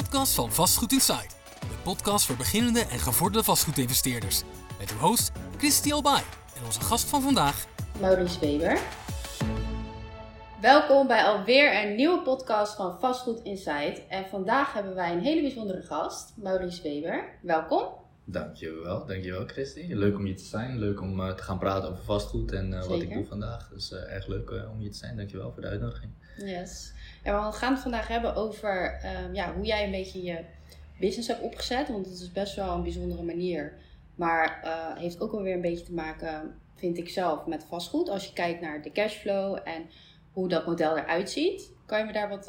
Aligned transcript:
podcast 0.00 0.34
van 0.34 0.52
Vastgoed 0.52 0.92
Insight. 0.92 1.36
De 1.60 1.82
podcast 1.82 2.26
voor 2.26 2.36
beginnende 2.36 2.80
en 2.80 2.98
gevorderde 2.98 3.44
vastgoedinvesteerders. 3.44 4.42
Met 4.78 4.90
uw 4.90 4.96
host 4.96 5.32
Christy 5.56 5.92
Albay 5.92 6.22
en 6.56 6.64
onze 6.64 6.80
gast 6.80 7.08
van 7.08 7.22
vandaag, 7.22 7.66
Maurice 8.00 8.40
Weber. 8.40 8.80
Welkom 10.60 11.06
bij 11.06 11.24
alweer 11.24 11.84
een 11.84 11.94
nieuwe 11.94 12.22
podcast 12.22 12.76
van 12.76 13.00
Vastgoed 13.00 13.40
Insight. 13.42 14.06
En 14.08 14.26
vandaag 14.26 14.72
hebben 14.72 14.94
wij 14.94 15.12
een 15.12 15.20
hele 15.20 15.40
bijzondere 15.40 15.82
gast, 15.82 16.32
Maurice 16.36 16.82
Weber. 16.82 17.38
Welkom. 17.42 17.88
Dankjewel, 18.24 19.06
dankjewel 19.06 19.46
Christy. 19.46 19.86
Leuk 19.88 20.16
om 20.16 20.24
hier 20.24 20.36
te 20.36 20.44
zijn, 20.44 20.78
leuk 20.78 21.00
om 21.00 21.20
uh, 21.20 21.32
te 21.32 21.42
gaan 21.42 21.58
praten 21.58 21.90
over 21.90 22.04
vastgoed 22.04 22.52
en 22.52 22.72
uh, 22.72 22.84
wat 22.84 23.02
ik 23.02 23.12
doe 23.12 23.26
vandaag. 23.26 23.68
Dus 23.68 23.92
uh, 23.92 24.12
erg 24.12 24.26
leuk 24.26 24.50
om 24.50 24.78
hier 24.78 24.90
te 24.90 24.98
zijn, 24.98 25.16
dankjewel 25.16 25.52
voor 25.52 25.62
de 25.62 25.68
uitnodiging. 25.68 26.12
Yes. 26.36 26.92
En 27.22 27.34
we 27.34 27.52
gaan 27.52 27.72
het 27.72 27.82
vandaag 27.82 28.08
hebben 28.08 28.34
over 28.34 29.00
um, 29.26 29.34
ja, 29.34 29.54
hoe 29.54 29.64
jij 29.64 29.84
een 29.84 29.90
beetje 29.90 30.22
je 30.22 30.44
business 30.98 31.28
hebt 31.28 31.42
opgezet. 31.42 31.88
Want 31.88 32.06
het 32.06 32.20
is 32.20 32.32
best 32.32 32.54
wel 32.54 32.74
een 32.74 32.82
bijzondere 32.82 33.22
manier. 33.22 33.72
Maar 34.14 34.60
heeft 34.98 35.20
ook 35.20 35.32
wel 35.32 35.42
weer 35.42 35.54
een 35.54 35.60
beetje 35.60 35.84
te 35.84 35.92
maken, 35.92 36.54
vind 36.74 36.98
ik 36.98 37.08
zelf, 37.08 37.46
met 37.46 37.64
vastgoed. 37.64 38.08
Als 38.08 38.26
je 38.26 38.32
kijkt 38.32 38.60
naar 38.60 38.82
de 38.82 38.92
cashflow 38.92 39.58
en 39.64 39.82
hoe 40.32 40.48
dat 40.48 40.66
model 40.66 40.96
eruit 40.96 41.30
ziet. 41.30 41.72
Kan 41.86 41.98
je 41.98 42.04
me 42.04 42.12
daar 42.12 42.28
wat 42.28 42.48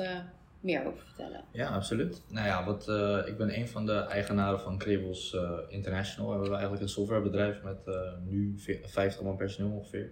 meer 0.65 0.85
over 0.85 1.05
vertellen? 1.05 1.43
Ja, 1.51 1.67
absoluut. 1.69 2.21
Nou 2.27 2.47
ja, 2.47 2.65
wat, 2.65 2.87
uh, 2.89 3.27
ik 3.27 3.37
ben 3.37 3.57
een 3.57 3.67
van 3.67 3.85
de 3.85 3.99
eigenaren 3.99 4.59
van 4.59 4.81
uh, 4.85 5.59
International. 5.67 6.27
We 6.27 6.33
hebben 6.33 6.51
eigenlijk 6.51 6.81
een 6.81 6.89
softwarebedrijf 6.89 7.61
met 7.63 7.77
uh, 7.87 7.95
nu 8.23 8.53
50 8.83 9.21
man 9.21 9.35
personeel 9.35 9.71
ongeveer. 9.71 10.11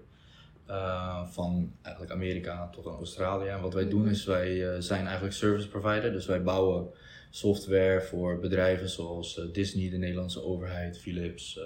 Van 1.25 1.71
eigenlijk 1.81 2.13
Amerika 2.13 2.69
tot 2.71 2.87
aan 2.87 2.95
Australië. 2.95 3.47
En 3.47 3.61
wat 3.61 3.73
wij 3.73 3.89
doen 3.89 4.07
is, 4.07 4.25
wij 4.25 4.81
zijn 4.81 5.05
eigenlijk 5.05 5.35
service 5.35 5.67
provider. 5.69 6.11
Dus 6.11 6.25
wij 6.25 6.43
bouwen 6.43 6.87
software 7.29 8.01
voor 8.01 8.39
bedrijven 8.39 8.89
zoals 8.89 9.41
Disney, 9.51 9.89
de 9.89 9.97
Nederlandse 9.97 10.43
overheid, 10.43 10.97
Philips. 10.99 11.59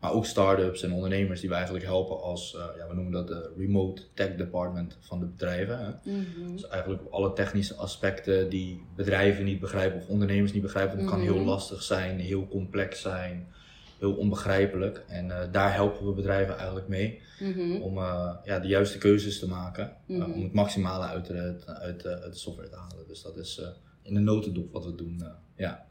maar 0.00 0.12
ook 0.12 0.26
start-ups 0.26 0.82
en 0.82 0.92
ondernemers 0.92 1.40
die 1.40 1.48
we 1.48 1.54
eigenlijk 1.54 1.84
helpen 1.84 2.20
als, 2.20 2.56
ja, 2.78 2.88
we 2.88 2.94
noemen 2.94 3.12
dat 3.12 3.28
de 3.28 3.52
remote 3.56 4.02
tech 4.14 4.34
department 4.34 4.98
van 5.00 5.20
de 5.20 5.26
bedrijven. 5.26 5.78
Hè? 5.78 6.10
Mm 6.10 6.26
-hmm. 6.36 6.52
Dus 6.52 6.66
eigenlijk 6.68 7.02
alle 7.10 7.32
technische 7.32 7.74
aspecten 7.74 8.48
die 8.48 8.82
bedrijven 8.96 9.44
niet 9.44 9.60
begrijpen 9.60 9.98
of 10.00 10.08
ondernemers 10.08 10.52
niet 10.52 10.62
begrijpen. 10.62 10.98
Het 10.98 11.08
kan 11.08 11.18
Mhm. 11.20 11.32
heel 11.32 11.44
lastig 11.44 11.82
zijn, 11.82 12.18
heel 12.18 12.48
complex 12.48 13.00
zijn, 13.00 13.46
heel 14.02 14.14
onbegrijpelijk. 14.14 15.04
En 15.08 15.26
uh, 15.26 15.38
daar 15.52 15.74
helpen 15.74 16.06
we 16.06 16.12
bedrijven 16.12 16.56
eigenlijk 16.56 16.88
mee 16.88 17.20
Mm 17.40 17.52
-hmm. 17.52 17.82
om 17.82 17.98
uh, 17.98 18.34
ja, 18.44 18.58
de 18.58 18.68
juiste 18.68 18.98
keuzes 18.98 19.38
te 19.38 19.48
maken. 19.48 19.96
Uh, 20.06 20.18
Mhm. 20.18 20.32
om 20.32 20.42
het 20.42 20.52
maximale 20.52 21.04
uit 21.04 21.26
de, 21.26 21.62
uit, 21.66 22.06
uit 22.06 22.32
de 22.32 22.38
software 22.38 22.68
te 22.68 22.76
halen. 22.76 23.06
Dus 23.08 23.22
dat 23.22 23.36
is 23.36 23.62
in 24.02 24.14
de 24.14 24.20
notendop 24.20 24.72
wat 24.72 24.84
we 24.84 24.94
doen. 24.94 25.22
ja. 25.56 25.86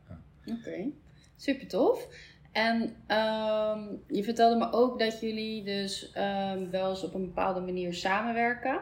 Oké, 0.45 0.58
okay. 0.59 0.94
super 1.38 1.67
tof. 1.67 2.08
En 2.52 2.82
um, 2.82 4.04
je 4.08 4.23
vertelde 4.23 4.56
me 4.56 4.72
ook 4.72 5.00
dat 5.00 5.20
jullie 5.20 5.64
dus 5.64 6.14
um, 6.17 6.70
wel 6.70 6.89
eens 6.89 7.04
op 7.04 7.14
een 7.14 7.26
bepaalde 7.26 7.59
manier 7.59 7.94
samenwerken. 7.94 8.82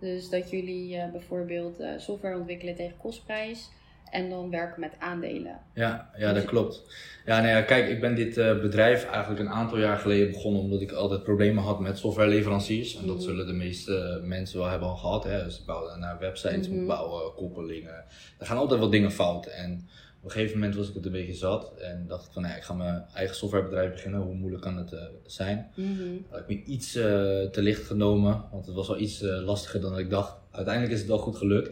Dus 0.00 0.28
dat 0.28 0.50
jullie 0.50 1.10
bijvoorbeeld 1.10 1.82
software 1.96 2.38
ontwikkelen 2.38 2.74
tegen 2.74 2.96
kostprijs 2.96 3.70
en 4.10 4.30
dan 4.30 4.50
werken 4.50 4.80
met 4.80 4.92
aandelen. 4.98 5.58
Ja, 5.74 6.10
ja 6.16 6.32
dat 6.32 6.44
klopt. 6.44 6.82
Ja, 7.26 7.36
nou 7.40 7.48
ja, 7.48 7.62
kijk, 7.62 7.88
ik 7.88 8.00
ben 8.00 8.14
dit 8.14 8.36
uh, 8.38 8.60
bedrijf 8.60 9.04
eigenlijk 9.04 9.40
een 9.40 9.48
aantal 9.50 9.78
jaar 9.78 9.96
geleden 9.98 10.30
begonnen 10.32 10.60
omdat 10.62 10.80
ik 10.80 10.92
altijd 10.92 11.22
problemen 11.22 11.62
had 11.62 11.80
met 11.80 11.98
softwareleveranciers. 11.98 12.96
En 12.96 13.06
dat 13.06 13.16
Mhm. 13.16 13.24
zullen 13.24 13.46
de 13.46 13.52
meeste 13.52 14.20
mensen 14.24 14.58
wel 14.58 14.68
hebben 14.68 14.88
al 14.88 14.96
gehad. 14.96 15.24
Hè. 15.24 15.50
Ze 15.50 15.64
bouwen 15.66 15.98
naar 16.00 16.18
websites, 16.18 16.68
Mhm. 16.68 16.86
bouwen 16.86 17.34
koppelingen. 17.34 18.04
Er 18.38 18.46
gaan 18.46 18.56
altijd 18.56 18.80
wat 18.80 18.92
dingen 18.92 19.12
fout. 19.12 19.46
En 19.46 19.88
op 20.18 20.24
een 20.26 20.30
gegeven 20.30 20.58
moment 20.58 20.76
was 20.76 20.88
ik 20.88 20.94
het 20.94 21.06
een 21.06 21.12
beetje 21.12 21.34
zat 21.34 21.72
en 21.78 22.04
dacht 22.08 22.26
ik 22.26 22.32
van, 22.32 22.42
nou 22.42 22.56
ik 22.56 22.62
ga 22.62 22.74
mijn 22.74 23.04
eigen 23.14 23.36
softwarebedrijf 23.36 23.90
beginnen. 23.92 24.20
Hoe 24.20 24.34
moeilijk 24.34 24.62
kan 24.62 24.76
het 24.76 24.92
uh, 24.92 25.00
zijn? 25.26 25.70
Mhm. 25.74 26.00
Had 26.30 26.40
ik 26.40 26.46
me 26.48 26.62
iets 26.64 26.96
uh, 26.96 27.02
te 27.42 27.62
licht 27.62 27.86
genomen, 27.86 28.44
want 28.50 28.66
het 28.66 28.74
was 28.74 28.88
wel 28.88 28.98
iets 28.98 29.22
uh, 29.22 29.42
lastiger 29.44 29.80
dan 29.80 29.98
ik 29.98 30.10
dacht. 30.10 30.34
Uiteindelijk 30.50 30.94
is 30.94 31.00
het 31.00 31.08
wel 31.08 31.18
goed 31.18 31.36
gelukt. 31.36 31.70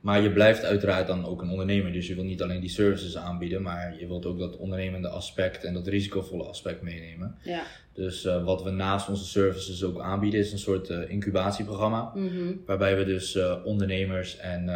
Maar 0.00 0.22
je 0.22 0.32
blijft 0.32 0.64
uiteraard 0.64 1.06
dan 1.06 1.26
ook 1.26 1.42
een 1.42 1.50
ondernemer, 1.50 1.92
dus 1.92 2.06
je 2.06 2.14
wil 2.14 2.24
niet 2.24 2.42
alleen 2.42 2.60
die 2.60 2.70
services 2.70 3.16
aanbieden, 3.16 3.62
maar 3.62 3.96
je 3.98 4.06
wilt 4.06 4.26
ook 4.26 4.38
dat 4.38 4.56
ondernemende 4.56 5.08
aspect 5.08 5.64
en 5.64 5.74
dat 5.74 5.86
risicovolle 5.86 6.44
aspect 6.44 6.82
meenemen. 6.82 7.36
Ja. 7.42 7.62
Dus 7.92 8.24
uh, 8.24 8.44
wat 8.44 8.62
we 8.62 8.70
naast 8.70 9.08
onze 9.08 9.24
services 9.24 9.82
ook 9.84 10.00
aanbieden 10.00 10.40
is 10.40 10.52
een 10.52 10.58
soort 10.58 10.88
uh, 10.90 11.10
incubatieprogramma, 11.10 12.12
Mhm. 12.14 12.52
waarbij 12.66 12.96
we 12.96 13.04
dus 13.04 13.34
uh, 13.36 13.56
ondernemers 13.64 14.36
en 14.36 14.68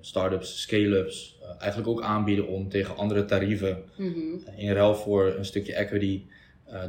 start-ups, 0.00 0.60
scale-ups 0.60 1.38
eigenlijk 1.58 1.90
ook 1.90 2.02
aanbieden 2.02 2.46
om 2.46 2.68
tegen 2.68 2.96
andere 2.96 3.24
tarieven 3.24 3.82
Mhm. 3.96 4.18
in 4.56 4.72
ruil 4.72 4.94
voor 4.94 5.34
een 5.38 5.44
stukje 5.44 5.74
equity 5.74 6.22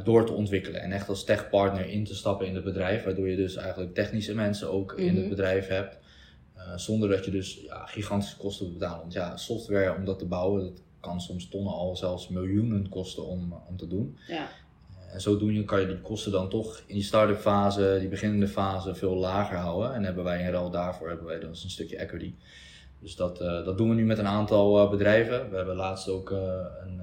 door 0.04 0.26
te 0.26 0.32
ontwikkelen. 0.32 0.80
En 0.80 0.92
echt 0.92 1.08
als 1.08 1.24
techpartner 1.24 1.88
in 1.88 2.04
te 2.04 2.14
stappen 2.14 2.46
in 2.46 2.54
het 2.54 2.64
bedrijf. 2.64 3.04
Waardoor 3.04 3.28
je 3.28 3.36
dus 3.36 3.56
eigenlijk 3.56 3.94
technische 3.94 4.34
mensen 4.34 4.70
ook 4.70 4.92
in 4.92 5.06
Mhm. 5.12 5.16
het 5.16 5.28
bedrijf 5.28 5.68
hebt. 5.68 5.98
Uh, 6.64 6.76
zonder 6.76 7.08
dat 7.08 7.24
je 7.24 7.30
dus 7.30 7.60
ja, 7.60 7.86
gigantische 7.86 8.36
kosten 8.36 8.66
moet 8.66 8.78
betalen. 8.78 9.00
Want 9.00 9.12
ja, 9.12 9.36
software 9.36 9.94
om 9.96 10.04
dat 10.04 10.18
te 10.18 10.26
bouwen, 10.26 10.62
dat 10.62 10.82
kan 11.00 11.20
soms 11.20 11.48
tonnen 11.48 11.72
al 11.72 11.96
zelfs 11.96 12.28
miljoenen 12.28 12.88
kosten 12.88 13.26
om, 13.26 13.54
om 13.68 13.76
te 13.76 13.86
doen. 13.86 14.18
Ja. 14.26 14.48
En 15.12 15.20
zodoende 15.20 15.64
kan 15.64 15.80
je 15.80 15.86
die 15.86 16.00
kosten 16.00 16.32
dan 16.32 16.48
toch 16.48 16.82
in 16.86 16.94
die 16.94 17.04
start-up 17.04 17.38
fase, 17.38 17.96
die 18.00 18.08
beginnende 18.08 18.48
fase, 18.48 18.94
veel 18.94 19.14
lager 19.14 19.56
houden. 19.56 19.94
En 19.94 20.04
hebben 20.04 20.24
wij 20.24 20.42
in 20.42 20.50
ruil 20.50 20.70
daarvoor 20.70 21.08
hebben 21.08 21.26
wij 21.26 21.38
dus 21.38 21.64
een 21.64 21.70
stukje 21.70 21.96
equity. 21.96 22.34
Dus 23.00 23.16
dat, 23.16 23.40
uh, 23.40 23.64
dat 23.64 23.78
doen 23.78 23.88
we 23.88 23.94
nu 23.94 24.04
met 24.04 24.18
een 24.18 24.26
aantal 24.26 24.88
bedrijven. 24.88 25.50
We 25.50 25.56
hebben 25.56 25.76
laatst 25.76 26.08
ook 26.08 26.30
een 26.30 27.02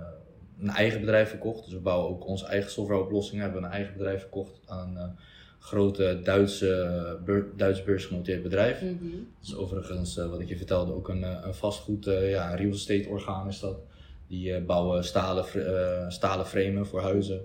een 0.62 0.70
eigen 0.70 1.00
bedrijf 1.00 1.30
verkocht. 1.30 1.64
Dus 1.64 1.74
we 1.74 1.80
bouwen 1.80 2.10
ook 2.10 2.28
onze 2.28 2.46
eigen 2.46 2.72
softwareoplossingen. 2.72 3.46
We 3.46 3.52
hebben 3.52 3.70
een 3.70 3.76
eigen 3.76 3.94
bedrijf 3.94 4.20
verkocht 4.20 4.60
aan 4.66 4.98
een 4.98 5.16
grote 5.62 6.20
Duitse, 6.24 7.20
beur, 7.26 7.52
Duits 7.56 7.84
beursgenoteerd 7.84 8.44
bedrijf. 8.44 8.82
Mhm. 8.82 9.10
Dat 9.40 9.48
is 9.48 9.56
overigens, 9.56 10.18
uh, 10.18 10.30
wat 10.30 10.40
ik 10.40 10.48
je 10.48 10.58
vertelde, 10.58 10.94
ook 10.94 11.10
een, 11.10 11.24
een 11.24 11.54
vastgoed, 11.54 12.08
uh, 12.08 12.30
ja, 12.30 12.52
een 12.52 12.58
real 12.58 12.72
estate 12.72 13.08
orgaan 13.10 13.48
is 13.48 13.60
dat. 13.60 13.80
Die 14.28 14.62
bouwen 14.62 15.04
stalen, 15.04 15.46
stalen 16.12 16.46
framen 16.46 16.88
voor 16.88 17.02
huizen. 17.02 17.42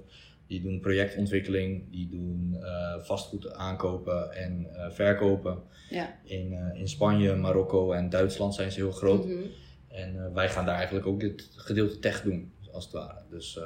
Die 0.46 0.62
doen 0.62 0.80
projectontwikkeling, 0.80 1.90
die 1.90 2.08
doen 2.08 2.56
vastgoed 3.02 3.52
aankopen 3.52 4.32
en 4.32 4.66
verkopen. 4.90 5.58
Ja. 5.90 6.18
In, 6.24 6.52
in 6.74 6.88
Spanje, 6.88 7.34
Marokko 7.34 7.92
en 7.92 8.08
Duitsland 8.08 8.54
zijn 8.54 8.72
ze 8.72 8.80
heel 8.80 8.92
groot. 8.92 9.24
Mhm. 9.24 9.42
En 9.88 10.32
wij 10.34 10.48
gaan 10.48 10.64
daar 10.66 10.74
eigenlijk 10.74 11.06
ook 11.06 11.20
dit 11.20 11.50
gedeelte 11.56 11.98
tech 11.98 12.22
doen 12.22 12.52
als 12.72 12.84
het 12.84 12.92
ware. 12.92 13.22
Dus 13.30 13.58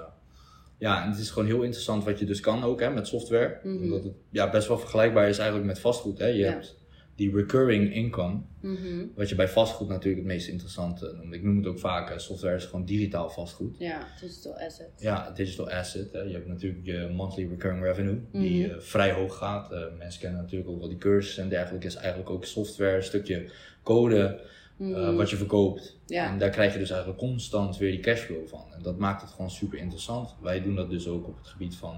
ja, 0.80 1.04
en 1.04 1.10
het 1.10 1.18
is 1.18 1.30
gewoon 1.30 1.48
heel 1.48 1.62
interessant 1.62 2.04
wat 2.04 2.18
je 2.18 2.24
dus 2.24 2.40
kan 2.40 2.64
ook 2.64 2.80
hè, 2.80 2.90
met 2.90 3.06
software. 3.06 3.58
Mhm. 3.62 3.82
Omdat 3.82 4.04
het 4.04 4.12
ja, 4.30 4.50
best 4.50 4.68
wel 4.68 4.78
vergelijkbaar 4.78 5.28
is 5.28 5.38
eigenlijk 5.38 5.68
met 5.68 5.78
vastgoed. 5.78 6.18
Hè. 6.18 6.26
Je 6.26 6.38
Ja. 6.38 6.50
hebt 6.50 6.78
die 7.14 7.34
recurring 7.34 7.94
income, 7.94 8.40
Mhm. 8.60 9.04
wat 9.14 9.28
je 9.28 9.34
bij 9.34 9.48
vastgoed 9.48 9.88
natuurlijk 9.88 10.22
het 10.22 10.32
meest 10.32 10.48
interessante 10.48 11.14
noemt. 11.16 11.34
Ik 11.34 11.42
noem 11.42 11.56
het 11.56 11.66
ook 11.66 11.78
vaak, 11.78 12.10
uh, 12.10 12.18
software 12.18 12.56
is 12.56 12.64
gewoon 12.64 12.84
digitaal 12.84 13.30
vastgoed. 13.30 13.76
Ja, 13.78 14.06
digital 14.20 14.58
asset. 14.58 14.88
Ja, 14.98 15.30
digital 15.30 15.70
asset. 15.70 16.12
Hè. 16.12 16.20
Je 16.20 16.32
hebt 16.32 16.46
natuurlijk 16.46 16.86
je 16.86 17.08
monthly 17.12 17.48
recurring 17.48 17.82
revenue, 17.84 18.20
die 18.32 18.66
Mhm. 18.66 18.74
uh, 18.74 18.80
vrij 18.80 19.12
hoog 19.12 19.36
gaat. 19.36 19.72
Uh, 19.72 19.78
mensen 19.98 20.20
kennen 20.20 20.40
natuurlijk 20.40 20.70
ook 20.70 20.78
wel 20.78 20.88
die 20.88 20.98
cursussen 20.98 21.42
en 21.42 21.48
dergelijke. 21.48 21.86
is 21.86 21.94
eigenlijk 21.94 22.30
ook 22.30 22.44
software, 22.44 22.96
een 22.96 23.02
stukje 23.02 23.50
code 23.82 24.40
Mhm. 24.80 24.90
uh, 24.90 25.16
wat 25.16 25.30
je 25.30 25.36
verkoopt. 25.36 25.96
Ja. 26.06 26.26
En 26.26 26.38
daar 26.38 26.50
krijg 26.50 26.72
je 26.72 26.78
dus 26.78 26.90
eigenlijk 26.90 27.20
constant 27.20 27.76
weer 27.76 27.90
die 27.90 28.00
cashflow 28.00 28.48
van. 28.48 28.64
En 28.72 28.82
dat 28.82 28.98
maakt 28.98 29.22
het 29.22 29.30
gewoon 29.30 29.50
super 29.50 29.78
interessant. 29.78 30.34
Wij 30.42 30.62
doen 30.62 30.74
dat 30.74 30.90
dus 30.90 31.08
ook 31.08 31.26
op 31.26 31.38
het 31.38 31.46
gebied 31.46 31.76
van 31.76 31.96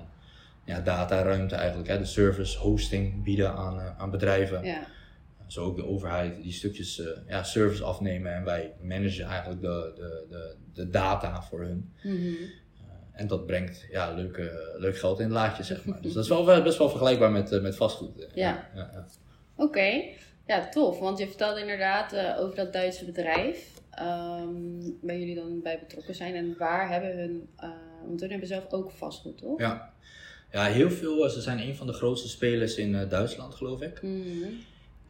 ja, 0.65 0.81
data, 0.81 1.23
ruimte 1.23 1.55
eigenlijk. 1.55 1.89
Hè, 1.89 1.99
de 1.99 2.05
service, 2.05 2.59
hosting 2.59 3.23
bieden 3.23 3.53
aan, 3.53 3.77
uh, 3.77 3.99
aan 3.99 4.11
bedrijven. 4.11 4.65
ja. 4.65 4.87
Zo 5.47 5.65
ook 5.65 5.77
de 5.77 5.87
overheid 5.87 6.43
die 6.43 6.53
stukjes 6.53 6.99
uh, 6.99 7.07
ja, 7.29 7.43
service 7.43 7.85
afnemen. 7.85 8.35
En 8.35 8.45
wij 8.45 8.73
managen 8.81 9.25
eigenlijk 9.25 9.61
de, 9.61 9.93
de, 9.95 10.27
de, 10.29 10.57
de 10.73 10.89
data 10.89 11.43
voor 11.43 11.61
hun. 11.61 11.93
Mhm. 12.03 12.17
Uh, 12.17 12.43
en 13.13 13.27
dat 13.27 13.47
brengt 13.47 13.87
ja, 13.91 14.15
leuk, 14.15 14.53
leuk 14.77 14.99
geld 14.99 15.19
in 15.19 15.25
het 15.25 15.35
laadje, 15.35 15.63
zeg 15.63 15.85
maar. 15.85 16.01
dus 16.03 16.13
dat 16.13 16.23
is 16.23 16.29
wel 16.29 16.63
best 16.63 16.79
wel 16.79 16.89
vergelijkbaar 16.89 17.31
met, 17.31 17.53
uh, 17.53 17.63
met 17.63 17.77
vastgoed. 17.77 18.29
Ja. 18.35 18.69
ja, 18.75 18.91
ja. 18.93 19.07
Oké, 19.57 20.03
ja 20.47 20.69
tof. 20.69 20.99
Want 20.99 21.19
je 21.19 21.27
vertelde 21.27 21.61
inderdaad 21.61 22.13
uh, 22.13 22.41
over 22.41 22.57
dat 22.57 22.73
Duitse 22.73 23.05
bedrijf. 23.05 23.71
Um, 24.01 24.99
waar 25.03 25.17
jullie 25.19 25.35
dan 25.35 25.61
bij 25.63 25.79
betrokken 25.79 26.15
zijn. 26.15 26.35
En 26.35 26.55
waar 26.59 26.91
hebben 26.91 27.17
hun, 27.19 27.49
uh, 27.63 27.71
want 28.07 28.21
hun 28.21 28.31
hebben 28.31 28.49
zelf 28.49 28.73
ook 28.73 28.91
vastgoed, 28.91 29.39
toch? 29.39 29.59
Ja. 29.59 29.93
ja, 30.53 30.65
heel 30.65 30.91
veel. 30.91 31.29
Ze 31.31 31.41
zijn 31.41 31.59
een 31.59 31.77
van 31.77 31.87
de 31.87 31.93
grootste 31.93 32.29
spelers 32.29 32.77
in 32.77 32.91
uh, 32.95 33.09
Duitsland, 33.11 33.55
geloof 33.55 33.81
ik. 33.81 34.03
Mhm. 34.03 34.49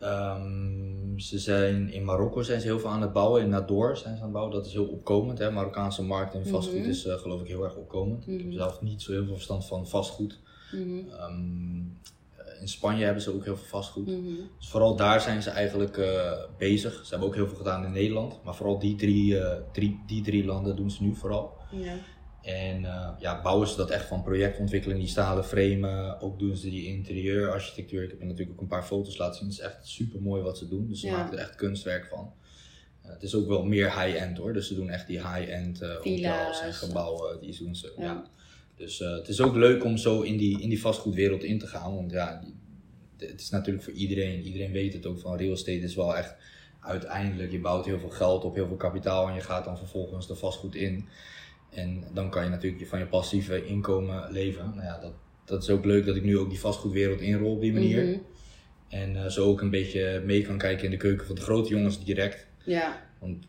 Um, 0.02 1.18
ze 1.18 1.38
zijn 1.38 1.92
in 1.92 2.04
Marokko 2.04 2.42
zijn 2.42 2.60
ze 2.60 2.66
heel 2.66 2.78
veel 2.80 2.90
aan 2.90 3.02
het 3.02 3.12
bouwen. 3.12 3.42
In 3.42 3.48
Nador 3.48 3.96
zijn 3.96 4.14
ze 4.14 4.18
aan 4.18 4.26
het 4.26 4.32
bouwen. 4.32 4.54
Dat 4.54 4.66
is 4.66 4.72
heel 4.72 4.86
opkomend. 4.86 5.38
Hè? 5.38 5.50
Marokkaanse 5.50 6.02
markt 6.02 6.34
in 6.34 6.46
vastgoed 6.46 6.78
Mhm. 6.80 6.88
is 6.88 7.06
geloof 7.08 7.40
ik 7.40 7.46
heel 7.46 7.64
erg 7.64 7.76
opkomend. 7.76 8.26
Ik 8.26 8.32
heb 8.38 8.46
Mhm. 8.46 8.56
zelf 8.56 8.80
niet 8.80 9.02
zo 9.02 9.12
heel 9.12 9.24
veel 9.24 9.34
verstand 9.34 9.66
van 9.66 9.88
vastgoed. 9.88 10.38
Um, 10.72 11.98
in 12.62 12.68
Spanje 12.68 13.04
hebben 13.04 13.22
ze 13.22 13.34
ook 13.34 13.44
heel 13.44 13.56
veel 13.56 13.66
vastgoed. 13.66 14.06
Mhm. 14.06 14.34
Dus 14.58 14.68
vooral 14.68 14.96
daar 14.96 15.20
zijn 15.20 15.42
ze 15.42 15.50
eigenlijk 15.50 15.96
eh, 15.96 16.32
bezig. 16.58 16.92
Ze 17.04 17.10
hebben 17.10 17.28
ook 17.28 17.34
heel 17.34 17.46
veel 17.48 17.56
gedaan 17.56 17.84
in 17.84 17.92
Nederland. 17.92 18.40
Maar 18.44 18.54
vooral 18.54 18.78
die 18.78 18.96
drie, 18.96 19.38
eh, 19.38 19.60
drie, 19.72 20.02
die 20.06 20.22
drie 20.22 20.44
landen 20.44 20.76
doen 20.76 20.90
ze 20.90 21.02
nu 21.02 21.14
vooral. 21.14 21.56
Ja. 21.70 21.94
En 22.42 22.84
eh, 22.84 23.08
ja, 23.18 23.42
bouwen 23.42 23.68
ze 23.68 23.76
dat 23.76 23.90
echt 23.90 24.06
van 24.06 24.22
projectontwikkeling, 24.22 25.00
die 25.00 25.08
stalen 25.08 25.44
framen. 25.44 26.20
Ook 26.20 26.38
doen 26.38 26.56
ze 26.56 26.70
die 26.70 26.86
interieurarchitectuur. 26.86 28.02
Ik 28.02 28.10
heb 28.10 28.18
je 28.20 28.24
natuurlijk 28.24 28.52
ook 28.52 28.60
een 28.60 28.66
paar 28.68 28.84
foto's 28.84 29.18
laten 29.18 29.34
zien. 29.38 29.48
Het 29.48 29.58
is 29.58 29.64
echt 29.64 29.86
super 29.88 30.22
mooi 30.22 30.42
wat 30.42 30.58
ze 30.58 30.68
doen. 30.68 30.88
Dus 30.88 31.00
ze 31.00 31.06
Ja. 31.06 31.16
maken 31.16 31.32
er 31.32 31.44
echt 31.44 31.54
kunstwerk 31.54 32.06
van. 32.06 32.32
Het 33.02 33.22
is 33.22 33.34
ook 33.34 33.46
wel 33.46 33.64
meer 33.64 34.00
high-end 34.00 34.38
hoor. 34.38 34.52
Dus 34.52 34.68
ze 34.68 34.74
doen 34.74 34.90
echt 34.90 35.06
die 35.06 35.18
high-end 35.18 35.80
hotels 35.80 36.60
en 36.60 36.72
gebouwen. 36.74 37.40
Die 37.40 37.58
doen 37.58 37.74
ze. 37.76 37.92
Ja. 37.96 38.04
Ja. 38.04 38.24
Dus 38.76 39.00
eh, 39.00 39.10
het 39.10 39.28
is 39.28 39.40
ook 39.40 39.54
leuk 39.54 39.84
om 39.84 39.96
zo 39.96 40.20
in 40.20 40.36
die, 40.36 40.60
in 40.60 40.68
die 40.68 40.80
vastgoedwereld 40.80 41.42
in 41.42 41.58
te 41.58 41.66
gaan. 41.66 41.94
Want 41.94 42.10
ja, 42.10 42.44
het 43.16 43.40
is 43.40 43.50
natuurlijk 43.50 43.84
voor 43.84 43.92
iedereen. 43.92 44.42
Iedereen 44.42 44.72
weet 44.72 44.92
het 44.92 45.06
ook 45.06 45.20
van 45.20 45.36
real 45.36 45.52
estate 45.52 45.78
is 45.78 45.94
wel 45.94 46.16
echt 46.16 46.34
uiteindelijk. 46.80 47.52
Je 47.52 47.60
bouwt 47.60 47.84
heel 47.84 47.98
veel 47.98 48.10
geld 48.10 48.44
op, 48.44 48.54
heel 48.54 48.66
veel 48.66 48.76
kapitaal. 48.76 49.28
En 49.28 49.34
je 49.34 49.40
gaat 49.40 49.64
dan 49.64 49.78
vervolgens 49.78 50.26
de 50.26 50.34
vastgoed 50.34 50.74
in. 50.74 51.08
En 51.70 52.04
dan 52.12 52.30
kan 52.30 52.44
je 52.44 52.50
natuurlijk 52.50 52.86
van 52.86 52.98
je 52.98 53.06
passieve 53.06 53.66
inkomen 53.66 54.32
leven. 54.32 54.72
Nou 54.74 54.82
ja, 54.82 54.98
dat, 54.98 55.12
dat 55.44 55.62
is 55.62 55.70
ook 55.70 55.84
leuk 55.84 56.06
dat 56.06 56.16
ik 56.16 56.24
nu 56.24 56.38
ook 56.38 56.50
die 56.50 56.60
vastgoedwereld 56.60 57.20
inrol 57.20 57.54
op 57.54 57.60
die 57.60 57.72
manier. 57.72 58.04
Mhm. 58.04 58.18
En 58.88 59.16
eh, 59.16 59.30
zo 59.30 59.46
ook 59.46 59.60
een 59.60 59.70
beetje 59.70 60.22
mee 60.24 60.42
kan 60.42 60.58
kijken 60.58 60.84
in 60.84 60.90
de 60.90 60.96
keuken 60.96 61.26
van 61.26 61.34
de 61.34 61.40
grote 61.40 61.68
jongens 61.68 62.04
direct. 62.04 62.46
Ja, 62.64 63.11
Want 63.22 63.46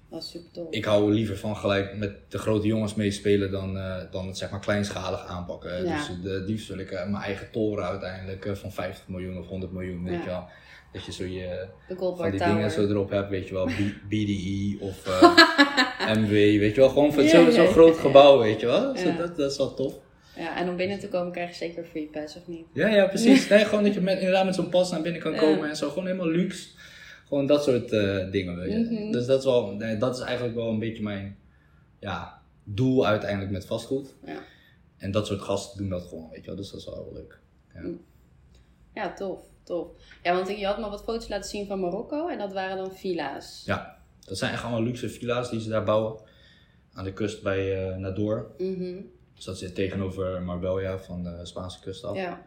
ik 0.69 0.85
hou 0.85 1.11
liever 1.13 1.37
van 1.37 1.55
gelijk 1.57 1.95
met 1.97 2.11
de 2.27 2.37
grote 2.37 2.67
jongens 2.67 2.95
meespelen 2.95 3.51
dan, 3.51 3.77
eh, 3.77 3.95
dan 4.11 4.27
het 4.27 4.37
zeg 4.37 4.49
maar 4.51 4.59
kleinschalig 4.59 5.25
aanpakken. 5.25 5.85
Ja. 5.85 5.97
Dus 5.97 6.09
de, 6.23 6.29
liefst 6.47 6.67
wil 6.67 6.77
ik 6.77 6.91
eh, 6.91 7.09
mijn 7.09 7.23
eigen 7.23 7.51
toren 7.51 7.85
uiteindelijk 7.85 8.45
eh, 8.45 8.53
van 8.53 8.71
50 8.71 9.07
miljoen 9.07 9.37
of 9.37 9.47
100 9.47 9.71
miljoen, 9.71 10.03
weet 10.03 10.19
je 10.23 10.29
wel. 10.29 10.47
Dat 10.93 11.05
je 11.05 11.11
zo 11.11 11.23
je, 11.23 11.65
van 11.87 11.97
die 12.31 12.39
Tower. 12.39 12.55
dingen 12.55 12.71
zo 12.71 12.87
erop 12.87 13.09
hebt, 13.09 13.29
weet 13.29 13.47
je 13.47 13.53
wel, 13.53 13.65
B- 13.65 13.95
BDE 14.09 14.77
of 14.79 15.07
eh, 15.07 16.15
MW, 16.15 16.29
weet 16.29 16.75
je 16.75 16.81
wel. 16.81 16.89
Gewoon 16.89 17.13
van 17.13 17.27
zo'n 17.27 17.51
ja, 17.51 17.65
groot 17.65 17.97
gebouw, 17.97 18.39
weet 18.39 18.59
je 18.59 18.65
wel. 18.65 18.97
Zo, 18.97 19.07
Ja. 19.07 19.15
dat, 19.17 19.37
dat 19.37 19.51
is 19.51 19.57
wel 19.57 19.73
tof. 19.73 19.93
Ja, 20.35 20.57
en 20.57 20.69
om 20.69 20.75
binnen 20.75 20.99
te 20.99 21.07
komen 21.09 21.31
krijg 21.31 21.49
je 21.49 21.55
zeker 21.55 21.83
free 21.83 22.09
pass, 22.11 22.35
of 22.35 22.47
niet? 22.47 22.65
Ja, 22.73 22.87
ja, 22.87 23.05
precies. 23.07 23.47
Nee, 23.49 23.65
gewoon 23.65 23.83
dat 23.83 23.93
je 23.93 24.01
met, 24.01 24.17
inderdaad 24.17 24.45
met 24.45 24.55
zo'n 24.55 24.69
pas 24.69 24.91
naar 24.91 25.01
binnen 25.01 25.21
kan 25.21 25.35
komen 25.35 25.69
en 25.69 25.75
zo. 25.75 25.89
Gewoon 25.89 26.05
helemaal 26.05 26.27
luxe. 26.29 26.67
Gewoon 27.27 27.45
dat 27.45 27.63
soort 27.63 27.91
eh, 27.91 28.31
dingen, 28.31 28.55
weet 28.55 28.71
je. 28.71 28.79
Mhm. 28.79 29.11
Dus 29.11 29.25
dat 29.25 29.39
is, 29.39 29.45
wel, 29.45 29.75
nee, 29.75 29.97
dat 29.97 30.15
is 30.15 30.21
eigenlijk 30.21 30.55
wel 30.55 30.69
een 30.69 30.79
beetje 30.79 31.03
mijn 31.03 31.37
ja, 31.99 32.41
doel 32.63 33.05
uiteindelijk 33.05 33.51
met 33.51 33.65
vastgoed. 33.65 34.15
Ja. 34.25 34.43
En 34.97 35.11
dat 35.11 35.27
soort 35.27 35.41
gasten 35.41 35.77
doen 35.77 35.89
dat 35.89 36.03
gewoon, 36.03 36.29
weet 36.29 36.39
je 36.39 36.45
wel. 36.45 36.55
Dus 36.55 36.71
dat 36.71 36.79
is 36.79 36.85
wel 36.85 36.95
heel 36.95 37.13
leuk. 37.13 37.41
Ja, 38.93 39.13
tof, 39.13 39.39
tof. 39.63 39.87
Ja, 40.23 40.35
want 40.35 40.47
je 40.47 40.65
had 40.65 40.77
me 40.77 40.89
wat 40.89 41.03
foto's 41.03 41.27
laten 41.27 41.49
zien 41.49 41.67
van 41.67 41.79
Marokko 41.79 42.27
en 42.27 42.37
dat 42.37 42.53
waren 42.53 42.77
dan 42.77 42.95
villa's. 42.95 43.63
Ja, 43.65 43.97
dat 44.19 44.37
zijn 44.37 44.51
echt 44.51 44.63
allemaal 44.63 44.83
luxe 44.83 45.09
villa's 45.09 45.49
die 45.49 45.61
ze 45.61 45.69
daar 45.69 45.83
bouwen. 45.83 46.21
Aan 46.93 47.03
de 47.03 47.13
kust 47.13 47.43
bij 47.43 47.87
eh 47.87 47.95
Nador. 47.95 48.51
Mhm. 48.57 49.01
Dus 49.35 49.45
dat 49.45 49.57
zit 49.57 49.75
tegenover 49.75 50.41
Marbella 50.41 50.99
van 50.99 51.23
de 51.23 51.45
Spaanse 51.45 51.79
kust 51.79 52.03
af. 52.03 52.15
Ja, 52.15 52.45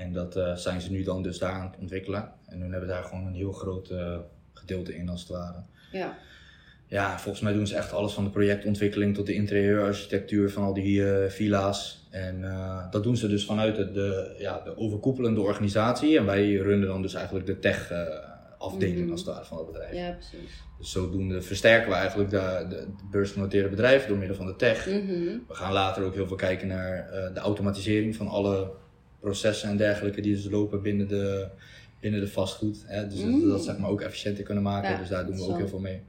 En 0.00 0.12
dat 0.12 0.36
eh, 0.36 0.54
zijn 0.54 0.80
ze 0.80 0.90
nu 0.90 1.02
dan 1.02 1.22
dus 1.22 1.38
daar 1.38 1.52
aan 1.52 1.66
het 1.70 1.80
ontwikkelen. 1.80 2.32
En 2.46 2.60
hun 2.60 2.70
hebben 2.70 2.88
daar 2.88 3.04
gewoon 3.04 3.26
een 3.26 3.34
heel 3.34 3.52
groot 3.52 3.90
eh, 3.90 4.16
gedeelte 4.52 4.96
in 4.96 5.08
als 5.08 5.20
het 5.20 5.28
ware. 5.30 5.62
ja, 5.92 6.18
Ja, 6.86 7.18
volgens 7.18 7.42
mij 7.44 7.52
doen 7.52 7.66
ze 7.66 7.76
echt 7.76 7.92
alles 7.92 8.12
van 8.12 8.24
de 8.24 8.30
projectontwikkeling 8.30 9.14
tot 9.14 9.26
de 9.26 9.34
interieurarchitectuur 9.34 10.50
van 10.50 10.62
al 10.62 10.74
die 10.74 11.12
eh, 11.12 11.30
villa's. 11.30 12.08
En 12.10 12.40
dat 12.90 13.02
doen 13.02 13.16
ze 13.16 13.28
dus 13.28 13.44
vanuit 13.44 13.76
de, 13.76 13.90
de, 13.92 14.34
ja, 14.38 14.60
de 14.64 14.76
overkoepelende 14.76 15.40
organisatie. 15.40 16.18
En 16.18 16.24
wij 16.26 16.54
runnen 16.54 16.88
dan 16.88 17.02
dus 17.02 17.14
eigenlijk 17.14 17.46
de 17.46 17.58
tech 17.58 17.92
afdeling 18.58 19.00
Mhm. 19.00 19.10
als 19.10 19.20
het 19.20 19.28
ware 19.28 19.44
van 19.44 19.58
het 19.58 19.66
bedrijf. 19.66 19.94
ja, 19.94 20.10
precies. 20.12 20.62
Dus 20.78 20.90
zodoende 20.90 21.42
versterken 21.42 21.88
we 21.88 21.94
eigenlijk 21.94 22.30
de, 22.30 22.66
de, 22.68 22.76
de 22.76 22.86
beursgenoteerde 23.10 23.68
bedrijven 23.68 24.08
door 24.08 24.18
middel 24.18 24.36
van 24.36 24.46
de 24.46 24.56
tech. 24.56 24.86
Mhm. 24.86 25.38
We 25.48 25.54
gaan 25.54 25.72
later 25.72 26.04
ook 26.04 26.14
heel 26.14 26.26
veel 26.26 26.36
kijken 26.36 26.68
naar 26.68 27.08
de 27.34 27.40
automatisering 27.40 28.16
van 28.16 28.28
alle 28.28 28.70
processen 29.20 29.68
en 29.68 29.76
dergelijke 29.76 30.20
die 30.20 30.34
dus 30.34 30.50
lopen 30.50 30.82
binnen 30.82 31.08
de, 31.08 31.48
binnen 32.00 32.20
de 32.20 32.28
vastgoed. 32.28 32.84
Hè? 32.86 33.08
Dus 33.08 33.18
dat- 33.20 33.28
Mm. 33.30 33.48
dat 33.48 33.64
zeg 33.64 33.78
maar 33.78 33.90
ook 33.90 34.00
efficiënter 34.00 34.44
kunnen 34.44 34.62
maken. 34.62 34.90
Ja, 34.90 34.98
dus 34.98 35.08
daar 35.08 35.26
doen 35.26 35.36
we 35.36 35.42
ook 35.42 35.56
heel 35.56 35.68
veel 35.68 35.78
mee. 35.78 36.02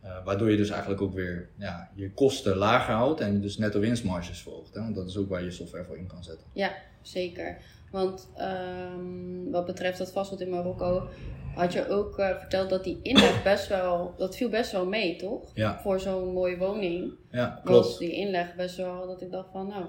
Eh, 0.00 0.24
waardoor 0.24 0.50
je 0.50 0.56
dus 0.56 0.70
eigenlijk 0.70 1.00
ook 1.02 1.14
weer 1.14 1.48
ja, 1.58 1.90
je 1.94 2.10
kosten 2.10 2.56
lager 2.56 2.94
houdt 2.94 3.20
en 3.20 3.40
dus 3.40 3.58
netto 3.58 3.80
winstmarges 3.80 4.40
volgt. 4.42 4.74
Hè? 4.74 4.80
Want 4.80 4.94
dat 4.94 5.06
is 5.08 5.16
ook 5.16 5.28
waar 5.28 5.44
je 5.44 5.50
software 5.50 5.84
voor 5.84 5.96
in 5.96 6.06
kan 6.06 6.24
zetten. 6.24 6.46
Ja, 6.52 6.72
zeker. 7.02 7.56
Want 7.90 8.28
ehm, 8.36 9.50
wat 9.50 9.66
betreft 9.66 9.98
dat 9.98 10.12
vastgoed 10.12 10.40
in 10.40 10.50
Marokko, 10.50 11.08
had 11.54 11.72
je 11.72 11.88
ook 11.88 12.18
eh, 12.18 12.38
verteld 12.38 12.70
dat 12.70 12.84
die 12.84 12.98
inleg 13.02 13.42
best 13.42 13.68
wel, 13.68 14.14
dat 14.16 14.36
viel 14.36 14.48
best 14.48 14.72
wel 14.72 14.86
mee, 14.86 15.16
toch? 15.16 15.50
Ja, 15.54 15.80
Voor 15.80 16.00
zo'n 16.00 16.32
mooie 16.32 16.56
woning 16.58 17.12
ja 17.30 17.60
was 17.64 17.82
klopt. 17.84 17.98
die 17.98 18.12
inleg 18.12 18.54
best 18.54 18.76
wel, 18.76 19.06
dat 19.06 19.22
ik 19.22 19.30
dacht 19.30 19.48
van 19.52 19.66
nou. 19.68 19.84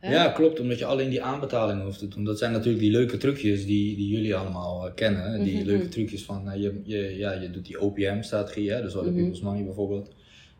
Hè? 0.00 0.12
Ja, 0.14 0.28
klopt. 0.28 0.60
Omdat 0.60 0.78
je 0.78 0.84
alleen 0.84 1.10
die 1.10 1.22
aanbetalingen 1.22 1.84
hoeft 1.84 1.98
te 1.98 2.08
doen. 2.08 2.24
Dat 2.24 2.38
zijn 2.38 2.52
natuurlijk 2.52 2.80
die 2.82 2.90
leuke 2.90 3.16
trucjes 3.16 3.66
die, 3.66 3.96
die 3.96 4.08
jullie 4.08 4.34
allemaal 4.34 4.86
eh, 4.86 4.94
kennen. 4.94 5.42
Die 5.42 5.56
Mhm. 5.56 5.66
leuke 5.66 5.88
trucjes 5.88 6.24
van, 6.24 6.50
eh, 6.50 6.62
je, 6.62 6.80
je, 6.84 7.16
ja, 7.16 7.32
je 7.32 7.50
doet 7.50 7.66
die 7.66 7.80
OPM-strategie, 7.80 8.70
hè, 8.72 8.82
dus 8.82 8.94
Other 8.94 9.10
Mhm. 9.12 9.20
People's 9.20 9.40
Money 9.40 9.64
bijvoorbeeld. 9.64 10.10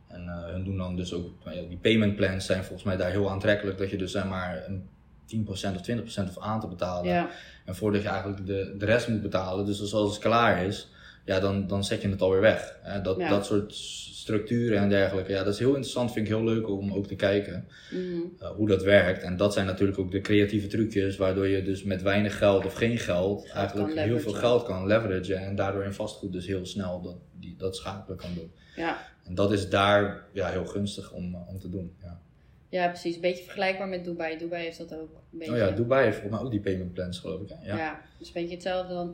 En 0.09 0.29
eh 0.29 0.53
hun 0.53 0.65
doen 0.65 0.77
dan 0.77 0.97
dus 0.97 1.13
ook, 1.13 1.29
nou 1.45 1.69
die 1.69 1.79
payment 1.79 2.17
plans 2.17 2.47
zijn 2.47 2.65
volgens 2.65 2.83
mij 2.85 2.97
daar 2.97 3.11
heel 3.11 3.31
aantrekkelijk. 3.31 3.79
Dat 3.79 3.91
je 3.91 3.97
dus 3.97 4.13
zeg 4.13 4.25
maar 4.29 4.65
een 4.67 4.89
10% 5.27 5.75
of 5.77 5.81
20% 5.83 6.29
of 6.29 6.39
aan 6.39 6.61
te 6.61 6.67
betalen. 6.67 7.11
Ja, 7.11 7.31
En 7.65 7.75
voordat 7.75 8.03
je 8.03 8.09
eigenlijk 8.09 8.47
de, 8.47 8.75
de 8.79 8.85
rest 8.85 9.09
moet 9.09 9.23
betalen, 9.23 9.67
dus 9.67 9.81
als 9.81 9.95
alles 9.95 10.19
klaar 10.19 10.65
is, 10.67 10.89
ja, 11.31 11.41
dan, 11.41 11.67
dan 11.67 11.85
zet 11.85 12.03
je 12.03 12.09
het 12.09 12.23
alweer 12.23 12.41
weg. 12.41 12.79
Hè. 12.83 13.01
Dat, 13.01 13.19
Ja. 13.19 13.29
dat 13.29 13.47
soort 13.47 13.75
structuren 13.75 14.79
en 14.79 14.89
dergelijke, 14.89 15.33
ja, 15.33 15.45
dat 15.45 15.53
is 15.53 15.59
heel 15.59 15.69
interessant, 15.69 16.13
vind 16.13 16.27
ik 16.27 16.33
heel 16.33 16.45
leuk 16.45 16.69
om 16.69 16.93
ook 16.93 17.07
te 17.07 17.15
kijken 17.15 17.69
mhm. 17.91 18.03
uh, 18.43 18.49
hoe 18.49 18.69
dat 18.69 18.83
werkt. 18.83 19.23
En 19.23 19.37
dat 19.37 19.53
zijn 19.53 19.67
natuurlijk 19.67 19.99
ook 19.99 20.11
de 20.11 20.21
creatieve 20.21 20.67
trucjes, 20.67 21.17
waardoor 21.17 21.47
je 21.47 21.63
dus 21.63 21.83
met 21.83 22.03
weinig 22.03 22.39
geld 22.39 22.65
of 22.65 22.75
geen 22.75 22.99
geld 22.99 23.49
eigenlijk 23.49 23.95
heel 23.95 24.19
veel 24.19 24.33
geld 24.33 24.63
kan 24.63 24.87
leveragen 24.87 25.37
en 25.37 25.55
daardoor 25.55 25.85
in 25.85 25.93
vastgoed 25.93 26.33
dus 26.33 26.47
heel 26.47 26.67
snel 26.67 27.03
dat, 27.03 27.17
die, 27.33 27.57
dat 27.57 27.77
schakelen 27.77 28.17
kan 28.17 28.35
doen. 28.35 28.53
ja. 28.77 29.09
En 29.25 29.35
dat 29.35 29.53
is 29.53 29.69
daar 29.69 30.25
ja, 30.33 30.49
heel 30.49 30.67
gunstig 30.67 31.13
om, 31.13 31.35
om 31.35 31.59
te 31.59 31.71
doen. 31.71 31.93
Ja. 32.03 32.21
Ja, 32.71 32.89
precies. 32.89 33.15
Een 33.15 33.21
beetje 33.21 33.45
vergelijkbaar 33.45 33.89
met 33.89 34.05
Dubai. 34.05 34.39
Dubai 34.39 34.65
heeft 34.65 34.79
dat 34.79 34.95
ook 34.95 35.11
een 35.33 35.39
beetje. 35.39 35.53
Oh 35.53 35.59
ja, 35.59 35.71
Dubai 35.71 36.05
heeft 36.05 36.17
volgens 36.19 36.37
mij 36.37 36.45
ook 36.47 36.53
die 36.53 36.61
payment 36.61 36.93
plans 36.93 37.19
geloof 37.19 37.41
ik. 37.41 37.49
Hè? 37.49 37.67
Ja. 37.69 37.77
Ja. 37.77 38.01
dus 38.19 38.27
een 38.27 38.33
beetje 38.33 38.55
hetzelfde 38.55 38.95
dan 38.95 39.13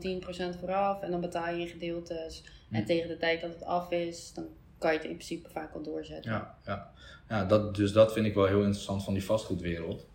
10% 0.54 0.58
vooraf 0.60 1.02
en 1.02 1.10
dan 1.10 1.20
betaal 1.20 1.54
je 1.54 1.60
in 1.60 1.68
gedeeltes. 1.68 2.42
En 2.70 2.80
Hm. 2.80 2.86
tegen 2.86 3.08
de 3.08 3.16
tijd 3.16 3.40
dat 3.40 3.52
het 3.52 3.64
af 3.64 3.90
is, 3.90 4.32
dan 4.34 4.44
kan 4.78 4.90
je 4.92 4.96
het 4.98 5.06
in 5.06 5.14
principe 5.14 5.48
vaak 5.50 5.74
al 5.74 5.82
doorzetten. 5.82 6.30
Ja, 6.32 6.58
ja. 6.64 6.90
ja 7.28 7.44
dat, 7.44 7.74
dus 7.74 7.92
dat 7.92 8.12
vind 8.12 8.26
ik 8.26 8.34
wel 8.34 8.46
heel 8.46 8.62
interessant 8.62 9.04
van 9.04 9.14
die 9.14 9.24
vastgoedwereld. 9.24 10.06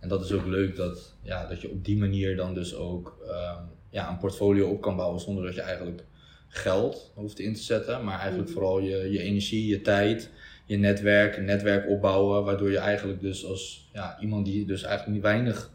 En 0.00 0.08
dat 0.08 0.24
is 0.24 0.32
ook 0.32 0.46
leuk 0.46 0.76
dat, 0.76 1.16
ja, 1.22 1.46
dat 1.46 1.60
je 1.60 1.70
op 1.70 1.84
die 1.84 1.96
manier 1.96 2.36
dan 2.36 2.54
dus 2.54 2.74
ook 2.74 3.18
ehm, 3.28 3.62
ja, 3.90 4.08
een 4.10 4.18
portfolio 4.18 4.68
op 4.68 4.80
kan 4.80 4.96
bouwen 4.96 5.20
zonder 5.20 5.44
dat 5.44 5.54
je 5.54 5.60
eigenlijk 5.62 6.04
geld 6.48 7.12
hoeft 7.14 7.38
in 7.38 7.54
te 7.54 7.60
zetten. 7.62 8.04
Maar 8.04 8.18
eigenlijk 8.18 8.48
Mhm. 8.48 8.58
vooral 8.58 8.78
je, 8.80 9.10
je 9.10 9.18
energie, 9.22 9.66
je 9.66 9.80
tijd, 9.80 10.30
je 10.70 10.76
netwerk, 10.76 11.36
een 11.36 11.44
netwerk 11.44 11.88
opbouwen. 11.88 12.44
Waardoor 12.44 12.70
je 12.70 12.78
eigenlijk 12.78 13.20
dus 13.20 13.46
als 13.46 13.90
ja, 13.92 14.16
iemand 14.20 14.44
die 14.46 14.66
dus 14.66 14.82
eigenlijk 14.82 15.14
niet 15.14 15.22
weinig 15.24 15.70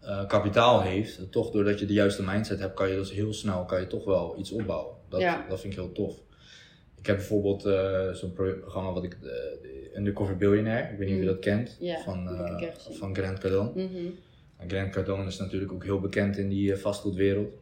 eh, 0.00 0.26
kapitaal 0.26 0.80
heeft, 0.82 1.30
toch 1.32 1.50
doordat 1.50 1.78
je 1.78 1.86
de 1.86 1.92
juiste 1.92 2.22
mindset 2.22 2.58
hebt, 2.60 2.74
kan 2.74 2.88
je 2.88 2.94
dus 2.96 3.12
heel 3.12 3.32
snel 3.32 3.64
kan 3.64 3.80
je 3.80 3.86
toch 3.86 4.04
wel 4.04 4.34
iets 4.38 4.50
opbouwen. 4.50 4.94
Dat, 5.08 5.20
Ja. 5.20 5.46
dat 5.48 5.60
vind 5.60 5.72
ik 5.72 5.78
heel 5.78 5.92
tof. 5.92 6.14
Ik 6.98 7.06
heb 7.06 7.16
bijvoorbeeld 7.16 7.64
eh, 7.64 8.10
zo'n 8.12 8.32
pro- 8.32 8.58
programma 8.60 8.92
wat 8.92 9.04
ik, 9.04 9.16
de 9.20 9.90
Undercover 9.96 10.36
Billionaire, 10.36 10.92
ik 10.92 10.98
weet 10.98 11.08
niet 11.08 11.16
of 11.16 11.22
je 11.22 11.28
Mm. 11.28 11.34
dat 11.34 11.38
kent, 11.44 11.76
Ja, 11.80 11.98
van, 12.00 12.24
dat 12.24 12.88
van 12.98 13.14
Grant 13.14 13.38
Cardone. 13.38 13.70
Mhm. 13.74 14.06
En 14.56 14.68
Grant 14.70 14.90
Cardone 14.92 15.26
is 15.26 15.38
natuurlijk 15.38 15.72
ook 15.72 15.84
heel 15.84 16.00
bekend 16.00 16.36
in 16.36 16.48
die 16.48 16.76
vastgoedwereld. 16.76 17.54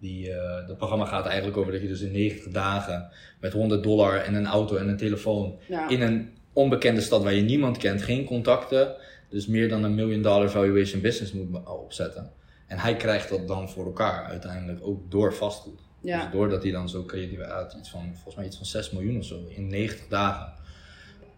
Die, 0.00 0.32
eh, 0.32 0.66
dat 0.66 0.76
programma 0.76 1.04
gaat 1.04 1.26
eigenlijk 1.26 1.56
over 1.56 1.72
dat 1.72 1.80
je 1.80 1.88
dus 1.88 2.00
in 2.00 2.12
90 2.12 2.52
dagen 2.52 3.08
met 3.40 3.52
100 3.52 3.82
dollar 3.82 4.16
en 4.16 4.34
een 4.34 4.46
auto 4.46 4.76
en 4.76 4.88
een 4.88 4.96
telefoon 4.96 5.58
Ja. 5.68 5.88
in 5.88 6.00
een 6.02 6.28
onbekende 6.52 7.00
stad 7.00 7.22
waar 7.22 7.34
je 7.34 7.42
niemand 7.42 7.76
kent, 7.76 8.02
geen 8.02 8.24
contacten, 8.24 8.94
dus 9.28 9.46
meer 9.46 9.68
dan 9.68 9.84
een 9.84 9.94
million 9.94 10.22
dollar 10.22 10.50
valuation 10.50 11.00
business 11.00 11.32
moet 11.32 11.66
opzetten. 11.68 12.30
En 12.66 12.78
hij 12.78 12.96
krijgt 12.96 13.28
dat 13.28 13.48
dan 13.48 13.68
voor 13.70 13.84
elkaar 13.84 14.24
uiteindelijk 14.24 14.86
ook 14.86 15.10
door 15.10 15.34
vastgoed. 15.34 15.80
ja. 16.00 16.22
Dus 16.22 16.32
doordat 16.32 16.62
hij 16.62 16.72
dan 16.72 16.88
zo 16.88 17.04
creatief 17.04 17.40
uit 17.40 17.72
iets 17.78 17.90
van, 17.90 18.10
volgens 18.12 18.34
mij 18.36 18.44
iets 18.46 18.56
van 18.56 18.66
6 18.66 18.90
miljoen 18.90 19.18
of 19.18 19.24
zo, 19.24 19.40
in 19.48 19.66
90 19.68 20.06
dagen 20.08 20.52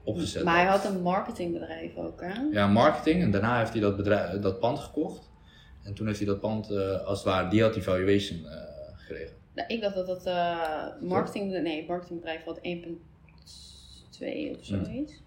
opgezet 0.05 0.45
maar 0.45 0.57
hij 0.57 0.67
had 0.67 0.85
een 0.85 1.03
marketingbedrijf 1.03 1.97
ook, 1.97 2.21
hè? 2.21 2.33
Ja, 2.51 2.67
marketing 2.67 3.23
en 3.23 3.31
daarna 3.31 3.59
heeft 3.59 3.73
hij 3.73 3.81
dat, 3.81 3.97
bedrijf, 3.97 4.41
dat 4.41 4.59
pand 4.59 4.79
gekocht. 4.79 5.31
En 5.83 5.95
toen 5.95 6.07
heeft 6.07 6.19
hij 6.19 6.27
dat 6.27 6.41
pand, 6.41 6.71
eh, 6.71 7.07
als 7.07 7.19
het 7.19 7.27
ware, 7.27 7.49
die 7.49 7.63
had 7.63 7.75
die 7.75 7.83
valuation 7.83 8.47
eh, 8.47 8.57
gekregen. 8.95 9.35
Nou, 9.55 9.69
ik 9.69 9.81
dacht 9.81 9.95
dat 9.95 10.09
het 10.09 10.27
eh 10.27 10.87
marketing, 11.01 11.63
nee, 11.63 11.87
marketingbedrijf 11.87 12.45
had 12.45 12.59
1,2 12.63 14.57
of 14.59 14.65
zoiets. 14.65 15.23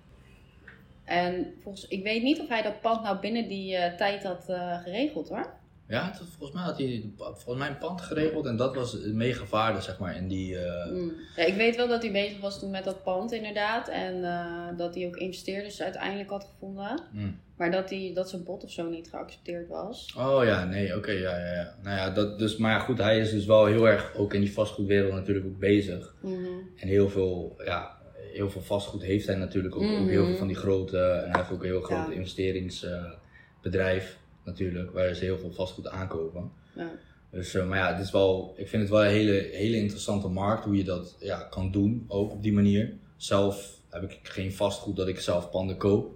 En 1.04 1.54
volgens, 1.62 1.88
ik 1.88 2.04
weet 2.04 2.24
niet 2.24 2.40
of 2.40 2.48
hij 2.48 2.62
dat 2.62 2.82
pand 2.82 3.04
nou 3.04 3.20
binnen 3.20 3.48
die 3.48 3.96
tijd 3.96 4.24
had 4.24 4.44
geregeld 4.84 5.30
hoor. 5.30 5.54
Ja, 5.88 6.06
het- 6.06 6.18
volgens 6.38 6.52
mij 6.52 6.64
had 6.64 6.78
hij 6.78 7.10
volgens 7.18 7.58
mij 7.58 7.68
een 7.68 7.78
pand 7.78 8.02
geregeld 8.02 8.46
en 8.46 8.56
dat 8.56 8.76
was 8.76 8.98
mega 9.04 9.46
vaardig, 9.46 9.84
zeg 9.84 10.00
maar, 10.00 10.16
in 10.16 10.28
die... 10.28 10.58
eh, 10.58 10.92
Mm. 10.92 11.12
Ja, 11.36 11.44
ik 11.44 11.56
weet 11.56 11.76
wel 11.76 11.88
dat 11.88 12.02
hij 12.02 12.12
bezig 12.12 12.40
was 12.40 12.60
toen 12.60 12.72
met 12.72 12.84
dat 12.84 13.04
pand 13.04 13.32
inderdaad. 13.32 13.88
En 13.90 14.24
eh, 14.24 14.78
dat 14.78 14.96
hij 14.96 15.06
ook 15.08 15.16
investeerders 15.18 15.82
uiteindelijk 15.82 16.30
had 16.30 16.50
gevonden. 16.54 17.02
mm. 17.12 17.40
Maar 17.58 17.72
dat, 17.72 17.90
hij, 17.90 18.12
dat 18.14 18.30
zijn 18.30 18.44
bod 18.44 18.64
of 18.64 18.72
zo 18.72 18.90
niet 18.90 19.10
geaccepteerd 19.10 19.68
was. 19.68 20.16
Oh 20.18 20.44
ja, 20.44 20.66
nee, 20.66 20.96
oké, 20.96 21.12
ja, 21.12 21.38
ja, 21.38 21.54
ja. 21.54 21.76
Nou 21.84 21.98
ja, 21.98 22.10
dat, 22.10 22.40
dus, 22.40 22.58
maar 22.58 22.72
ja, 22.72 22.80
goed, 22.80 22.98
hij 22.98 23.20
is 23.20 23.32
dus 23.32 23.46
wel 23.46 23.66
heel 23.66 23.88
erg 23.88 24.16
ook 24.16 24.34
in 24.34 24.42
die 24.42 24.54
vastgoedwereld 24.54 25.14
natuurlijk 25.14 25.46
ook 25.46 25.60
bezig. 25.60 26.16
Mhm. 26.22 26.36
En 26.76 26.88
heel 26.88 27.10
veel, 27.10 27.56
ja, 27.66 27.98
heel 28.34 28.50
veel 28.50 28.62
vastgoed 28.62 29.02
heeft 29.02 29.28
hij 29.28 29.36
natuurlijk 29.36 29.76
ook, 29.76 29.82
ook 29.84 29.90
Mhm. 29.90 30.08
heel 30.08 30.26
veel 30.26 30.36
van 30.38 30.48
die 30.48 30.56
grote, 30.56 30.98
en 31.00 31.30
hij 31.32 31.40
heeft 31.40 31.52
ook 31.52 31.60
een 31.64 31.70
heel 31.70 31.82
groot 31.82 32.08
Ja. 32.08 32.14
investeringsbedrijf 32.14 34.18
natuurlijk, 34.46 34.92
waar 34.92 35.14
ze 35.14 35.24
heel 35.24 35.38
veel 35.38 35.52
vastgoed 35.52 35.88
aankopen. 35.88 36.52
Ja. 36.76 36.92
Dus, 37.30 37.54
eh, 37.54 37.68
maar 37.68 37.78
ja, 37.78 37.94
het 37.94 38.06
is 38.06 38.12
wel, 38.12 38.54
ik 38.58 38.68
vind 38.68 38.82
het 38.82 38.92
wel 38.92 39.04
een 39.04 39.12
hele, 39.12 39.50
hele 39.52 39.78
interessante 39.78 40.28
markt 40.28 40.64
hoe 40.64 40.78
je 40.78 40.84
dat 40.84 41.16
ja, 41.20 41.40
kan 41.40 41.72
doen, 41.72 42.06
ook 42.08 42.32
op 42.32 42.44
die 42.44 42.54
manier. 42.54 42.94
Zelf 43.18 43.80
heb 43.90 44.04
ik 44.04 44.20
geen 44.24 44.54
vastgoed 44.54 44.96
dat 44.96 45.08
ik 45.08 45.20
zelf 45.20 45.50
panden 45.50 45.78
koop. 45.78 46.14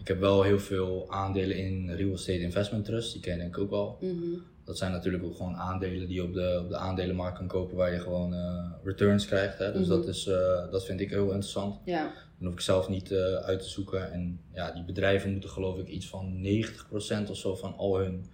Ik 0.00 0.08
heb 0.08 0.20
wel 0.20 0.42
heel 0.42 0.58
veel 0.58 1.06
aandelen 1.08 1.56
in 1.56 1.90
Real 1.90 2.12
Estate 2.12 2.40
Investment 2.40 2.84
Trust, 2.84 3.12
die 3.12 3.20
ken 3.20 3.40
ik 3.40 3.58
ook 3.58 3.70
wel. 3.70 3.98
Mhm. 4.00 4.38
Dat 4.64 4.78
zijn 4.78 4.92
natuurlijk 4.92 5.24
ook 5.24 5.36
gewoon 5.36 5.56
aandelen 5.56 6.06
die 6.06 6.14
je 6.16 6.22
op 6.22 6.32
de, 6.34 6.60
op 6.62 6.68
de 6.68 6.76
aandelenmarkt 6.76 7.38
kan 7.38 7.46
kopen 7.46 7.76
waar 7.76 7.92
je 7.92 8.00
gewoon 8.00 8.34
eh, 8.34 8.70
returns 8.84 9.26
krijgt. 9.26 9.58
Hè? 9.58 9.72
Dus 9.72 9.86
Mhm. 9.86 9.96
dat, 9.96 10.06
is, 10.06 10.26
eh, 10.26 10.70
dat 10.70 10.84
vind 10.84 11.00
ik 11.00 11.10
heel 11.10 11.24
interessant. 11.24 11.80
Ja. 11.84 12.02
Dan 12.38 12.46
hoef 12.46 12.52
ik 12.52 12.60
zelf 12.60 12.88
niet 12.88 13.10
eh, 13.12 13.34
uit 13.34 13.60
te 13.62 13.68
zoeken. 13.68 14.12
En 14.12 14.40
ja, 14.52 14.70
die 14.72 14.84
bedrijven 14.84 15.30
moeten 15.32 15.50
geloof 15.50 15.78
ik 15.78 15.88
iets 15.88 16.08
van 16.08 16.40
90% 16.42 17.30
of 17.30 17.36
zo 17.36 17.54
van 17.54 17.76
al 17.76 17.96
hun 17.98 18.24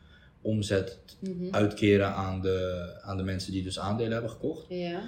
omzet 0.42 0.98
Mhm. 1.20 1.54
uitkeren 1.54 2.06
aan 2.14 2.40
de, 2.40 2.88
aan 3.02 3.16
de 3.16 3.22
mensen 3.22 3.52
die 3.52 3.62
dus 3.62 3.78
aandelen 3.78 4.12
hebben 4.12 4.30
gekocht. 4.30 4.64
ja. 4.68 5.02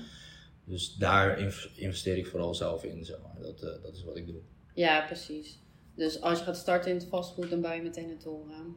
Dus 0.64 0.94
daar 0.94 1.38
inv- 1.38 1.66
investeer 1.76 2.16
ik 2.16 2.26
vooral 2.26 2.54
zelf 2.54 2.84
in. 2.84 3.04
Zeg 3.04 3.16
maar. 3.22 3.42
dat, 3.42 3.60
dat 3.82 3.92
is 3.94 4.04
wat 4.04 4.16
ik 4.16 4.26
doe. 4.26 4.40
Ja, 4.74 5.04
precies. 5.06 5.58
Dus 5.96 6.20
als 6.20 6.38
je 6.38 6.44
gaat 6.44 6.56
starten 6.56 6.90
in 6.90 6.96
het 6.96 7.06
vastgoed, 7.06 7.50
dan 7.50 7.60
bouw 7.60 7.72
je 7.72 7.82
meteen 7.82 8.10
een 8.10 8.18
toren. 8.18 8.76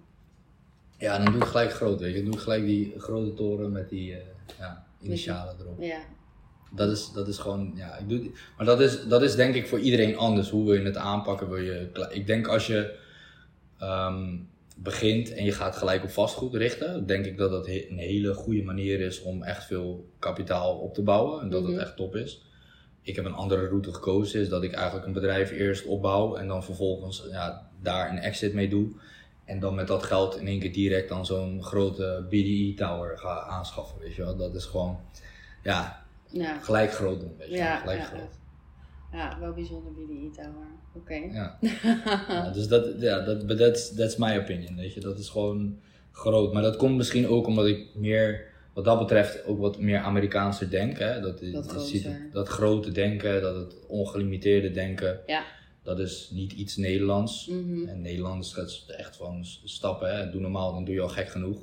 Ja, 0.97 1.17
dan 1.23 1.33
doe 1.33 1.41
ik 1.41 1.47
gelijk 1.47 1.71
groot. 1.73 1.99
Weet 1.99 2.09
je. 2.09 2.15
Dan 2.15 2.25
doe 2.25 2.33
ik 2.35 2.39
gelijk 2.41 2.65
die 2.65 2.93
grote 2.97 3.33
toren 3.33 3.71
met 3.71 3.89
die 3.89 4.13
eh, 4.13 4.19
ja, 4.59 4.85
initialen 5.01 5.55
erop. 5.59 5.81
Ja. 5.81 5.99
Dat 6.75 6.91
is, 6.91 7.11
dat 7.11 7.27
is 7.27 7.37
gewoon, 7.37 7.71
ja, 7.75 7.97
ik 7.97 8.09
doe, 8.09 8.31
maar 8.57 8.65
dat 8.65 8.81
is, 8.81 9.07
dat 9.07 9.21
is 9.21 9.35
denk 9.35 9.55
ik 9.55 9.67
voor 9.67 9.79
iedereen 9.79 10.17
anders. 10.17 10.49
Hoe 10.49 10.65
wil 10.65 10.73
je 10.73 10.81
het 10.85 10.95
aanpakken? 10.97 11.49
Wil 11.49 11.61
je, 11.63 11.89
ik 12.09 12.27
denk 12.27 12.47
als 12.47 12.67
je 12.67 12.95
ehm, 13.79 14.37
begint 14.77 15.33
en 15.33 15.43
je 15.45 15.51
gaat 15.51 15.75
gelijk 15.75 16.03
op 16.03 16.09
vastgoed 16.09 16.55
richten, 16.55 17.05
denk 17.05 17.25
ik 17.25 17.37
dat 17.37 17.51
dat 17.51 17.67
een 17.67 17.97
hele 17.97 18.33
goede 18.33 18.63
manier 18.63 18.99
is 18.99 19.21
om 19.21 19.43
echt 19.43 19.65
veel 19.65 20.09
kapitaal 20.19 20.77
op 20.77 20.93
te 20.93 21.01
bouwen 21.01 21.41
en 21.41 21.49
dat 21.49 21.61
Mhm. 21.63 21.71
het 21.71 21.81
echt 21.81 21.95
top 21.95 22.15
is. 22.15 22.41
Ik 23.01 23.15
heb 23.15 23.25
een 23.25 23.33
andere 23.33 23.67
route 23.67 23.93
gekozen, 23.93 24.41
is 24.41 24.49
dat 24.49 24.63
ik 24.63 24.73
eigenlijk 24.73 25.05
een 25.05 25.13
bedrijf 25.13 25.51
eerst 25.51 25.85
opbouw 25.85 26.35
en 26.35 26.47
dan 26.47 26.63
vervolgens 26.63 27.23
ja, 27.29 27.69
daar 27.81 28.09
een 28.09 28.17
exit 28.17 28.53
mee 28.53 28.69
doe. 28.69 28.87
En 29.45 29.59
dan 29.59 29.75
met 29.75 29.87
dat 29.87 30.03
geld 30.03 30.37
in 30.37 30.47
één 30.47 30.59
keer 30.59 30.73
direct 30.73 31.09
dan 31.09 31.25
zo'n 31.25 31.63
grote 31.63 32.25
BDE 32.29 32.73
tower 32.75 33.17
ga 33.17 33.39
aanschaffen, 33.39 33.99
weet 33.99 34.15
je 34.15 34.23
wel. 34.23 34.35
Dat 34.35 34.55
is 34.55 34.65
gewoon, 34.65 34.99
ja, 35.63 36.05
Ja. 36.29 36.59
gelijk 36.59 36.91
groot 36.91 37.19
doen, 37.19 37.33
weet 37.37 37.49
je. 37.49 37.55
Ja, 37.55 37.75
Gelijk 37.77 37.99
ja, 37.99 38.05
groot. 38.05 38.39
ja, 39.11 39.37
wel 39.39 39.53
bijzonder 39.53 39.93
bij 39.93 40.05
die 40.07 40.29
e-tower. 40.29 40.67
Oké. 40.93 41.13
Ja. 41.13 41.57
Ja, 42.27 42.49
dus 42.49 42.67
dat, 42.67 42.87
ja, 43.01 43.19
dat, 43.19 43.47
but 43.47 43.57
that's, 43.57 43.95
that's 43.95 44.15
my 44.15 44.37
opinion, 44.37 44.75
weet 44.75 44.93
je. 44.93 44.99
Dat 44.99 45.19
is 45.19 45.29
gewoon 45.29 45.79
groot. 46.11 46.53
Maar 46.53 46.61
dat 46.61 46.75
komt 46.75 46.95
misschien 46.97 47.27
ook 47.27 47.47
omdat 47.47 47.65
ik 47.65 47.85
meer, 47.95 48.45
wat 48.73 48.85
dat 48.85 48.99
betreft, 48.99 49.45
ook 49.45 49.59
wat 49.59 49.79
meer 49.79 49.99
Amerikaanser 49.99 50.69
denk. 50.69 50.97
Hè? 50.99 51.19
Dat, 51.21 51.39
Dat 51.51 51.67
groter. 51.67 52.27
dat 52.31 52.47
grote 52.47 52.91
denken, 52.91 53.41
dat 53.41 53.55
het 53.55 53.75
ongelimiteerde 53.87 54.71
denken. 54.71 55.19
Ja. 55.25 55.43
Dat 55.85 55.99
is 55.99 56.29
niet 56.33 56.51
iets 56.51 56.75
Nederlands. 56.77 57.47
Mhm. 57.47 57.87
En 57.87 58.01
Nederlands 58.01 58.53
gaat 58.53 58.83
echt 58.87 59.15
van 59.15 59.45
stappen. 59.63 60.15
Hè? 60.17 60.29
Doe 60.29 60.41
normaal, 60.41 60.73
dan 60.73 60.85
doe 60.85 60.93
je 60.93 61.01
al 61.01 61.07
gek 61.09 61.29
genoeg. 61.29 61.59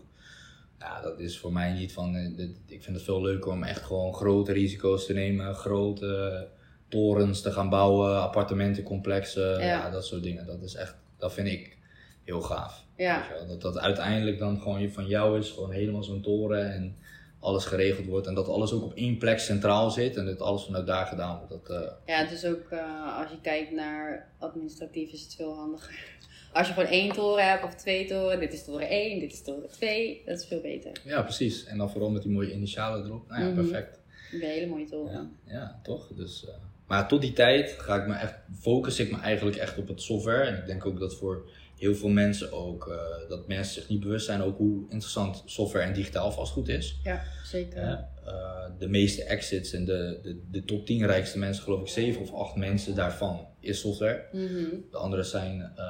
Ja, 0.78 1.00
dat 1.00 1.20
is 1.20 1.38
voor 1.38 1.52
mij 1.52 1.72
niet 1.72 1.92
van. 1.92 2.14
eh, 2.16 2.48
Ik 2.66 2.82
vind 2.82 2.96
het 2.96 3.04
veel 3.04 3.22
leuker 3.22 3.50
om 3.50 3.62
echt 3.62 3.82
gewoon 3.82 4.14
grote 4.14 4.52
risico's 4.52 5.06
te 5.06 5.12
nemen. 5.12 5.54
Grote 5.54 6.48
torens 6.88 7.40
te 7.40 7.52
gaan 7.52 7.68
bouwen, 7.68 8.20
appartementencomplexen. 8.22 9.50
Ja. 9.50 9.58
Ja. 9.60 9.90
dat 9.90 10.06
soort 10.06 10.22
dingen. 10.22 10.46
Dat 10.46 10.62
is 10.62 10.74
echt, 10.74 10.96
dat 11.16 11.32
vind 11.32 11.48
ik 11.48 11.78
heel 12.24 12.40
gaaf. 12.40 12.84
Ja. 12.96 13.18
Weet 13.18 13.26
je 13.28 13.34
wel? 13.34 13.46
Dat 13.46 13.60
dat 13.60 13.78
uiteindelijk 13.78 14.38
dan 14.38 14.60
gewoon 14.60 14.90
van 14.90 15.06
jou 15.06 15.38
is. 15.38 15.50
Gewoon 15.50 15.70
helemaal 15.70 16.02
zo'n 16.04 16.20
toren 16.22 16.72
en 16.72 16.96
alles 17.42 17.64
geregeld 17.64 18.06
wordt. 18.06 18.26
En 18.26 18.34
dat 18.34 18.48
alles 18.48 18.72
ook 18.72 18.82
op 18.82 18.94
één 18.94 19.18
plek 19.18 19.38
centraal 19.38 19.90
zit. 19.90 20.16
En 20.16 20.26
dat 20.26 20.40
alles 20.40 20.64
vanuit 20.64 20.86
daar 20.86 21.06
gedaan 21.06 21.36
wordt. 21.38 21.66
Dat, 21.66 21.82
eh, 21.82 21.90
Ja, 22.06 22.16
het 22.22 22.30
is 22.30 22.44
ook, 22.44 22.70
eh, 22.70 23.18
als 23.18 23.30
je 23.30 23.40
kijkt 23.42 23.70
naar 23.72 24.28
administratief, 24.38 25.12
is 25.12 25.22
het 25.22 25.34
veel 25.34 25.54
handiger. 25.54 26.00
Als 26.52 26.66
je 26.66 26.72
gewoon 26.72 26.88
één 26.88 27.12
toren 27.12 27.48
hebt 27.48 27.64
of 27.64 27.74
twee 27.74 28.06
toren, 28.06 28.40
dit 28.40 28.52
is 28.52 28.64
toren 28.64 28.86
1, 28.90 29.20
dit 29.20 29.32
is 29.32 29.42
toren 29.42 29.70
2, 29.70 30.22
dat 30.26 30.38
is 30.38 30.46
veel 30.46 30.60
beter. 30.60 30.90
ja, 31.04 31.22
precies. 31.22 31.64
En 31.64 31.78
dan 31.78 31.90
vooral 31.90 32.10
met 32.10 32.22
die 32.22 32.32
mooie 32.32 32.52
initialen 32.52 33.04
erop. 33.04 33.28
Nou 33.28 33.40
ja, 33.42 33.46
Mhm. 33.46 33.54
perfect. 33.56 33.98
Een 34.32 34.40
hele 34.40 34.66
mooie 34.66 34.84
toren. 34.86 35.12
Ja, 35.46 35.52
ja 35.52 35.80
toch? 35.82 36.08
Dus, 36.16 36.46
eh, 36.48 36.54
maar 36.86 37.08
tot 37.08 37.20
die 37.20 37.32
tijd 37.32 37.70
ga 37.78 37.96
ik 38.00 38.06
me 38.06 38.14
echt, 38.14 38.34
focus 38.60 38.98
ik 38.98 39.10
me 39.10 39.18
eigenlijk 39.18 39.56
echt 39.56 39.78
op 39.78 39.88
het 39.88 40.02
software. 40.02 40.42
En 40.44 40.56
ik 40.56 40.66
denk 40.66 40.86
ook 40.86 40.98
dat 40.98 41.14
voor 41.14 41.48
heel 41.82 41.94
veel 41.94 42.08
mensen 42.08 42.52
ook, 42.52 42.88
eh, 42.88 43.28
dat 43.28 43.46
mensen 43.48 43.74
zich 43.74 43.88
niet 43.88 44.00
bewust 44.00 44.26
zijn 44.26 44.42
ook 44.42 44.56
hoe 44.58 44.82
interessant 44.82 45.42
software 45.46 45.84
en 45.84 45.92
digitaal 45.92 46.32
vastgoed 46.32 46.68
is. 46.68 47.00
Ja, 47.02 47.22
zeker. 47.44 47.82
Eh, 48.26 48.64
de 48.78 48.88
meeste 48.88 49.24
exits 49.24 49.72
en 49.72 49.84
de, 49.84 50.18
de, 50.22 50.40
de 50.50 50.64
top 50.64 50.86
10 50.86 51.06
rijkste 51.06 51.38
mensen, 51.38 51.62
geloof 51.64 51.80
ik 51.80 51.88
zeven 51.88 52.20
of 52.22 52.32
acht 52.34 52.56
mensen 52.56 52.94
daarvan, 52.94 53.46
is 53.60 53.80
software. 53.80 54.24
Mhm. 54.32 54.64
De 54.90 54.96
andere 54.96 55.22
zijn 55.22 55.72
eh, 55.76 55.84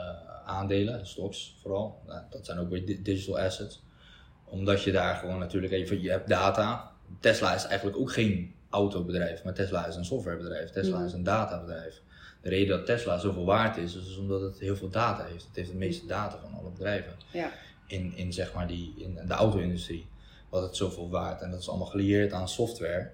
aandelen, 0.46 1.06
stocks 1.06 1.56
vooral. 1.62 2.02
Nou, 2.06 2.22
dat 2.30 2.46
zijn 2.46 2.58
ook 2.58 2.70
weer 2.70 2.86
di- 2.86 3.02
digital 3.02 3.38
assets. 3.38 3.82
Omdat 4.44 4.82
je 4.82 4.92
daar 4.92 5.14
gewoon 5.16 5.38
natuurlijk 5.38 5.72
even, 5.72 6.02
je 6.02 6.10
hebt 6.10 6.28
data. 6.28 6.90
Tesla 7.20 7.54
is 7.54 7.64
eigenlijk 7.64 7.96
ook 7.98 8.12
geen 8.12 8.54
autobedrijf, 8.70 9.44
maar 9.44 9.54
Tesla 9.54 9.86
is 9.86 9.96
een 9.96 10.04
softwarebedrijf. 10.04 10.70
Tesla 10.70 10.96
Mhm. 10.96 11.06
is 11.06 11.12
een 11.12 11.22
databedrijf. 11.22 12.02
De 12.42 12.48
reden 12.48 12.76
dat 12.76 12.86
Tesla 12.86 13.18
zoveel 13.18 13.44
waard 13.44 13.76
is, 13.76 13.96
is 13.96 14.16
omdat 14.16 14.40
het 14.40 14.58
heel 14.58 14.76
veel 14.76 14.88
data 14.88 15.24
heeft. 15.24 15.46
Het 15.46 15.56
heeft 15.56 15.70
de 15.70 15.76
meeste 15.76 16.06
data 16.06 16.38
van 16.38 16.54
alle 16.60 16.70
bedrijven 16.70 17.12
Ja. 17.32 17.50
in, 17.86 18.12
in, 18.16 18.32
zeg 18.32 18.54
maar 18.54 18.66
die, 18.66 18.94
in 18.96 19.18
de 19.26 19.34
auto-industrie. 19.34 20.06
Wat 20.48 20.62
het 20.62 20.76
zoveel 20.76 21.10
waard. 21.10 21.40
En 21.40 21.50
dat 21.50 21.60
is 21.60 21.68
allemaal 21.68 21.86
gelieerd 21.86 22.32
aan 22.32 22.48
software. 22.48 23.10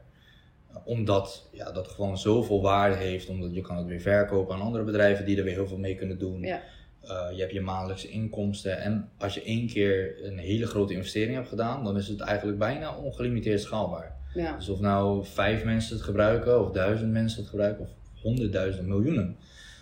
Omdat 0.85 1.49
ja, 1.53 1.73
dat 1.73 1.89
gewoon 1.89 2.19
zoveel 2.19 2.63
waarde 2.63 2.97
heeft. 2.97 3.29
Omdat 3.29 3.55
je 3.55 3.61
kan 3.61 3.77
het 3.77 3.87
weer 3.87 4.01
verkopen 4.01 4.55
aan 4.55 4.61
andere 4.61 4.85
bedrijven 4.85 5.25
die 5.25 5.37
er 5.37 5.45
weer 5.45 5.55
heel 5.55 5.67
veel 5.67 5.79
mee 5.79 5.95
kunnen 5.95 6.19
doen. 6.19 6.41
Ja. 6.43 6.63
Uh, 7.05 7.27
je 7.33 7.41
hebt 7.41 7.53
je 7.53 7.61
maandelijkse 7.61 8.09
inkomsten. 8.09 8.79
En 8.81 9.11
als 9.19 9.35
je 9.35 9.43
één 9.43 9.67
keer 9.67 10.25
een 10.25 10.39
hele 10.39 10.67
grote 10.67 10.93
investering 10.95 11.35
hebt 11.35 11.49
gedaan, 11.49 11.85
dan 11.85 11.97
is 11.97 12.09
het 12.09 12.21
eigenlijk 12.21 12.59
bijna 12.59 12.97
ongelimiteerd 12.97 13.61
schaalbaar. 13.61 14.17
Ja. 14.35 14.57
Dus 14.57 14.69
of 14.69 14.81
nou 14.81 15.25
vijf 15.27 15.65
mensen 15.65 15.95
het 15.97 16.05
gebruiken, 16.05 16.61
of 16.65 16.71
duizend 16.71 17.13
mensen 17.13 17.41
het 17.41 17.49
gebruiken, 17.51 17.85
of 17.85 17.91
honderdduizend 18.23 18.87
miljoenen. 18.87 19.37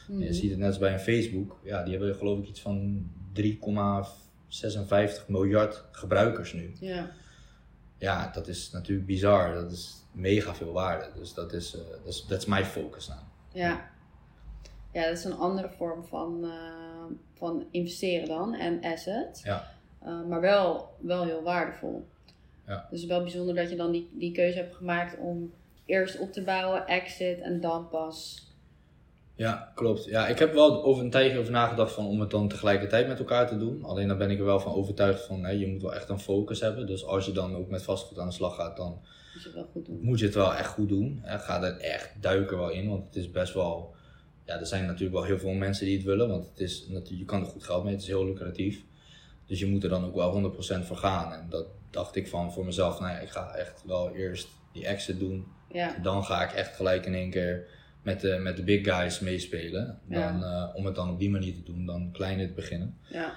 Mhm. 0.09 0.23
Je 0.23 0.33
ziet 0.33 0.51
het 0.51 0.59
net 0.59 0.69
als 0.69 0.79
bij 0.79 0.93
een 0.93 1.01
Facebook. 1.01 1.59
Ja, 1.63 1.83
die 1.83 1.97
hebben 1.97 2.15
geloof 2.15 2.39
ik 2.39 2.49
iets 2.49 2.61
van 2.61 3.11
3,56 3.33 5.27
miljard 5.27 5.85
gebruikers 5.91 6.53
nu. 6.53 6.73
Ja. 6.81 7.11
Ja, 7.99 8.31
dat 8.33 8.49
is 8.49 8.71
natuurlijk 8.71 9.07
bizar. 9.07 9.55
Dat 9.55 9.73
is 9.73 10.05
mega 10.13 10.55
veel 10.55 10.73
waarde. 10.73 11.11
Dus 11.15 11.35
dat 11.35 11.53
is, 11.53 11.75
eh, 11.75 11.81
dat 12.29 12.47
is, 12.47 12.67
focus 12.67 13.09
nou. 13.09 13.21
Ja. 13.53 13.91
Ja, 14.93 15.03
dat 15.03 15.19
is 15.19 15.25
een 15.25 15.37
andere 15.37 15.71
vorm 15.71 16.05
van, 16.05 16.45
eh, 16.45 17.17
van 17.35 17.67
investeren 17.71 18.29
dan 18.29 18.55
en 18.55 18.81
asset. 18.83 19.41
Ja. 19.45 19.75
Eh, 20.03 20.25
maar 20.29 20.41
wel, 20.41 20.95
wel 21.01 21.25
heel 21.25 21.43
waardevol. 21.43 22.07
Ja. 22.67 22.87
Dus 22.91 23.05
wel 23.05 23.23
bijzonder 23.23 23.55
dat 23.55 23.71
je 23.71 23.77
dan 23.77 23.93
die, 23.93 24.11
die 24.13 24.33
keuze 24.33 24.59
hebt 24.59 24.75
gemaakt 24.75 25.19
om 25.19 25.53
eerst 25.87 26.19
op 26.19 26.33
te 26.33 26.43
bouwen, 26.43 26.87
exit 26.87 27.41
en 27.41 27.61
dan 27.61 27.89
pas. 27.89 28.45
Ja, 29.35 29.73
klopt. 29.75 30.05
Ja, 30.05 30.27
ik 30.29 30.39
heb 30.39 30.53
wel 30.53 30.85
over 30.85 31.05
een 31.05 31.11
tijdje 31.11 31.39
over 31.39 31.53
nagedacht 31.53 31.93
van 31.93 32.07
om 32.07 32.21
het 32.21 32.31
dan 32.31 32.49
tegelijkertijd 32.49 33.09
met 33.09 33.19
elkaar 33.19 33.47
te 33.49 33.59
doen. 33.59 33.85
Alleen 33.85 34.09
dan 34.09 34.19
ben 34.19 34.31
ik 34.31 34.39
er 34.39 34.45
wel 34.45 34.61
van 34.61 34.73
overtuigd 34.75 35.25
van, 35.25 35.45
hè, 35.45 35.51
je 35.51 35.67
moet 35.67 35.83
wel 35.83 35.95
echt 35.95 36.09
een 36.09 36.21
focus 36.21 36.61
hebben. 36.61 36.87
Dus 36.87 37.05
als 37.05 37.27
je 37.27 37.33
dan 37.33 37.57
ook 37.57 37.69
met 37.69 37.83
vastgoed 37.83 38.19
aan 38.19 38.27
de 38.29 38.33
slag 38.35 38.55
gaat, 38.55 38.77
dan 38.77 38.91
Moet 39.35 39.43
je 39.43 39.49
het 39.49 39.55
wel 39.55 39.69
goed 39.73 39.87
doen. 39.87 39.99
moet 40.03 40.19
je 40.19 40.25
het 40.25 40.35
wel 40.35 40.55
echt 40.55 40.69
goed 40.69 40.89
doen. 40.89 41.19
Hè. 41.23 41.39
Ga 41.39 41.63
er 41.63 41.77
echt 41.77 42.13
duiken 42.21 42.59
wel 42.59 42.71
in, 42.71 42.89
want 42.89 43.05
het 43.07 43.17
is 43.17 43.31
best 43.31 43.55
wel... 43.55 43.95
Ja, 44.45 44.59
er 44.59 44.67
zijn 44.67 44.87
natuurlijk 44.87 45.13
wel 45.15 45.25
heel 45.25 45.39
veel 45.39 45.53
mensen 45.53 45.87
die 45.87 45.97
het 45.97 46.07
willen, 46.07 46.29
want 46.29 46.47
het 46.47 46.61
is, 46.61 46.87
natuurlijk- 46.89 47.19
je 47.21 47.25
kan 47.25 47.41
er 47.41 47.47
goed 47.47 47.65
geld 47.65 47.85
mee, 47.85 47.93
het 47.93 48.03
is 48.03 48.09
heel 48.09 48.25
lucratief. 48.25 48.85
Dus 49.47 49.59
je 49.59 49.67
moet 49.67 49.83
er 49.83 49.89
dan 49.89 50.05
ook 50.05 50.15
wel 50.15 50.31
100% 50.33 50.87
voor 50.87 50.97
gaan. 50.97 51.33
En 51.33 51.47
dat 51.51 51.67
dacht 51.91 52.17
ik 52.17 52.29
van 52.29 52.53
voor 52.53 52.65
mezelf, 52.65 53.01
nou 53.01 53.13
ja, 53.13 53.19
ik 53.19 53.29
ga 53.29 53.55
echt 53.55 53.83
wel 53.87 54.15
eerst 54.15 54.49
die 54.73 54.87
exit 54.87 55.19
doen. 55.19 55.47
Ja. 55.77 55.97
Dan 56.03 56.25
ga 56.25 56.43
ik 56.43 56.53
echt 56.53 56.77
gelijk 56.77 57.07
in 57.07 57.15
één 57.15 57.31
keer 57.31 57.67
met 58.03 58.21
de, 58.21 58.39
met 58.39 58.57
de 58.57 58.63
big 58.63 58.85
guys 58.85 59.21
meespelen. 59.21 59.99
Dan, 60.09 60.45
eh, 60.45 60.69
om 60.75 60.87
het 60.87 60.95
dan 60.95 61.11
op 61.11 61.19
die 61.19 61.31
manier 61.31 61.55
te 61.55 61.63
doen, 61.63 61.87
dan 61.87 62.11
kleiner 62.13 62.47
te 62.47 62.53
beginnen. 62.53 62.99
Ja. 63.09 63.35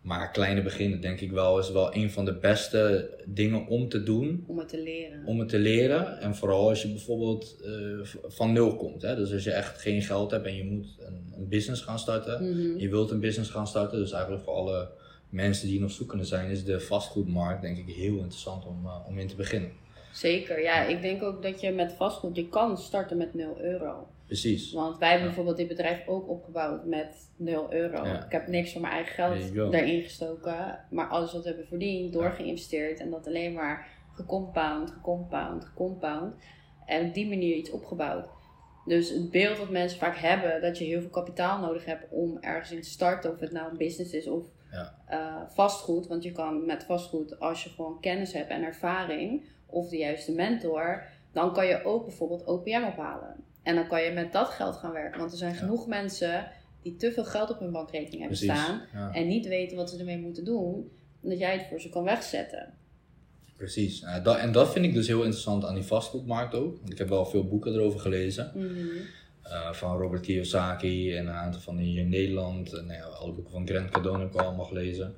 Maar 0.00 0.30
kleine 0.30 0.62
beginnen 0.62 1.00
denk 1.00 1.20
ik 1.20 1.30
wel 1.30 1.58
is 1.58 1.70
wel 1.70 1.94
een 1.94 2.10
van 2.10 2.24
de 2.24 2.34
beste 2.34 3.10
dingen 3.24 3.66
om 3.66 3.88
te 3.88 4.02
doen. 4.02 4.44
Om 4.46 4.58
het 4.58 4.68
te 4.68 4.82
leren. 4.82 5.24
Om 5.24 5.38
het 5.38 5.48
te 5.48 5.58
leren. 5.58 6.20
En 6.20 6.34
vooral 6.34 6.68
als 6.68 6.82
je 6.82 6.88
bijvoorbeeld 6.88 7.56
eh, 7.64 8.18
van 8.26 8.52
nul 8.52 8.76
komt. 8.76 9.02
Hè? 9.02 9.16
Dus 9.16 9.32
als 9.32 9.44
je 9.44 9.52
echt 9.52 9.80
geen 9.80 10.02
geld 10.02 10.30
hebt 10.30 10.46
en 10.46 10.56
je 10.56 10.64
moet 10.64 10.96
een, 10.98 11.32
een 11.36 11.48
business 11.48 11.82
gaan 11.82 11.98
starten. 11.98 12.50
Mhm. 12.50 12.78
Je 12.78 12.88
wilt 12.88 13.10
een 13.10 13.20
business 13.20 13.50
gaan 13.50 13.66
starten. 13.66 13.98
Dus 13.98 14.12
eigenlijk 14.12 14.44
voor 14.44 14.54
alle 14.54 14.90
mensen 15.28 15.68
die 15.68 15.80
nog 15.80 15.90
zoekende 15.90 16.24
zijn, 16.24 16.50
is 16.50 16.64
de 16.64 16.80
vastgoedmarkt 16.80 17.62
denk 17.62 17.78
ik 17.78 17.94
heel 17.94 18.16
interessant 18.16 18.64
om, 18.64 18.86
eh, 18.86 19.08
om 19.08 19.18
in 19.18 19.28
te 19.28 19.36
beginnen. 19.36 19.70
Zeker, 20.12 20.62
ja. 20.62 20.82
Ik 20.82 21.02
denk 21.02 21.22
ook 21.22 21.42
dat 21.42 21.60
je 21.60 21.70
met 21.70 21.92
vastgoed, 21.92 22.36
je 22.36 22.48
kan 22.48 22.78
starten 22.78 23.16
met 23.16 23.34
0 23.34 23.60
euro. 23.60 24.06
Precies. 24.26 24.72
Want 24.72 24.98
wij 24.98 25.08
hebben 25.08 25.26
bijvoorbeeld 25.26 25.56
dit 25.56 25.68
bedrijf 25.68 26.06
ook 26.06 26.28
opgebouwd 26.28 26.84
met 26.84 27.30
0 27.36 27.72
euro. 27.72 28.04
Ja. 28.04 28.24
Ik 28.24 28.32
heb 28.32 28.46
niks 28.46 28.72
van 28.72 28.80
mijn 28.80 28.92
eigen 28.92 29.14
geld 29.14 29.54
daarin 29.72 30.02
gestoken. 30.02 30.84
Maar 30.90 31.06
alles 31.08 31.32
wat 31.32 31.42
we 31.42 31.48
hebben 31.48 31.66
verdiend, 31.66 32.12
doorgeïnvesteerd. 32.12 33.00
En 33.00 33.10
dat 33.10 33.26
alleen 33.26 33.52
maar 33.52 33.86
gecompound, 34.14 34.90
gecompound, 34.90 35.64
gecompound. 35.64 36.34
En 36.86 37.06
op 37.06 37.14
die 37.14 37.28
manier 37.28 37.54
iets 37.56 37.70
opgebouwd. 37.70 38.28
Dus 38.86 39.10
het 39.10 39.30
beeld 39.30 39.56
dat 39.56 39.70
mensen 39.70 39.98
vaak 39.98 40.16
hebben, 40.16 40.60
dat 40.60 40.78
je 40.78 40.84
heel 40.84 41.00
veel 41.00 41.10
kapitaal 41.10 41.60
nodig 41.60 41.84
hebt 41.84 42.06
om 42.10 42.38
ergens 42.40 42.70
in 42.72 42.80
te 42.82 42.88
starten. 42.88 43.30
Of 43.32 43.40
het 43.40 43.52
nou 43.52 43.70
een 43.70 43.76
business 43.76 44.12
is 44.12 44.26
of 44.28 44.44
Ja. 44.70 44.94
eh, 45.06 45.34
vastgoed. 45.54 46.06
Want 46.06 46.22
je 46.22 46.32
kan 46.32 46.66
met 46.66 46.84
vastgoed, 46.84 47.40
als 47.40 47.64
je 47.64 47.70
gewoon 47.70 48.00
kennis 48.00 48.32
hebt 48.32 48.50
en 48.50 48.62
ervaring, 48.62 49.44
of 49.70 49.88
de 49.88 49.96
juiste 49.96 50.32
mentor, 50.32 51.02
dan 51.32 51.52
kan 51.52 51.66
je 51.66 51.84
ook 51.84 52.04
bijvoorbeeld 52.06 52.44
OPM 52.44 52.84
ophalen. 52.86 53.34
En 53.62 53.74
dan 53.74 53.86
kan 53.88 54.02
je 54.02 54.10
met 54.10 54.32
dat 54.32 54.48
geld 54.48 54.76
gaan 54.76 54.92
werken. 54.92 55.18
Want 55.20 55.32
er 55.32 55.38
zijn 55.38 55.52
Ja. 55.52 55.58
genoeg 55.58 55.86
mensen 55.86 56.50
die 56.82 56.96
te 56.96 57.12
veel 57.12 57.24
geld 57.24 57.50
op 57.50 57.58
hun 57.58 57.72
bankrekening 57.72 58.20
hebben 58.20 58.38
Precies. 58.38 58.60
staan 58.62 58.80
Ja. 58.92 59.12
en 59.12 59.26
niet 59.28 59.46
weten 59.46 59.76
wat 59.76 59.90
ze 59.90 59.98
ermee 59.98 60.18
moeten 60.18 60.44
doen, 60.44 60.90
dat 61.20 61.38
jij 61.38 61.52
het 61.52 61.66
voor 61.68 61.80
ze 61.80 61.88
kan 61.88 62.04
wegzetten. 62.04 62.74
Precies. 63.56 64.04
Dat, 64.22 64.36
en 64.36 64.52
dat 64.52 64.72
vind 64.72 64.84
ik 64.84 64.94
dus 64.94 65.06
heel 65.06 65.22
interessant 65.22 65.64
aan 65.64 65.74
die 65.74 65.82
vastgoedmarkt 65.84 66.54
ook. 66.54 66.78
Want 66.78 66.92
ik 66.92 66.98
heb 66.98 67.08
wel 67.08 67.26
veel 67.26 67.44
boeken 67.46 67.72
erover 67.72 68.00
gelezen. 68.00 68.50
Mhm. 68.54 68.86
Eh, 69.42 69.72
van 69.72 69.96
Robert 69.98 70.22
Kiyosaki 70.22 71.14
en 71.16 71.26
een 71.26 71.32
aantal 71.34 71.60
van 71.60 71.76
die 71.76 71.86
hier 71.86 72.00
in 72.00 72.08
Nederland. 72.08 72.72
En 72.72 72.86
nou 72.86 72.98
ja, 72.98 73.04
alle 73.04 73.32
boeken 73.32 73.52
van 73.52 73.66
Grant 73.66 73.90
Cardone 73.90 74.18
heb 74.18 74.32
ik 74.32 74.40
al 74.40 74.46
allemaal 74.46 74.64
gelezen. 74.64 75.14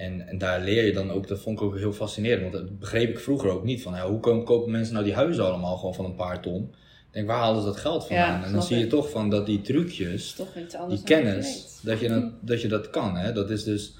En, 0.00 0.28
en 0.28 0.38
daar 0.38 0.60
leer 0.60 0.84
je 0.84 0.92
dan 0.92 1.10
ook, 1.10 1.28
dat 1.28 1.40
vond 1.40 1.58
ik 1.58 1.64
ook 1.64 1.76
heel 1.78 1.92
fascinerend. 1.92 2.40
Want 2.42 2.52
dat 2.52 2.78
begreep 2.78 3.08
ik 3.10 3.18
vroeger 3.18 3.50
ook 3.50 3.64
niet. 3.64 3.82
Van, 3.82 3.94
ja, 3.94 4.08
hoe 4.08 4.20
komen- 4.20 4.44
kopen 4.44 4.70
mensen 4.70 4.92
nou 4.94 5.04
die 5.06 5.14
huizen 5.14 5.44
allemaal 5.44 5.76
gewoon 5.76 5.94
van 5.94 6.04
een 6.04 6.14
paar 6.14 6.40
ton? 6.42 6.62
Ik 7.06 7.16
denk, 7.16 7.26
waar 7.26 7.38
halen 7.38 7.60
ze 7.60 7.66
dat 7.66 7.76
geld 7.76 8.06
vandaan? 8.06 8.40
Ja, 8.40 8.46
en 8.46 8.52
dan 8.52 8.62
zie 8.62 8.78
je 8.78 8.86
toch 8.86 9.10
van 9.10 9.30
dat 9.30 9.46
die 9.46 9.60
trucjes, 9.60 10.12
is 10.14 10.32
toch 10.32 10.56
iets 10.56 10.74
anders 10.74 11.02
die 11.02 11.16
je 11.16 11.22
kennis, 11.22 11.78
dat 11.82 12.00
je, 12.00 12.08
dat, 12.08 12.24
dat 12.50 12.60
je 12.62 12.68
dat 12.68 12.90
kan. 12.90 13.16
Hè? 13.16 13.32
Dat 13.32 13.50
is 13.50 13.64
dus 13.64 13.94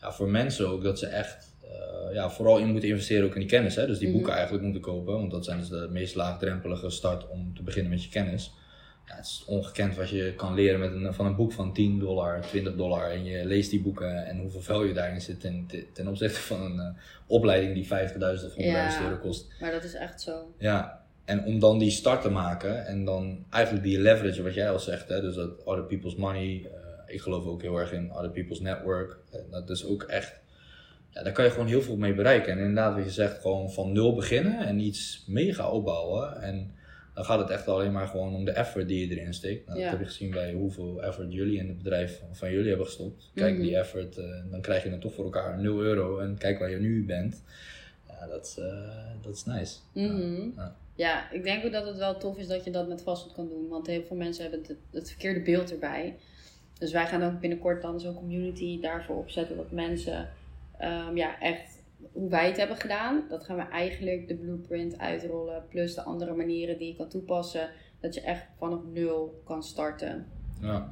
ja, 0.00 0.12
voor 0.12 0.28
mensen 0.28 0.68
ook 0.68 0.82
dat 0.82 0.98
ze 0.98 1.06
echt 1.06 1.52
eh, 1.62 2.14
ja, 2.14 2.30
vooral 2.30 2.58
in 2.58 2.68
moeten 2.70 2.88
investeren 2.88 3.26
ook 3.26 3.34
in 3.34 3.40
die 3.40 3.48
kennis. 3.48 3.74
Hè? 3.74 3.86
Dus 3.86 3.98
die 3.98 4.08
Mhm. 4.08 4.16
boeken 4.16 4.34
eigenlijk 4.34 4.64
moeten 4.64 4.82
kopen, 4.82 5.12
want 5.14 5.30
dat 5.30 5.44
zijn 5.44 5.58
dus 5.58 5.68
de 5.68 5.88
meest 5.90 6.14
laagdrempelige 6.14 6.90
start 6.90 7.28
om 7.28 7.54
te 7.54 7.62
beginnen 7.62 7.90
met 7.90 8.02
je 8.04 8.10
kennis. 8.10 8.52
Ja, 9.10 9.16
het 9.16 9.24
is 9.26 9.44
ongekend 9.46 9.96
wat 9.96 10.08
je 10.08 10.34
kan 10.36 10.54
leren 10.54 10.80
met 10.80 10.92
een, 10.92 11.14
van 11.14 11.26
een 11.26 11.36
boek 11.36 11.52
van 11.52 11.72
10 11.72 11.98
dollar, 11.98 12.40
20 12.40 12.74
dollar. 12.76 13.10
En 13.10 13.24
je 13.24 13.44
leest 13.44 13.70
die 13.70 13.82
boeken 13.82 14.26
en 14.26 14.38
hoeveel 14.38 14.60
value 14.60 14.92
daarin 14.92 15.20
zit 15.20 15.40
ten, 15.40 15.68
ten 15.92 16.08
opzichte 16.08 16.40
van 16.40 16.62
een 16.62 16.78
eh, 16.80 16.86
opleiding 17.26 17.74
die 17.74 17.84
50.000 17.84 18.44
of 18.46 18.52
100.000 18.54 18.56
Ja. 18.56 19.02
euro 19.02 19.16
kost. 19.16 19.46
Maar 19.60 19.70
dat 19.72 19.84
is 19.84 19.94
echt 19.94 20.20
zo. 20.20 20.54
Ja, 20.58 21.02
en 21.24 21.44
om 21.44 21.58
dan 21.58 21.78
die 21.78 21.90
start 21.90 22.22
te 22.22 22.30
maken 22.30 22.86
en 22.86 23.04
dan 23.04 23.44
eigenlijk 23.50 23.84
die 23.84 24.00
leverage, 24.00 24.42
wat 24.42 24.54
jij 24.54 24.70
al 24.70 24.78
zegt, 24.78 25.08
hè, 25.08 25.20
dus 25.20 25.34
dat 25.34 25.64
other 25.64 25.84
people's 25.84 26.14
money. 26.16 26.62
eh, 26.64 27.14
ik 27.14 27.20
geloof 27.20 27.44
ook 27.46 27.62
heel 27.62 27.76
erg 27.78 27.92
in 27.92 28.12
other 28.12 28.30
people's 28.30 28.60
network. 28.60 29.18
En 29.32 29.44
dat 29.50 29.70
is 29.70 29.84
ook 29.86 30.02
echt, 30.02 30.40
ja, 31.10 31.22
daar 31.22 31.32
kan 31.32 31.44
je 31.44 31.50
gewoon 31.50 31.66
heel 31.66 31.82
veel 31.82 31.96
mee 31.96 32.14
bereiken. 32.14 32.52
En 32.52 32.58
inderdaad, 32.58 32.94
wat 32.94 33.04
je 33.04 33.10
zegt, 33.10 33.40
gewoon 33.40 33.70
van 33.70 33.92
nul 33.92 34.14
beginnen 34.14 34.58
en 34.66 34.78
iets 34.78 35.24
mega 35.26 35.70
opbouwen. 35.70 36.42
En 36.42 36.70
dan 37.20 37.28
gaat 37.28 37.38
het 37.38 37.50
echt 37.50 37.68
alleen 37.68 37.92
maar 37.92 38.06
gewoon 38.06 38.34
om 38.34 38.44
de 38.44 38.50
effort 38.50 38.88
die 38.88 39.08
je 39.08 39.16
erin 39.18 39.34
steekt. 39.34 39.66
Nou, 39.66 39.78
Ja. 39.78 39.84
Dat 39.84 39.92
heb 39.98 40.00
je 40.08 40.12
gezien 40.12 40.30
bij 40.30 40.52
hoeveel 40.52 41.02
effort 41.02 41.32
jullie 41.32 41.58
in 41.58 41.68
het 41.68 41.76
bedrijf 41.76 42.18
van, 42.18 42.36
van 42.36 42.52
jullie 42.52 42.68
hebben 42.68 42.86
gestopt. 42.86 43.30
Kijk, 43.34 43.52
Mhm. 43.54 43.62
die 43.62 43.76
effort, 43.76 44.16
eh, 44.16 44.24
dan 44.50 44.60
krijg 44.60 44.82
je 44.82 44.90
het 44.90 45.00
toch 45.00 45.14
voor 45.14 45.24
elkaar 45.24 45.58
0 45.60 45.80
euro. 45.80 46.18
En 46.18 46.38
kijk 46.38 46.58
waar 46.58 46.70
je 46.70 46.76
nu 46.76 47.04
bent. 47.04 47.42
Ja, 48.08 48.26
dat 48.26 48.46
is, 48.46 48.58
eh, 48.58 48.88
dat 49.22 49.34
is 49.36 49.44
nice. 49.44 49.76
Mhm. 49.92 50.48
Ja. 50.56 50.76
Ja, 50.94 51.30
ik 51.30 51.42
denk 51.44 51.64
ook 51.64 51.72
dat 51.72 51.86
het 51.86 51.96
wel 51.96 52.16
tof 52.18 52.38
is 52.38 52.46
dat 52.46 52.64
je 52.64 52.70
dat 52.70 52.88
met 52.88 53.02
vastgoed 53.02 53.32
kan 53.32 53.48
doen. 53.48 53.68
Want 53.68 53.86
heel 53.86 54.02
veel 54.02 54.16
mensen 54.16 54.42
hebben 54.42 54.62
het, 54.68 54.76
het 54.90 55.08
verkeerde 55.08 55.40
beeld 55.40 55.72
erbij. 55.72 56.16
Dus 56.78 56.92
wij 56.92 57.06
gaan 57.06 57.22
ook 57.22 57.40
binnenkort 57.40 57.82
dan 57.82 58.00
zo'n 58.00 58.14
community 58.14 58.80
daarvoor 58.80 59.16
opzetten. 59.16 59.56
Dat 59.56 59.70
mensen 59.70 60.28
ehm, 60.78 61.16
ja, 61.16 61.40
echt 61.40 61.79
hoe 62.12 62.30
wij 62.30 62.46
het 62.46 62.56
hebben 62.56 62.76
gedaan. 62.76 63.24
Dat 63.28 63.44
gaan 63.44 63.56
we 63.56 63.62
eigenlijk 63.62 64.28
de 64.28 64.36
blueprint 64.36 64.98
uitrollen. 64.98 65.64
Plus 65.68 65.94
de 65.94 66.02
andere 66.02 66.34
manieren 66.34 66.78
die 66.78 66.88
je 66.88 66.96
kan 66.96 67.08
toepassen. 67.08 67.70
Dat 68.00 68.14
je 68.14 68.20
echt 68.20 68.46
vanaf 68.58 68.80
nul 68.92 69.42
kan 69.44 69.62
starten. 69.62 70.26
Ja. 70.60 70.88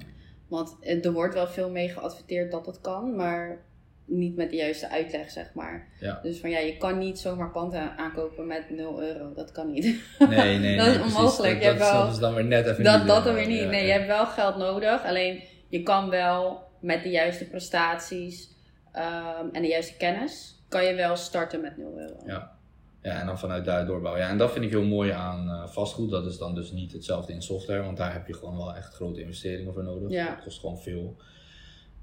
Want 0.48 0.76
eh, 0.80 1.04
er 1.04 1.12
wordt 1.12 1.34
wel 1.34 1.46
veel 1.46 1.70
mee 1.70 1.88
geadverteerd 1.88 2.50
dat 2.50 2.66
het 2.66 2.80
kan. 2.80 3.16
Maar 3.16 3.66
niet 4.04 4.36
met 4.36 4.50
de 4.50 4.56
juiste 4.56 4.88
uitleg, 4.90 5.30
zeg 5.30 5.54
maar. 5.54 5.88
Ja. 6.00 6.20
Dus 6.22 6.38
van 6.40 6.50
ja, 6.50 6.58
je 6.58 6.76
kan 6.76 6.98
niet 6.98 7.18
zomaar 7.18 7.50
panden 7.50 7.96
aankopen 7.96 8.46
met 8.46 8.70
0 8.70 9.02
euro. 9.02 9.32
Dat 9.34 9.52
kan 9.52 9.70
niet. 9.70 9.84
Nee, 10.28 10.58
nee, 10.58 10.76
Dat 10.78 10.86
nee, 10.86 10.94
is 10.94 11.00
onmogelijk. 11.14 11.62
Dat, 11.62 11.78
dat, 11.78 11.90
wel- 11.90 12.02
dat 12.02 12.12
is 12.12 12.18
dan 12.18 12.34
weer 12.34 12.44
net 12.44 12.66
even 12.66 12.84
Dat, 12.84 12.98
niet, 12.98 13.08
dat 13.08 13.24
dan 13.24 13.34
weer 13.34 13.46
niet. 13.46 13.58
ja, 13.60 13.66
nee, 13.68 13.80
ja. 13.80 13.86
je 13.86 13.92
hebt 13.92 14.06
wel 14.06 14.26
geld 14.26 14.56
nodig. 14.56 15.04
Alleen 15.04 15.42
je 15.68 15.82
kan 15.82 16.10
wel 16.10 16.62
met 16.80 17.02
de 17.02 17.08
juiste 17.10 17.48
prestaties 17.48 18.56
ehm, 18.92 19.46
en 19.52 19.62
de 19.62 19.68
juiste 19.68 19.96
kennis, 19.96 20.57
kan 20.68 20.84
je 20.84 20.94
wel 20.94 21.16
starten 21.16 21.60
met 21.60 21.76
0 21.76 21.98
euro. 21.98 22.16
Ja. 22.26 22.56
Ja, 23.02 23.20
en 23.20 23.26
dan 23.26 23.38
vanuit 23.38 23.64
daar 23.64 23.86
doorbouwen. 23.86 24.22
Ja, 24.22 24.28
en 24.28 24.38
dat 24.38 24.52
vind 24.52 24.64
ik 24.64 24.70
heel 24.70 24.84
mooi 24.84 25.10
aan 25.10 25.48
eh, 25.48 25.68
vastgoed. 25.68 26.10
Dat 26.10 26.26
is 26.26 26.38
dan 26.38 26.54
dus 26.54 26.72
niet 26.72 26.92
hetzelfde 26.92 27.32
in 27.32 27.42
software, 27.42 27.82
want 27.82 27.96
daar 27.96 28.12
heb 28.12 28.26
je 28.26 28.34
gewoon 28.34 28.56
wel 28.56 28.74
echt 28.74 28.94
grote 28.94 29.20
investeringen 29.20 29.72
voor 29.72 29.84
nodig. 29.84 30.10
Ja. 30.10 30.34
Dat 30.34 30.44
kost 30.44 30.60
gewoon 30.60 30.78
veel. 30.78 31.16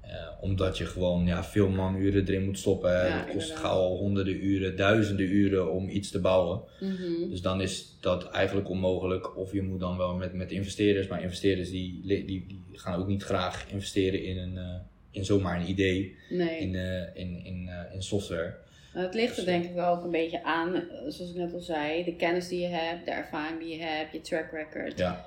Eh, 0.00 0.12
omdat 0.40 0.78
je 0.78 0.86
gewoon 0.86 1.26
ja, 1.26 1.44
veel 1.44 1.68
manuren 1.68 2.26
erin 2.26 2.44
moet 2.44 2.58
stoppen. 2.58 2.90
Ja, 2.90 2.96
het 2.96 3.24
kost 3.24 3.48
inderdaad. 3.48 3.58
gauw 3.58 3.78
al 3.78 3.96
honderden 3.96 4.44
uren, 4.44 4.76
duizenden 4.76 5.26
uren 5.26 5.72
om 5.72 5.88
iets 5.88 6.10
te 6.10 6.20
bouwen. 6.20 6.60
Mhm. 6.80 7.28
Dus 7.30 7.42
dan 7.42 7.60
is 7.60 7.96
dat 8.00 8.30
eigenlijk 8.30 8.68
onmogelijk. 8.68 9.36
Of 9.36 9.52
je 9.52 9.62
moet 9.62 9.80
dan 9.80 9.96
wel 9.96 10.14
met, 10.14 10.32
met 10.32 10.50
investeerders. 10.50 11.06
Maar 11.06 11.22
investeerders 11.22 11.70
die, 11.70 12.00
die, 12.04 12.24
die 12.24 12.64
gaan 12.72 13.00
ook 13.00 13.06
niet 13.06 13.22
graag 13.22 13.70
investeren 13.70 14.24
in, 14.24 14.38
een, 14.38 14.58
eh, 14.58 14.74
in 15.16 15.24
zomaar 15.24 15.60
een 15.60 15.68
idee. 15.68 16.16
Nee. 16.30 16.58
In, 16.58 16.74
eh, 16.74 17.00
in, 17.22 17.44
in, 17.44 17.68
eh, 17.68 17.94
in 17.94 18.02
software. 18.02 18.54
Nou, 18.94 19.06
het 19.06 19.14
ligt 19.14 19.36
er 19.38 19.44
denk 19.44 19.64
ik 19.64 19.72
wel 19.74 19.96
ook 19.96 20.04
een 20.04 20.10
beetje 20.10 20.42
aan, 20.44 20.74
eh, 20.74 20.80
zoals 21.06 21.30
ik 21.30 21.34
net 21.36 21.52
al 21.52 21.60
zei, 21.60 22.04
de 22.04 22.16
kennis 22.16 22.48
die 22.48 22.60
je 22.60 22.66
hebt, 22.66 23.04
de 23.04 23.10
ervaring 23.10 23.58
die 23.60 23.76
je 23.78 23.82
hebt, 23.84 24.12
je 24.12 24.20
track 24.20 24.50
record. 24.52 24.98
Ja, 24.98 25.26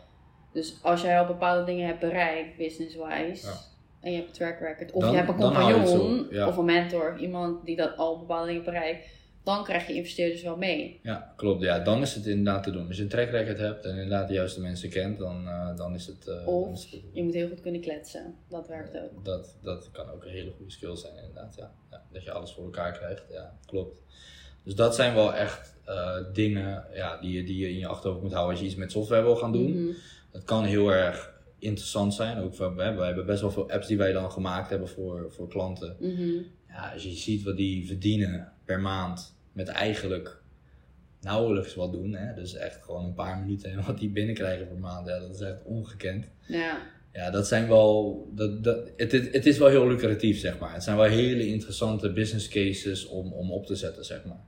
Dus 0.54 0.80
als 0.82 1.02
jij 1.02 1.20
al 1.20 1.26
bepaalde 1.26 1.64
dingen 1.66 1.88
hebt 1.88 2.00
bereikt, 2.00 2.58
business-wise, 2.58 3.48
Ja. 3.48 3.54
en 4.02 4.12
je 4.12 4.18
hebt 4.18 4.28
een 4.30 4.34
track 4.36 4.60
record, 4.60 4.92
of 4.92 5.02
Dan- 5.02 5.12
je 5.12 5.18
hebt 5.18 5.30
een 5.30 5.36
compagnon, 5.36 6.28
ja. 6.32 6.48
of 6.48 6.58
een 6.58 6.66
mentor, 6.66 7.18
iemand 7.20 7.66
die 7.66 7.76
dat 7.76 7.98
al 7.98 8.20
bepaalde 8.20 8.48
dingen 8.48 8.64
bereikt, 8.64 9.06
dan 9.44 9.64
krijg 9.64 9.88
je 9.88 9.94
investeerders 9.94 10.42
wel 10.44 10.58
mee. 10.58 11.00
ja, 11.04 11.34
klopt. 11.36 11.62
Ja, 11.62 11.80
dan 11.80 12.02
is 12.02 12.16
het 12.16 12.26
inderdaad 12.26 12.64
te 12.64 12.72
doen. 12.72 12.88
Als 12.88 12.98
je 12.98 13.04
een 13.04 13.10
track 13.10 13.30
record 13.30 13.58
hebt 13.58 13.86
en 13.86 13.92
inderdaad 13.92 14.28
de 14.28 14.34
juiste 14.34 14.62
mensen 14.62 14.90
kent, 14.90 15.18
dan, 15.18 15.48
eh, 15.48 15.76
dan 15.76 15.94
is 15.94 16.06
het. 16.08 16.28
eh, 16.28 16.48
Of 16.48 16.64
dan 16.66 16.74
is 16.74 16.88
het- 16.92 17.02
Je 17.14 17.24
moet 17.24 17.34
heel 17.34 17.48
goed 17.48 17.62
kunnen 17.62 17.82
kletsen. 17.82 18.36
Dat 18.50 18.68
werkt 18.68 18.98
ook. 18.98 19.26
dat, 19.26 19.58
dat 19.62 19.90
kan 19.92 20.10
ook 20.12 20.24
een 20.24 20.32
hele 20.32 20.52
goede 20.52 20.72
skill 20.72 20.96
zijn, 20.96 21.16
inderdaad. 21.18 21.56
Ja. 21.56 21.72
Ja, 21.92 22.04
dat 22.12 22.24
je 22.24 22.32
alles 22.32 22.52
voor 22.52 22.64
elkaar 22.64 22.92
krijgt, 22.92 23.26
ja, 23.32 23.58
klopt. 23.66 24.02
Dus 24.64 24.76
dat 24.76 24.96
zijn 24.96 25.14
wel 25.16 25.34
echt 25.36 25.78
eh, 25.86 26.18
dingen 26.34 26.86
ja, 26.94 27.18
die, 27.22 27.32
je, 27.32 27.44
die 27.44 27.58
je 27.58 27.70
in 27.70 27.78
je 27.78 27.88
achterhoofd 27.88 28.22
moet 28.22 28.32
houden 28.32 28.52
als 28.52 28.60
je 28.62 28.66
iets 28.70 28.76
met 28.76 28.92
software 28.92 29.24
wil 29.24 29.36
gaan 29.36 29.52
doen. 29.52 29.84
Mhm. 29.84 29.94
Het 30.32 30.44
kan 30.44 30.64
heel 30.66 30.90
erg 30.94 31.34
interessant 31.60 32.14
zijn. 32.14 32.38
Ook 32.38 32.56
we, 32.56 32.64
hebben, 32.64 32.98
we 32.98 33.04
hebben 33.04 33.26
best 33.26 33.42
wel 33.42 33.52
veel 33.52 33.72
apps 33.72 33.88
die 33.88 33.98
wij 33.98 34.12
dan 34.12 34.32
gemaakt 34.32 34.70
hebben 34.70 34.88
voor, 34.88 35.32
voor 35.32 35.48
klanten. 35.48 35.96
Mhm. 36.00 36.42
Ja, 36.70 36.92
als 36.94 37.04
je 37.04 37.12
ziet 37.12 37.44
wat 37.44 37.58
die 37.58 37.88
verdienen 37.88 38.52
per 38.66 38.80
maand 38.80 39.36
met 39.54 39.68
eigenlijk 39.68 40.42
nauwelijks 41.22 41.76
wat 41.76 41.92
doen. 41.92 42.14
Hè? 42.14 42.34
Dus 42.34 42.54
echt 42.54 42.84
gewoon 42.84 43.06
een 43.06 43.14
paar 43.14 43.38
minuten 43.40 43.72
en 43.72 43.84
wat 43.86 43.98
die 43.98 44.10
binnenkrijgen 44.10 44.68
per 44.68 44.78
maand. 44.78 45.08
Ja, 45.08 45.20
dat 45.20 45.36
is 45.36 45.42
echt 45.42 45.64
ongekend. 45.64 46.30
Ja. 46.48 46.78
Ja, 47.14 47.30
dat 47.32 47.48
zijn 47.48 47.68
wel. 47.68 48.28
Dat, 48.36 48.64
dat, 48.64 48.92
het, 48.98 49.12
het, 49.12 49.34
het 49.34 49.46
is 49.46 49.58
wel 49.58 49.68
heel 49.68 49.88
lucratief, 49.88 50.40
zeg 50.40 50.60
maar. 50.60 50.74
Het 50.74 50.84
zijn 50.84 50.98
wel 50.98 51.06
hele 51.06 51.48
interessante 51.48 52.12
business 52.14 52.48
cases 52.48 53.06
om, 53.06 53.34
om 53.34 53.52
op 53.52 53.66
te 53.66 53.76
zetten, 53.76 54.06
zeg 54.06 54.26
maar. 54.26 54.44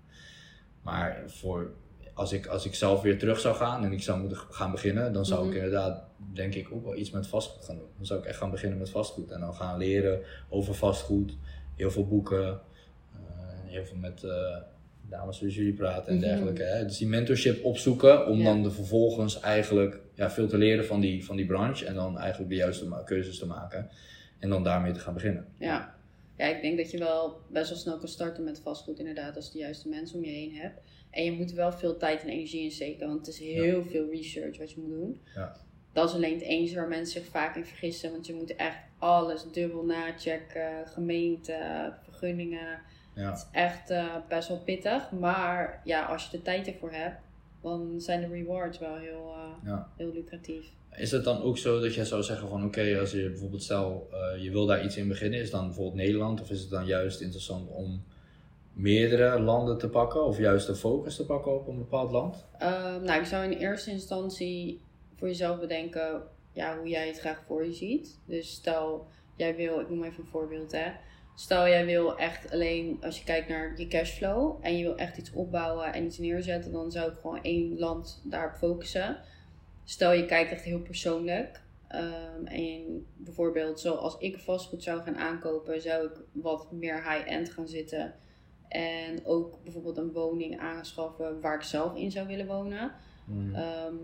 Maar 0.81 1.23
voor, 1.27 1.73
als, 2.13 2.31
ik, 2.31 2.45
als 2.47 2.65
ik 2.65 2.75
zelf 2.75 3.01
weer 3.01 3.17
terug 3.19 3.39
zou 3.39 3.55
gaan 3.55 3.84
en 3.86 3.91
ik 3.91 4.01
zou 4.01 4.19
moeten 4.19 4.38
gaan 4.38 4.71
beginnen, 4.71 5.13
dan 5.13 5.25
zou 5.25 5.39
Mhm. 5.41 5.49
ik 5.49 5.55
inderdaad, 5.55 6.03
denk 6.34 6.53
ik, 6.55 6.67
ook 6.71 6.84
wel 6.84 6.95
iets 6.95 7.12
met 7.12 7.27
vastgoed 7.27 7.65
gaan 7.65 7.77
doen. 7.77 7.89
Dan 7.97 8.05
zou 8.05 8.19
ik 8.19 8.25
echt 8.25 8.38
gaan 8.38 8.51
beginnen 8.51 8.77
met 8.77 8.89
vastgoed 8.89 9.31
en 9.31 9.39
dan 9.39 9.55
gaan 9.55 9.77
leren 9.77 10.19
over 10.49 10.75
vastgoed, 10.75 11.38
heel 11.75 11.91
veel 11.91 12.07
boeken, 12.07 12.47
eh, 13.13 13.19
heel 13.65 13.86
veel 13.86 13.97
met 13.97 14.23
eh, 14.23 14.57
dames 15.10 15.38
zoals 15.38 15.55
jullie 15.55 15.73
praten 15.73 16.07
en 16.07 16.15
Mhm. 16.17 16.23
dergelijke. 16.25 16.63
Hè? 16.63 16.86
Dus 16.86 16.97
die 16.97 17.07
mentorship 17.07 17.63
opzoeken 17.65 18.27
om 18.27 18.38
Ja. 18.38 18.43
dan 18.43 18.63
de 18.63 18.71
vervolgens 18.71 19.39
eigenlijk 19.39 19.99
ja, 20.13 20.31
veel 20.31 20.47
te 20.47 20.57
leren 20.57 20.86
van 20.86 20.99
die, 20.99 21.25
van 21.25 21.36
die 21.36 21.45
branche 21.45 21.86
en 21.86 21.93
dan 21.95 22.17
eigenlijk 22.17 22.49
de 22.49 22.55
juiste 22.57 23.01
keuzes 23.05 23.38
te 23.39 23.45
maken 23.45 23.89
en 24.39 24.49
dan 24.49 24.63
daarmee 24.63 24.91
te 24.91 24.99
gaan 24.99 25.13
beginnen. 25.13 25.45
Ja. 25.60 25.95
ja, 26.38 26.45
ik 26.45 26.62
denk 26.62 26.77
dat 26.77 26.91
je 26.91 26.97
wel 26.97 27.39
best 27.51 27.69
wel 27.69 27.77
snel 27.77 27.97
kan 27.97 28.07
starten 28.07 28.43
met 28.43 28.60
vastgoed, 28.60 28.99
inderdaad, 28.99 29.36
als 29.36 29.45
je 29.45 29.51
de 29.51 29.57
juiste 29.60 29.89
mensen 29.89 30.17
om 30.17 30.25
je 30.25 30.31
heen 30.31 30.55
hebt. 30.55 30.81
En 31.10 31.23
je 31.23 31.31
moet 31.31 31.49
er 31.49 31.55
wel 31.55 31.71
veel 31.71 31.97
tijd 31.97 32.21
en 32.21 32.29
energie 32.29 32.63
in 32.63 32.71
steken, 32.71 33.07
want 33.07 33.25
het 33.25 33.36
is 33.36 33.39
heel 33.39 33.84
veel 33.84 34.10
research 34.10 34.57
wat 34.57 34.71
je 34.71 34.79
moet 34.79 34.89
doen. 34.89 35.21
Ja. 35.36 35.55
Dat 35.93 36.10
is 36.10 36.15
alleen 36.15 36.34
het 36.34 36.41
enige 36.41 36.75
waar 36.75 36.88
mensen 36.88 37.21
zich 37.21 37.32
vaak 37.32 37.56
in 37.56 37.65
vergissen, 37.65 38.12
want 38.12 38.25
je 38.27 38.34
moet 38.34 38.56
echt 38.56 38.77
alles 38.97 39.45
dubbel 39.51 39.84
nachecken, 39.84 40.88
gemeente, 40.88 41.93
vergunningen. 42.04 42.80
Ja. 43.15 43.30
Het 43.30 43.38
is 43.38 43.45
echt 43.51 43.89
eh, 43.89 44.15
best 44.27 44.47
wel 44.47 44.58
pittig, 44.65 45.12
maar 45.12 45.82
ja, 45.84 46.06
als 46.06 46.23
je 46.23 46.38
de 46.38 46.43
tijd 46.43 46.67
ervoor 46.67 46.91
hebt, 46.91 47.19
dan 47.62 47.93
zijn 47.97 48.21
de 48.21 48.27
rewards 48.27 48.80
wel 48.80 48.95
heel, 48.95 49.34
eh, 49.36 49.69
Ja. 49.69 49.88
heel 49.97 50.12
lucratief. 50.13 50.65
Is 50.95 51.12
het 51.12 51.23
dan 51.23 51.41
ook 51.41 51.58
zo 51.58 51.80
dat 51.80 51.93
jij 51.95 52.06
zou 52.06 52.23
zeggen 52.23 52.47
van 52.49 52.65
oké, 52.65 52.97
als 52.99 53.12
je 53.12 53.30
bijvoorbeeld 53.30 53.63
stel 53.63 54.10
eh, 54.12 54.43
je 54.43 54.51
wil 54.51 54.65
daar 54.65 54.84
iets 54.84 54.97
in 54.97 55.08
beginnen, 55.08 55.39
is 55.39 55.49
dan 55.51 55.65
bijvoorbeeld 55.65 55.95
Nederland 55.95 56.41
of 56.41 56.49
is 56.49 56.62
het 56.62 56.69
dan 56.69 56.86
juist 56.86 57.21
interessant 57.21 57.69
om 57.69 58.04
meerdere 58.73 59.39
landen 59.39 59.77
te 59.77 59.89
pakken 59.89 60.25
of 60.25 60.38
juist 60.38 60.67
de 60.67 60.75
focus 60.75 61.15
te 61.15 61.25
pakken 61.25 61.56
op 61.56 61.67
een 61.67 61.77
bepaald 61.77 62.12
land? 62.12 62.45
Ehm, 62.58 63.04
nou, 63.04 63.19
ik 63.19 63.25
zou 63.25 63.43
in 63.51 63.58
eerste 63.58 63.91
instantie 63.91 64.82
voor 65.21 65.29
jezelf 65.29 65.60
bedenken 65.60 66.23
ja, 66.53 66.77
hoe 66.77 66.88
jij 66.88 67.07
het 67.07 67.19
graag 67.19 67.43
voor 67.47 67.65
je 67.65 67.73
ziet. 67.73 68.19
Dus 68.25 68.51
stel, 68.51 69.07
jij 69.36 69.55
wil, 69.55 69.79
ik 69.79 69.89
noem 69.89 70.03
even 70.03 70.23
een 70.23 70.29
voorbeeld 70.29 70.71
hè. 70.71 70.91
Stel, 71.36 71.67
jij 71.67 71.86
wil 71.86 72.17
echt 72.17 72.51
alleen, 72.51 72.97
als 73.01 73.17
je 73.17 73.23
kijkt 73.23 73.49
naar 73.49 73.79
je 73.79 73.88
cashflow 73.88 74.57
en 74.62 74.77
je 74.77 74.84
wil 74.84 74.97
echt 74.97 75.17
iets 75.17 75.31
opbouwen 75.31 75.93
en 75.93 76.05
iets 76.05 76.17
neerzetten, 76.17 76.71
dan 76.71 76.91
zou 76.91 77.12
ik 77.12 77.17
gewoon 77.17 77.43
één 77.43 77.79
land 77.79 78.21
daarop 78.23 78.57
focussen. 78.57 79.17
Stel, 79.84 80.12
je 80.12 80.25
kijkt 80.25 80.51
echt 80.51 80.63
heel 80.63 80.81
persoonlijk. 80.81 81.62
ehm, 81.88 82.45
en 82.45 83.05
bijvoorbeeld, 83.17 83.79
zoals 83.79 84.17
ik 84.17 84.39
vastgoed 84.39 84.84
zou 84.84 85.01
gaan 85.01 85.17
aankopen, 85.17 85.81
zou 85.81 86.05
ik 86.05 86.21
wat 86.31 86.71
meer 86.71 86.95
high-end 86.95 87.49
gaan 87.49 87.67
zitten. 87.67 88.13
En 88.67 89.25
ook 89.25 89.63
bijvoorbeeld 89.63 89.97
een 89.97 90.12
woning 90.12 90.60
aanschaffen 90.60 91.41
waar 91.41 91.55
ik 91.55 91.62
zelf 91.62 91.95
in 91.95 92.12
zou 92.12 92.27
willen 92.27 92.47
wonen. 92.47 92.91
Hmm. 93.25 93.55
Ehm, 93.55 93.95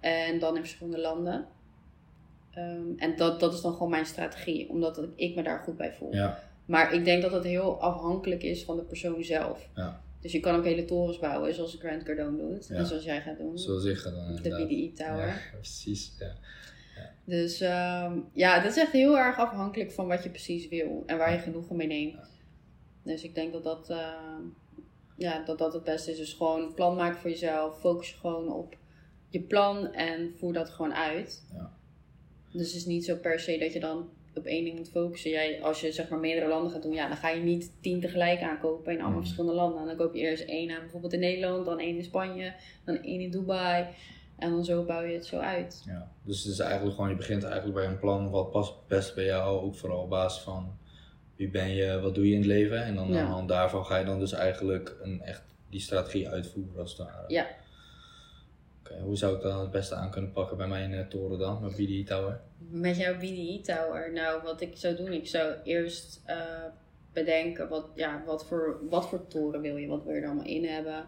en 0.00 0.38
dan 0.38 0.54
in 0.54 0.60
verschillende 0.60 1.00
landen. 1.00 1.46
Ehm, 2.50 2.92
en 2.96 3.16
dat, 3.16 3.40
dat 3.40 3.52
is 3.54 3.60
dan 3.60 3.72
gewoon 3.72 3.90
mijn 3.90 4.06
strategie, 4.06 4.68
omdat 4.68 5.08
ik 5.14 5.34
me 5.34 5.42
daar 5.42 5.58
goed 5.58 5.76
bij 5.76 5.92
voel. 5.92 6.14
ja, 6.14 6.42
Maar 6.64 6.92
ik 6.92 7.04
denk 7.04 7.22
dat 7.22 7.32
het 7.32 7.44
heel 7.44 7.80
afhankelijk 7.80 8.42
is 8.42 8.64
van 8.64 8.76
de 8.76 8.82
persoon 8.82 9.24
zelf. 9.24 9.68
Ja. 9.74 10.00
Dus 10.20 10.32
je 10.32 10.40
kan 10.40 10.54
ook 10.54 10.64
hele 10.64 10.84
torens 10.84 11.18
bouwen, 11.18 11.54
zoals 11.54 11.76
Grant 11.78 12.02
Cardone 12.02 12.36
doet. 12.36 12.66
Ja. 12.66 12.74
En 12.74 12.86
zoals 12.86 13.04
jij 13.04 13.20
gaat 13.20 13.38
doen. 13.38 13.58
zoals 13.58 13.84
ik 13.84 13.96
ga 13.96 14.10
dan 14.10 14.36
de. 14.42 14.64
BDI 14.64 14.92
Tower. 14.92 15.26
Ja, 15.26 15.36
precies. 15.52 16.12
Ja. 16.18 16.34
Dus 17.24 17.60
ehm, 17.60 18.18
ja, 18.32 18.60
dat 18.60 18.70
is 18.70 18.78
echt 18.78 18.92
heel 18.92 19.18
erg 19.18 19.38
afhankelijk 19.38 19.92
van 19.92 20.06
wat 20.06 20.22
je 20.22 20.30
precies 20.30 20.68
wil 20.68 21.02
en 21.06 21.18
waar 21.18 21.32
je 21.32 21.38
genoegen 21.38 21.76
mee 21.76 21.86
neemt. 21.86 22.40
Dus 23.02 23.22
ik 23.22 23.34
denk 23.34 23.52
dat 23.52 23.64
dat, 23.64 23.90
ehm, 23.90 24.42
ja, 25.16 25.44
dat 25.44 25.58
dat 25.58 25.72
het 25.72 25.84
beste 25.84 26.10
is. 26.10 26.16
Dus 26.16 26.32
gewoon 26.32 26.62
een 26.62 26.74
plan 26.74 26.96
maken 26.96 27.18
voor 27.18 27.30
jezelf. 27.30 27.80
Focus 27.80 28.10
je 28.10 28.16
gewoon 28.16 28.52
op 28.52 28.76
je 29.28 29.40
plan 29.40 29.92
en 29.92 30.34
voer 30.38 30.52
dat 30.52 30.70
gewoon 30.70 30.94
uit. 30.94 31.44
Ja. 31.54 31.70
Dus 32.52 32.66
het 32.66 32.76
is 32.76 32.86
niet 32.86 33.04
zo 33.04 33.16
per 33.16 33.40
se 33.40 33.58
dat 33.58 33.72
je 33.72 33.80
dan 33.80 34.08
op 34.34 34.44
één 34.44 34.64
ding 34.64 34.76
moet 34.76 34.90
focussen. 34.90 35.30
Jij, 35.30 35.62
als 35.62 35.80
je 35.80 35.92
zeg 35.92 36.08
maar 36.08 36.18
meerdere 36.18 36.48
landen 36.48 36.72
gaat 36.72 36.82
doen, 36.82 36.92
ja, 36.92 37.08
dan 37.08 37.16
ga 37.16 37.28
je 37.28 37.42
niet 37.42 37.72
tien 37.80 38.00
tegelijk 38.00 38.42
aankopen 38.42 38.92
in 38.92 38.98
allemaal 38.98 39.10
Mhm. 39.18 39.20
verschillende 39.20 39.56
landen. 39.56 39.86
Dan 39.86 39.96
koop 39.96 40.14
je 40.14 40.20
eerst 40.20 40.44
één 40.44 40.70
aan 40.70 40.80
bijvoorbeeld 40.80 41.12
in 41.12 41.20
Nederland, 41.20 41.64
dan 41.66 41.78
één 41.80 41.96
in 41.96 42.04
Spanje, 42.04 42.52
dan 42.84 42.96
één 43.02 43.20
in 43.20 43.30
Dubai. 43.30 43.86
En 44.38 44.50
dan 44.50 44.64
zo 44.64 44.84
bouw 44.84 45.02
je 45.02 45.14
het 45.14 45.26
zo 45.26 45.38
uit. 45.38 45.82
Ja. 45.86 46.10
Dus 46.22 46.42
het 46.42 46.52
is 46.52 46.58
eigenlijk 46.58 46.94
gewoon, 46.94 47.10
je 47.10 47.16
begint 47.16 47.42
eigenlijk 47.44 47.74
bij 47.74 47.86
een 47.86 47.98
plan 47.98 48.30
wat 48.30 48.50
past 48.50 48.74
best 48.86 49.14
bij 49.14 49.24
jou, 49.24 49.60
ook 49.62 49.74
vooral 49.74 50.02
op 50.02 50.10
basis 50.10 50.42
van 50.42 50.76
wie 51.36 51.48
ben 51.50 51.68
je, 51.74 52.00
wat 52.00 52.14
doe 52.14 52.26
je 52.26 52.32
in 52.32 52.38
het 52.38 52.46
leven. 52.46 52.82
En 52.84 52.94
dan 52.94 53.08
Ja. 53.12 53.18
aan 53.20 53.26
de 53.26 53.30
hand 53.32 53.48
daarvan 53.48 53.84
ga 53.86 53.96
je 53.96 54.04
dan 54.04 54.18
dus 54.18 54.32
eigenlijk 54.32 54.96
een, 55.02 55.20
echt 55.22 55.42
die 55.70 55.80
strategie 55.80 56.28
uitvoeren 56.28 56.80
als 56.80 56.90
het 56.90 57.06
ware. 57.06 57.24
Ja. 57.32 57.46
Hoe 59.02 59.16
zou 59.16 59.36
ik 59.36 59.42
dan 59.42 59.60
het 59.60 59.70
beste 59.70 59.94
aan 59.94 60.10
kunnen 60.10 60.32
pakken 60.32 60.56
bij 60.56 60.68
mijn 60.68 60.92
eh, 60.92 61.06
toren 61.06 61.38
dan, 61.38 61.60
mijn 61.60 61.72
BDI 61.72 62.04
Tower? 62.04 62.40
Met 62.58 62.96
jouw 62.96 63.16
BDI 63.16 63.60
Tower. 63.60 64.12
Nou, 64.12 64.42
wat 64.42 64.60
ik 64.60 64.76
zou 64.76 64.96
doen, 64.96 65.12
ik 65.12 65.26
zou 65.26 65.54
eerst 65.64 66.22
eh, 66.24 66.64
bedenken 67.12 67.68
wat, 67.68 67.90
ja, 67.94 68.22
wat, 68.26 68.46
voor, 68.46 68.80
wat 68.88 69.08
voor 69.08 69.26
toren 69.26 69.60
wil 69.60 69.76
je, 69.76 69.86
wat 69.86 70.04
wil 70.04 70.14
je 70.14 70.20
er 70.20 70.26
allemaal 70.26 70.44
in 70.44 70.64
hebben. 70.64 71.04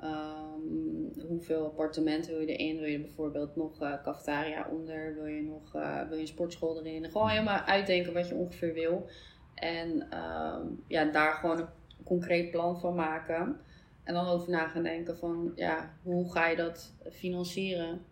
Ehm, 0.00 1.26
hoeveel 1.26 1.64
appartementen 1.64 2.32
wil 2.32 2.40
je 2.40 2.56
erin? 2.56 2.78
Wil 2.78 2.88
je 2.88 3.00
bijvoorbeeld 3.00 3.56
nog 3.56 3.82
eh 3.82 4.02
cafetaria 4.02 4.66
onder? 4.70 5.14
Wil 5.14 5.26
je 5.26 5.42
nog 5.42 5.72
wil 6.08 6.16
je 6.16 6.20
een 6.20 6.26
sportschool 6.26 6.78
erin? 6.78 7.10
Gewoon 7.10 7.28
helemaal 7.28 7.60
uitdenken 7.60 8.12
wat 8.12 8.28
je 8.28 8.34
ongeveer 8.34 8.74
wil. 8.74 9.08
En 9.54 10.10
ehm, 10.10 10.66
ja, 10.86 11.04
daar 11.04 11.32
gewoon 11.32 11.58
een 11.58 11.68
concreet 12.04 12.50
plan 12.50 12.80
van 12.80 12.94
maken. 12.94 13.60
En 14.08 14.14
dan 14.14 14.26
over 14.26 14.50
na 14.50 14.68
gaan 14.68 14.82
denken 14.82 15.18
van, 15.18 15.52
ja, 15.54 15.92
hoe 16.02 16.32
ga 16.32 16.48
je 16.48 16.56
dat 16.56 16.94
financieren? 17.10 18.04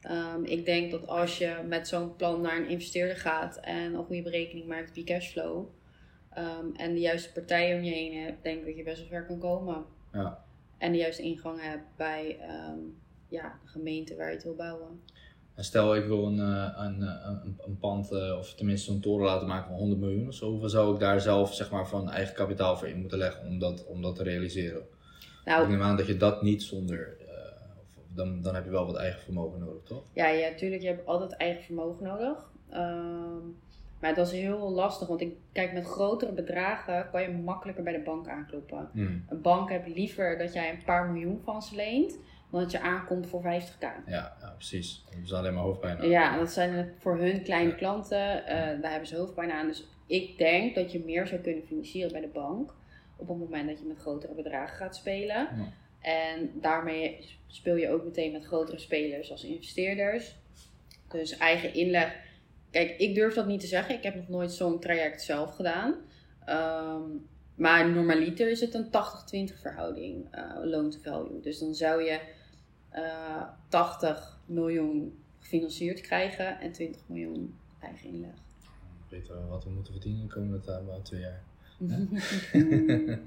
Ehm, 0.00 0.44
ik 0.44 0.64
denk 0.64 0.90
dat 0.90 1.06
als 1.06 1.38
je 1.38 1.64
met 1.68 1.88
zo'n 1.88 2.16
plan 2.16 2.40
naar 2.40 2.56
een 2.56 2.68
investeerder 2.68 3.16
gaat 3.16 3.56
en 3.56 3.94
een 3.94 4.04
goede 4.04 4.22
berekening 4.22 4.66
maakt 4.66 4.88
op 4.88 4.96
je 4.96 5.04
cashflow 5.04 5.66
ehm, 6.30 6.66
en 6.76 6.94
de 6.94 7.00
juiste 7.00 7.32
partijen 7.32 7.78
om 7.78 7.84
je 7.84 7.90
heen 7.90 8.22
hebt, 8.22 8.42
denk 8.42 8.58
ik 8.58 8.66
dat 8.66 8.76
je 8.76 8.82
best 8.82 8.98
wel 8.98 9.08
ver 9.08 9.26
kan 9.26 9.38
komen. 9.38 9.84
Ja. 10.12 10.44
En 10.78 10.92
de 10.92 10.98
juiste 10.98 11.22
ingang 11.22 11.62
hebt 11.62 11.96
bij 11.96 12.38
ehm, 12.40 12.78
ja, 13.28 13.58
de 13.62 13.68
gemeente 13.68 14.16
waar 14.16 14.28
je 14.28 14.34
het 14.34 14.44
wil 14.44 14.56
bouwen. 14.56 15.00
En 15.54 15.64
stel 15.64 15.96
ik 15.96 16.04
wil 16.04 16.26
een, 16.26 16.38
eh, 16.38 16.72
een, 16.76 17.02
eh, 17.02 17.26
een, 17.44 17.58
een 17.66 17.78
pand, 17.78 18.12
eh, 18.12 18.36
of 18.38 18.54
tenminste 18.54 18.92
een 18.92 19.00
toren 19.00 19.26
laten 19.26 19.48
maken 19.48 19.68
van 19.68 19.78
100 19.78 20.00
miljoen 20.00 20.28
of 20.28 20.34
zo, 20.34 20.50
hoeveel 20.50 20.68
zou 20.68 20.94
ik 20.94 21.00
daar 21.00 21.20
zelf 21.20 21.54
zeg 21.54 21.70
maar 21.70 21.88
van 21.88 22.10
eigen 22.10 22.34
kapitaal 22.34 22.76
voor 22.76 22.88
in 22.88 23.00
moeten 23.00 23.18
leggen 23.18 23.46
om 23.46 23.58
dat, 23.58 23.86
om 23.86 24.02
dat 24.02 24.16
te 24.16 24.22
realiseren? 24.22 24.98
Ik 25.40 25.46
Nou, 25.46 25.68
neem 25.68 25.82
aan 25.82 25.96
dat 25.96 26.06
je 26.06 26.16
dat 26.16 26.42
niet 26.42 26.62
zonder, 26.62 27.16
eh, 27.20 27.26
dan, 28.14 28.42
dan 28.42 28.54
heb 28.54 28.64
je 28.64 28.70
wel 28.70 28.86
wat 28.86 28.96
eigen 28.96 29.20
vermogen 29.22 29.60
nodig, 29.60 29.82
toch? 29.82 30.02
ja, 30.12 30.28
ja, 30.28 30.54
tuurlijk, 30.54 30.82
je 30.82 30.88
hebt 30.88 31.06
altijd 31.06 31.32
eigen 31.36 31.62
vermogen 31.64 32.04
nodig. 32.06 32.50
Ehm, 32.70 33.46
maar 34.00 34.14
dat 34.14 34.26
is 34.26 34.32
heel 34.32 34.70
lastig, 34.70 35.08
want 35.08 35.20
ik 35.20 35.34
kijk 35.52 35.72
met 35.72 35.84
grotere 35.86 36.32
bedragen 36.32 37.08
kan 37.10 37.22
je 37.22 37.28
makkelijker 37.30 37.84
bij 37.84 37.92
de 37.92 38.02
bank 38.02 38.28
aankloppen. 38.28 38.88
Hmm. 38.92 39.24
Een 39.28 39.40
bank 39.40 39.68
heeft 39.70 39.86
liever 39.86 40.38
dat 40.38 40.52
jij 40.52 40.70
een 40.70 40.84
paar 40.84 41.10
miljoen 41.10 41.40
van 41.44 41.62
ze 41.62 41.74
leent, 41.76 42.18
dan 42.50 42.60
dat 42.60 42.70
je 42.70 42.80
aankomt 42.80 43.26
voor 43.26 43.40
50k. 43.42 43.80
Ja, 44.06 44.36
ja, 44.40 44.52
precies. 44.56 45.00
Dan 45.04 45.10
hebben 45.10 45.28
ze 45.28 45.36
alleen 45.36 45.54
maar 45.54 45.62
hoofdpijn 45.62 45.98
aan. 45.98 46.08
Ja, 46.08 46.38
dat 46.38 46.50
zijn 46.50 46.92
voor 46.98 47.18
hun 47.18 47.42
kleine 47.42 47.70
Ja. 47.70 47.76
klanten. 47.76 48.46
eh, 48.46 48.56
daar 48.82 48.90
hebben 48.90 49.08
ze 49.08 49.16
hoofdpijn 49.16 49.50
aan. 49.50 49.66
Dus 49.66 49.86
ik 50.06 50.38
denk 50.38 50.74
dat 50.74 50.92
je 50.92 51.02
meer 51.04 51.26
zou 51.26 51.40
kunnen 51.40 51.62
financieren 51.66 52.12
bij 52.12 52.20
de 52.20 52.28
bank. 52.32 52.74
Op 53.20 53.28
het 53.28 53.38
moment 53.38 53.68
dat 53.68 53.78
je 53.78 53.84
met 53.84 53.98
grotere 53.98 54.34
bedragen 54.34 54.76
gaat 54.76 54.96
spelen. 54.96 55.36
Ja. 55.36 55.72
En 56.00 56.50
daarmee 56.60 57.26
speel 57.46 57.76
je 57.76 57.88
ook 57.88 58.04
meteen 58.04 58.32
met 58.32 58.44
grotere 58.44 58.78
spelers 58.78 59.30
als 59.30 59.44
investeerders. 59.44 60.36
Dus 61.08 61.36
eigen 61.36 61.74
inleg. 61.74 62.14
Kijk, 62.70 62.98
ik 62.98 63.14
durf 63.14 63.34
dat 63.34 63.46
niet 63.46 63.60
te 63.60 63.66
zeggen. 63.66 63.94
Ik 63.94 64.02
heb 64.02 64.14
nog 64.14 64.28
nooit 64.28 64.52
zo'n 64.52 64.80
traject 64.80 65.22
zelf 65.22 65.54
gedaan. 65.54 65.94
Ehm, 66.44 67.02
maar 67.54 67.90
normaliter 67.90 68.50
is 68.50 68.60
het 68.60 68.74
een 68.74 68.90
80-20 68.90 69.60
verhouding 69.60 70.34
uh, 70.34 70.64
loan 70.64 70.90
to 70.90 70.98
value. 71.02 71.40
Dus 71.40 71.58
dan 71.58 71.74
zou 71.74 72.02
je 72.02 72.20
eh 72.90 73.42
80 73.68 74.38
miljoen 74.46 75.22
gefinancierd 75.38 76.00
krijgen 76.00 76.60
en 76.60 76.72
20 76.72 77.02
miljoen 77.06 77.58
eigen 77.80 78.08
inleg. 78.08 78.34
Weten 79.08 79.34
we 79.34 79.46
wat 79.46 79.64
we 79.64 79.70
moeten 79.70 79.92
verdienen 79.92 80.26
de 80.26 80.34
komende 80.34 81.02
twee 81.02 81.20
jaar. 81.20 81.42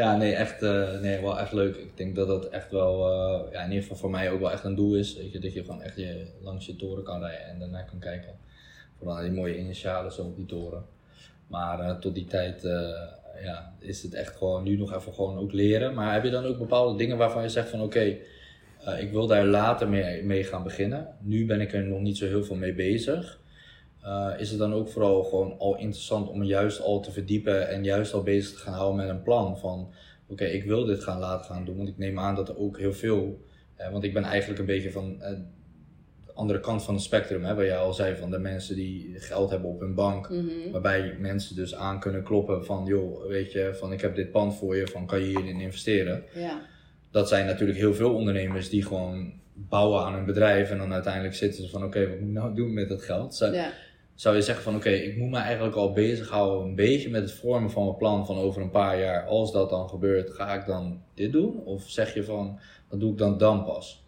ja, 0.00 0.16
nee, 0.16 0.34
echt, 0.34 0.62
eh, 0.62 1.00
nee, 1.00 1.20
wel 1.20 1.38
echt 1.38 1.52
leuk. 1.52 1.76
Ik 1.76 1.96
denk 1.96 2.16
dat 2.16 2.28
dat 2.28 2.48
echt 2.48 2.70
wel, 2.70 3.10
eh, 3.10 3.52
ja, 3.52 3.60
in 3.60 3.68
ieder 3.68 3.82
geval 3.82 3.96
voor 3.96 4.10
mij 4.10 4.30
ook 4.30 4.40
wel 4.40 4.52
echt 4.52 4.64
een 4.64 4.74
doel 4.74 4.96
is. 4.96 5.16
Weet 5.16 5.32
je, 5.32 5.38
dat 5.38 5.52
je 5.52 5.64
gewoon 5.64 5.82
echt 5.82 5.96
je, 5.96 6.26
langs 6.42 6.66
je 6.66 6.76
toren 6.76 7.04
kan 7.04 7.20
rijden 7.20 7.46
en 7.46 7.58
daarna 7.58 7.82
kan 7.82 7.98
kijken. 7.98 8.32
Vooral 8.96 9.14
naar 9.14 9.24
die 9.24 9.32
mooie 9.32 9.58
initialen 9.58 10.12
zo 10.12 10.22
op 10.22 10.36
die 10.36 10.46
toren. 10.46 10.84
Maar 11.46 11.80
eh, 11.80 11.96
tot 11.96 12.14
die 12.14 12.24
tijd 12.24 12.62
ja, 13.42 13.74
is 13.78 14.02
het 14.02 14.14
echt 14.14 14.36
gewoon 14.36 14.62
nu 14.62 14.76
nog 14.76 14.94
even 14.94 15.14
gewoon 15.14 15.38
ook 15.38 15.52
leren. 15.52 15.94
Maar 15.94 16.12
heb 16.12 16.24
je 16.24 16.30
dan 16.30 16.44
ook 16.44 16.58
bepaalde 16.58 16.98
dingen 16.98 17.16
waarvan 17.16 17.42
je 17.42 17.48
zegt 17.48 17.68
van 17.68 17.82
oké, 17.82 18.16
ik 18.98 19.10
wil 19.10 19.26
daar 19.26 19.46
later 19.46 19.88
mee, 19.88 20.22
mee 20.22 20.44
gaan 20.44 20.62
beginnen. 20.62 21.08
Nu 21.20 21.46
ben 21.46 21.60
ik 21.60 21.72
er 21.72 21.84
nog 21.84 22.00
niet 22.00 22.16
zo 22.16 22.26
heel 22.26 22.44
veel 22.44 22.56
mee 22.56 22.74
bezig. 22.74 23.40
Uh, 24.04 24.30
is 24.38 24.50
het 24.50 24.58
dan 24.58 24.74
ook 24.74 24.88
vooral 24.88 25.22
gewoon 25.24 25.58
al 25.58 25.76
interessant 25.76 26.28
om 26.28 26.42
juist 26.42 26.80
al 26.80 27.00
te 27.00 27.12
verdiepen 27.12 27.68
en 27.68 27.84
juist 27.84 28.12
al 28.12 28.22
bezig 28.22 28.52
te 28.52 28.58
gaan 28.58 28.74
houden 28.74 28.96
met 28.96 29.08
een 29.08 29.22
plan 29.22 29.58
van 29.58 29.80
oké, 30.30 30.42
okay, 30.42 30.48
ik 30.48 30.64
wil 30.64 30.84
dit 30.84 31.04
gaan 31.04 31.18
laten 31.18 31.54
gaan 31.54 31.64
doen, 31.64 31.76
want 31.76 31.88
ik 31.88 31.98
neem 31.98 32.18
aan 32.18 32.34
dat 32.34 32.48
er 32.48 32.58
ook 32.58 32.78
heel 32.78 32.92
veel, 32.92 33.44
eh, 33.74 33.90
want 33.90 34.04
ik 34.04 34.12
ben 34.12 34.22
eigenlijk 34.22 34.60
een 34.60 34.66
beetje 34.66 34.92
van 34.92 35.22
eh, 35.22 35.30
de 36.26 36.32
andere 36.34 36.60
kant 36.60 36.82
van 36.82 36.94
het 36.94 37.02
spectrum, 37.02 37.44
hè, 37.44 37.54
waar 37.54 37.64
jij 37.64 37.76
al 37.76 37.94
zei 37.94 38.16
van 38.16 38.30
de 38.30 38.38
mensen 38.38 38.74
die 38.76 39.14
geld 39.16 39.50
hebben 39.50 39.70
op 39.70 39.80
hun 39.80 39.94
bank, 39.94 40.30
mm 40.30 40.48
-hmm. 40.48 40.72
waarbij 40.72 41.16
mensen 41.18 41.56
dus 41.56 41.74
aan 41.74 42.00
kunnen 42.00 42.22
kloppen 42.22 42.64
van 42.64 42.86
joh, 42.86 43.26
weet 43.26 43.52
je, 43.52 43.70
van 43.74 43.92
ik 43.92 44.00
heb 44.00 44.14
dit 44.14 44.30
pand 44.30 44.54
voor 44.54 44.76
je, 44.76 44.86
van 44.86 45.06
kan 45.06 45.20
je 45.20 45.26
hierin 45.26 45.60
investeren? 45.60 46.24
Ja. 46.34 46.60
Dat 47.10 47.28
zijn 47.28 47.46
natuurlijk 47.46 47.78
heel 47.78 47.94
veel 47.94 48.14
ondernemers 48.14 48.68
die 48.68 48.84
gewoon 48.84 49.32
bouwen 49.54 50.02
aan 50.02 50.14
een 50.14 50.24
bedrijf 50.24 50.70
en 50.70 50.78
dan 50.78 50.92
uiteindelijk 50.92 51.34
zitten 51.34 51.64
ze 51.64 51.70
van 51.70 51.84
oké, 51.84 51.98
okay, 51.98 52.08
wat 52.08 52.18
moet 52.18 52.28
ik 52.28 52.34
nou 52.34 52.54
doen 52.54 52.74
met 52.74 52.88
dat 52.88 53.02
geld? 53.02 53.34
Zij, 53.34 53.52
ja 53.52 53.72
zou 54.20 54.36
je 54.36 54.42
zeggen 54.42 54.64
van 54.64 54.76
oké, 54.76 54.88
ik 54.90 55.16
moet 55.16 55.30
me 55.30 55.38
eigenlijk 55.38 55.76
al 55.76 55.92
bezighouden 55.92 56.68
een 56.68 56.74
beetje 56.74 57.10
met 57.10 57.22
het 57.22 57.32
vormen 57.32 57.70
van 57.70 57.84
mijn 57.84 57.96
plan 57.96 58.26
van 58.26 58.36
over 58.36 58.62
een 58.62 58.70
paar 58.70 58.98
jaar. 59.00 59.26
Als 59.26 59.52
dat 59.52 59.70
dan 59.70 59.88
gebeurt, 59.88 60.30
ga 60.30 60.54
ik 60.54 60.66
dan 60.66 61.02
dit 61.14 61.32
doen? 61.32 61.64
Of 61.64 61.90
zeg 61.90 62.14
je 62.14 62.24
van, 62.24 62.58
dat 62.88 63.00
doe 63.00 63.12
ik 63.12 63.18
dan 63.18 63.38
dan 63.38 63.64
pas? 63.64 64.04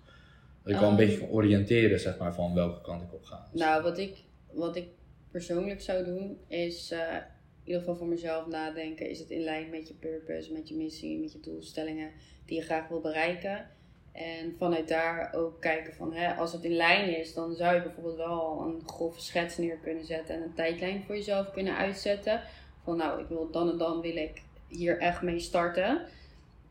Dat 0.63 0.73
ik 0.73 0.81
wel 0.81 0.91
een 0.91 0.99
Ehm. 0.99 1.07
beetje 1.07 1.19
kan 1.19 1.29
oriënteren 1.29 2.01
zeg 2.01 2.19
maar 2.19 2.35
van 2.35 2.55
welke 2.55 2.81
kant 2.81 3.03
ik 3.03 3.13
op 3.13 3.25
ga. 3.25 3.49
Nou, 3.53 3.83
wat 3.83 3.99
ik, 3.99 4.23
wat 4.53 4.77
ik 4.77 4.87
persoonlijk 5.31 5.81
zou 5.81 6.05
doen, 6.05 6.39
is 6.47 6.91
eh, 6.91 6.99
in 6.99 7.23
ieder 7.65 7.81
geval 7.81 7.97
voor 7.97 8.07
mezelf 8.09 8.47
nadenken. 8.47 9.11
Is 9.11 9.19
het 9.19 9.31
in 9.31 9.43
lijn 9.43 9.71
met 9.71 9.89
je 9.89 9.95
purpose, 9.95 10.53
met 10.53 10.69
je 10.69 10.75
missie, 10.75 11.19
met 11.19 11.33
je 11.33 11.41
doelstellingen 11.41 12.11
die 12.47 12.57
je 12.57 12.65
graag 12.65 12.89
wil 12.89 13.01
bereiken? 13.01 13.67
En 14.13 14.55
vanuit 14.59 14.89
daar 14.89 15.35
ook 15.35 15.61
kijken 15.61 15.95
van, 15.95 16.15
hè, 16.15 16.35
als 16.35 16.53
het 16.53 16.65
in 16.65 16.77
lijn 16.77 17.19
is, 17.19 17.35
dan 17.35 17.55
zou 17.55 17.75
je 17.75 17.83
bijvoorbeeld 17.83 18.17
wel 18.17 18.61
een 18.67 18.83
grove 18.87 19.21
schets 19.21 19.59
neer 19.59 19.77
kunnen 19.77 20.05
zetten 20.05 20.35
en 20.35 20.43
een 20.43 20.55
tijdlijn 20.55 21.03
voor 21.03 21.15
jezelf 21.15 21.51
kunnen 21.51 21.77
uitzetten. 21.77 22.41
Van 22.85 22.97
nou, 22.97 23.21
ik 23.21 23.29
wil 23.29 23.51
dan 23.51 23.71
en 23.71 23.79
dan 23.79 24.01
wil 24.01 24.17
ik 24.17 24.43
hier 24.69 24.99
echt 24.99 25.23
mee 25.23 25.39
starten. 25.39 26.07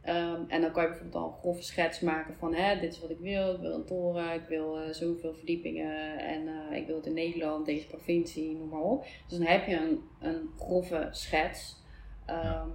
Ehm, 0.01 0.41
en 0.47 0.61
dan 0.61 0.71
kan 0.71 0.83
je 0.83 0.89
bijvoorbeeld 0.89 1.23
al 1.23 1.29
een 1.29 1.39
grove 1.39 1.63
schets 1.63 1.99
maken 1.99 2.35
van 2.35 2.53
hè, 2.53 2.79
dit 2.79 2.93
is 2.93 2.99
wat 2.99 3.09
ik 3.09 3.19
wil. 3.19 3.53
Ik 3.53 3.59
wil 3.59 3.73
een 3.73 3.85
toren, 3.85 4.33
ik 4.33 4.47
wil 4.47 4.79
eh, 4.79 4.93
zoveel 4.93 5.33
verdiepingen 5.33 6.19
en 6.19 6.47
eh, 6.47 6.77
ik 6.77 6.87
wil 6.87 6.95
het 6.95 7.05
in 7.05 7.13
Nederland, 7.13 7.65
deze 7.65 7.87
provincie, 7.87 8.55
noem 8.55 8.69
maar 8.69 8.81
op. 8.81 9.05
Dus 9.27 9.37
dan 9.37 9.47
heb 9.47 9.67
je 9.67 9.75
een, 9.75 10.01
een 10.19 10.49
grove 10.59 11.07
schets. 11.11 11.75
Ehm, 12.25 12.69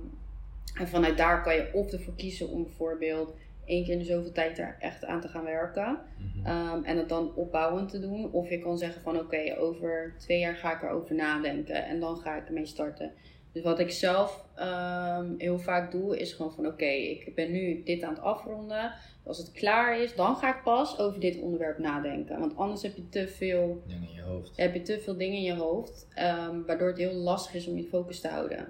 En 0.74 0.88
vanuit 0.88 1.16
daar 1.16 1.42
kan 1.42 1.54
je 1.54 1.70
of 1.72 1.92
ervoor 1.92 2.14
kiezen 2.14 2.48
om 2.48 2.62
bijvoorbeeld 2.62 3.34
één 3.66 3.84
keer 3.84 3.92
in 3.92 3.98
de 3.98 4.04
zoveel 4.04 4.32
tijd 4.32 4.56
daar 4.56 4.76
echt 4.80 5.04
aan 5.04 5.20
te 5.20 5.28
gaan 5.28 5.44
werken. 5.44 5.98
Mhm. 6.18 6.46
Ehm, 6.46 6.84
en 6.84 6.96
het 6.96 7.08
dan 7.08 7.34
opbouwend 7.34 7.88
te 7.88 8.00
doen. 8.00 8.32
Of 8.32 8.50
je 8.50 8.58
kan 8.58 8.78
zeggen 8.78 9.02
van 9.02 9.18
oké, 9.18 9.56
over 9.58 10.14
twee 10.18 10.38
jaar 10.38 10.56
ga 10.56 10.74
ik 10.74 10.82
erover 10.82 11.14
nadenken 11.14 11.84
en 11.84 12.00
dan 12.00 12.16
ga 12.16 12.36
ik 12.36 12.46
ermee 12.46 12.66
starten. 12.66 13.12
Dus 13.52 13.64
wat 13.64 13.78
ik 13.78 13.90
zelf 13.90 14.44
ehm, 14.54 15.34
heel 15.38 15.58
vaak 15.58 15.90
doe, 15.92 16.18
is 16.18 16.32
gewoon 16.32 16.52
van 16.52 16.66
oké, 16.66 16.84
ik 16.84 17.34
ben 17.34 17.52
nu 17.52 17.82
dit 17.82 18.02
aan 18.02 18.14
het 18.14 18.22
afronden. 18.22 18.92
Als 19.24 19.38
het 19.38 19.52
klaar 19.52 20.00
is, 20.00 20.14
dan 20.14 20.36
ga 20.36 20.56
ik 20.56 20.62
pas 20.62 20.98
over 20.98 21.20
dit 21.20 21.40
onderwerp 21.40 21.78
nadenken. 21.78 22.38
Want 22.38 22.56
anders 22.56 22.82
heb 22.82 22.96
je 22.96 23.08
te 23.08 23.28
veel, 23.28 23.82
Dingen 23.86 24.08
in 24.08 24.14
je 24.14 24.22
hoofd. 24.22 24.56
heb 24.56 24.74
je 24.74 24.82
te 24.82 25.00
veel 25.00 25.16
dingen 25.16 25.36
in 25.36 25.42
je 25.42 25.54
hoofd, 25.54 26.08
ehm, 26.14 26.62
waardoor 26.66 26.88
het 26.88 26.98
heel 26.98 27.12
lastig 27.12 27.54
is 27.54 27.66
om 27.66 27.76
je 27.76 27.84
focus 27.84 28.20
te 28.20 28.28
houden. 28.28 28.68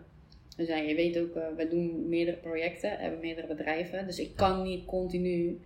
Dus 0.57 0.69
ja, 0.69 0.77
je 0.77 0.95
weet 0.95 1.19
ook, 1.19 1.37
uh, 1.37 1.43
we 1.57 1.69
doen 1.69 2.09
meerdere 2.09 2.37
projecten, 2.37 2.91
hebben 2.99 3.21
meerdere 3.21 3.47
bedrijven. 3.47 4.07
Dus 4.07 4.19
ik 4.19 4.37
kan 4.37 4.63
niet 4.63 4.85
continu 4.85 5.61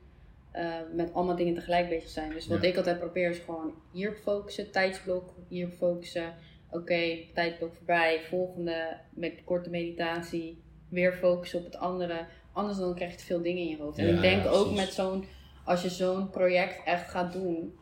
uh, 0.56 0.74
met 0.94 1.12
allemaal 1.14 1.36
dingen 1.36 1.54
tegelijk 1.54 1.88
bezig 1.88 2.08
zijn. 2.10 2.32
Dus 2.32 2.46
wat 2.46 2.62
Ja. 2.62 2.68
ik 2.68 2.76
altijd 2.76 2.98
probeer 2.98 3.30
is 3.30 3.38
gewoon 3.38 3.74
hierop 3.92 4.16
focussen, 4.16 4.70
tijdsblok, 4.70 5.34
hierop 5.48 5.74
focussen. 5.74 6.34
Oké, 6.70 7.18
tijdblok 7.34 7.74
voorbij, 7.74 8.20
volgende 8.28 8.96
met 9.14 9.32
korte 9.44 9.70
meditatie, 9.70 10.58
weer 10.88 11.12
focussen 11.12 11.58
op 11.58 11.64
het 11.64 11.76
andere. 11.76 12.26
Anders 12.52 12.78
dan 12.78 12.94
krijg 12.94 13.10
je 13.10 13.16
te 13.16 13.24
veel 13.24 13.42
dingen 13.42 13.62
in 13.62 13.68
je 13.68 13.76
hoofd. 13.76 13.98
En 13.98 14.14
ik 14.14 14.20
denk 14.20 14.42
ja, 14.42 14.48
ook 14.50 14.74
met 14.74 14.92
zo'n, 14.92 15.24
als 15.64 15.82
je 15.82 15.88
zo'n 15.88 16.30
project 16.30 16.80
echt 16.84 17.10
gaat 17.10 17.32
doen, 17.32 17.74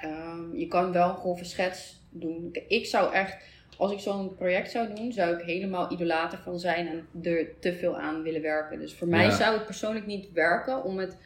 ehm, 0.00 0.56
je 0.56 0.66
kan 0.68 0.92
wel 0.92 1.08
een 1.08 1.16
grove 1.16 1.44
schets 1.44 2.00
doen. 2.10 2.48
Ik 2.68 2.86
zou 2.86 3.12
echt, 3.14 3.44
als 3.82 3.92
ik 3.92 3.98
zo'n 4.00 4.34
project 4.34 4.70
zou 4.70 4.94
doen, 4.94 5.12
zou 5.12 5.36
ik 5.36 5.44
helemaal 5.44 5.92
idolater 5.92 6.38
van 6.38 6.58
zijn 6.58 6.86
en 6.88 7.22
er 7.22 7.58
te 7.60 7.72
veel 7.72 7.98
aan 7.98 8.22
willen 8.22 8.42
werken. 8.42 8.78
Dus 8.78 8.94
voor 8.94 9.08
mij 9.08 9.24
Ja. 9.24 9.30
zou 9.30 9.54
het 9.56 9.64
persoonlijk 9.66 10.06
niet 10.06 10.32
werken 10.32 10.84
om 10.84 10.98
het 10.98 11.16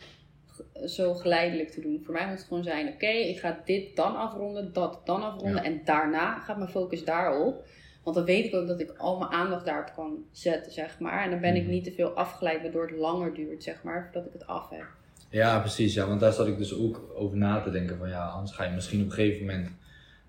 zo 0.86 1.14
geleidelijk 1.14 1.70
te 1.70 1.80
doen. 1.80 2.02
Voor 2.04 2.14
mij 2.14 2.26
moet 2.28 2.38
het 2.38 2.46
gewoon 2.46 2.62
zijn, 2.62 2.88
oké, 2.88 3.06
ik 3.06 3.38
ga 3.38 3.60
dit 3.64 3.96
dan 3.96 4.16
afronden, 4.16 4.72
dat 4.72 5.00
dan 5.04 5.22
afronden 5.22 5.62
Ja. 5.62 5.68
en 5.68 5.80
daarna 5.84 6.38
gaat 6.38 6.56
mijn 6.56 6.70
focus 6.70 7.04
daarop. 7.04 7.64
Want 8.04 8.16
dan 8.16 8.24
weet 8.24 8.44
ik 8.44 8.54
ook 8.54 8.66
dat 8.66 8.80
ik 8.80 8.92
al 8.96 9.18
mijn 9.18 9.30
aandacht 9.30 9.64
daarop 9.64 9.92
kan 9.94 10.24
zetten, 10.32 10.72
zeg 10.72 10.98
maar. 11.00 11.24
En 11.24 11.30
dan 11.30 11.40
ben 11.40 11.54
ik 11.56 11.62
Mhm. 11.62 11.70
niet 11.70 11.84
te 11.84 11.92
veel 11.92 12.10
afgeleid, 12.10 12.62
waardoor 12.62 12.86
het 12.86 12.96
langer 12.96 13.34
duurt, 13.34 13.62
zeg 13.62 13.82
maar, 13.82 14.02
voordat 14.04 14.26
ik 14.26 14.32
het 14.32 14.46
af 14.46 14.70
heb. 14.70 14.84
Ja, 15.30 15.58
precies. 15.58 15.94
Ja, 15.94 16.06
want 16.06 16.20
daar 16.20 16.32
zat 16.32 16.46
ik 16.46 16.58
dus 16.58 16.78
ook 16.78 17.10
over 17.14 17.36
na 17.36 17.60
te 17.60 17.70
denken. 17.70 17.98
Van 17.98 18.08
ja, 18.08 18.26
anders 18.26 18.52
ga 18.52 18.64
je 18.64 18.70
misschien 18.74 19.00
op 19.00 19.06
een 19.06 19.12
gegeven 19.12 19.46
moment 19.46 19.70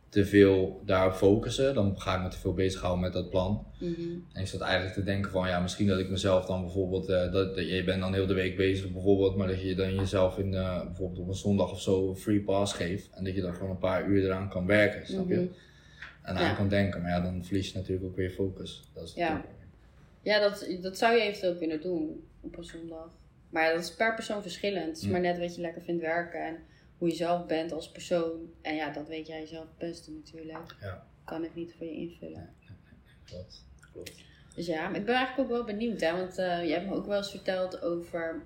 te 0.10 0.26
veel 0.26 0.82
daarop 0.86 1.13
focussen. 1.13 1.74
Dan 1.74 2.00
ga 2.00 2.15
ik 2.15 2.22
me 2.24 2.28
te 2.30 2.38
veel 2.38 2.54
bezighouden 2.54 3.02
met 3.04 3.13
dat 3.13 3.30
plan. 3.30 3.65
Mhm. 3.80 4.02
En 4.34 4.41
ik 4.41 4.48
zat 4.48 4.62
eigenlijk 4.62 4.93
te 4.93 5.04
denken 5.04 5.32
van 5.32 5.48
ja, 5.48 5.60
misschien 5.60 5.88
dat 5.88 6.00
ik 6.00 6.10
mezelf 6.10 6.46
dan 6.46 6.62
bijvoorbeeld, 6.62 7.10
eh, 7.10 7.32
dat, 7.32 7.56
dat 7.56 7.70
je 7.70 7.84
bent 7.84 8.02
dan 8.02 8.13
heel 8.13 8.26
de 8.28 8.34
week 8.34 8.56
bezig 8.58 8.91
bijvoorbeeld, 8.91 9.36
maar 9.36 9.48
dat 9.48 9.62
je 9.62 9.76
dan 9.76 9.96
jezelf 9.96 10.38
in, 10.38 10.54
eh, 10.54 10.86
bijvoorbeeld 10.86 11.20
op 11.20 11.28
een 11.28 11.34
zondag 11.36 11.72
of 11.72 11.82
zo 11.82 12.10
een 12.10 12.15
free 12.17 12.41
pass 12.41 12.74
geeft. 12.74 13.10
En 13.13 13.24
dat 13.24 13.36
je 13.36 13.41
dan 13.41 13.54
gewoon 13.54 13.70
een 13.70 13.78
paar 13.78 14.08
uur 14.08 14.24
eraan 14.24 14.50
kan 14.50 14.65
werken, 14.65 15.08
snap 15.08 15.28
je? 15.30 15.36
Mhm. 15.36 15.46
En 16.22 16.36
aan 16.36 16.43
Ja. 16.43 16.54
kan 16.54 16.70
denken. 16.70 17.02
Maar 17.02 17.12
ja, 17.12 17.22
dan 17.22 17.43
verlies 17.46 17.72
je 17.72 17.78
natuurlijk 17.78 18.08
ook 18.08 18.15
weer 18.15 18.30
focus. 18.30 18.84
Dat 18.93 19.04
is 19.04 19.13
Ja. 19.13 19.46
Ja, 20.22 20.39
dat, 20.39 20.67
dat 20.82 20.98
zou 20.98 21.15
je 21.15 21.22
eventueel 21.22 21.56
kunnen 21.56 21.82
doen 21.82 22.24
op 22.41 22.58
een 22.58 22.63
zondag. 22.63 23.10
Maar 23.50 23.63
ja, 23.63 23.74
dat 23.74 23.84
is 23.84 23.96
per 23.96 24.13
persoon 24.15 24.41
verschillend. 24.41 24.86
Het 24.86 24.98
is 24.98 25.04
Ja. 25.04 25.10
maar 25.12 25.20
net 25.22 25.39
wat 25.39 25.56
je 25.56 25.62
lekker 25.62 25.82
vindt 25.82 26.02
werken 26.02 26.46
en 26.46 26.56
hoe 26.98 27.08
je 27.08 27.16
zelf 27.16 27.46
bent 27.46 27.72
als 27.72 27.92
persoon. 27.92 28.54
En 28.62 28.76
ja, 28.76 28.92
dat 28.92 29.08
weet 29.08 29.28
jij 29.28 29.46
zelf 29.46 29.66
het 29.68 29.78
beste 29.78 30.12
natuurlijk. 30.12 30.76
Ja. 30.82 31.08
Kan 31.24 31.44
ik 31.44 31.56
niet 31.56 31.74
voor 31.78 31.86
je 31.86 31.94
invullen. 31.94 32.50
Klopt. 33.26 33.66
Klopt. 33.92 34.26
Dus 34.56 34.66
ja, 34.66 34.88
maar 34.88 35.00
ik 35.00 35.06
ben 35.06 35.16
eigenlijk 35.16 35.50
ook 35.50 35.56
wel 35.56 35.66
benieuwd, 35.66 36.02
hè. 36.02 36.12
Want 36.12 36.38
eh, 36.38 36.66
je 36.68 36.74
hebt 36.74 36.86
me 36.86 36.96
ook 36.96 37.06
wel 37.06 37.18
eens 37.18 37.32
verteld 37.32 37.82
over 37.82 38.44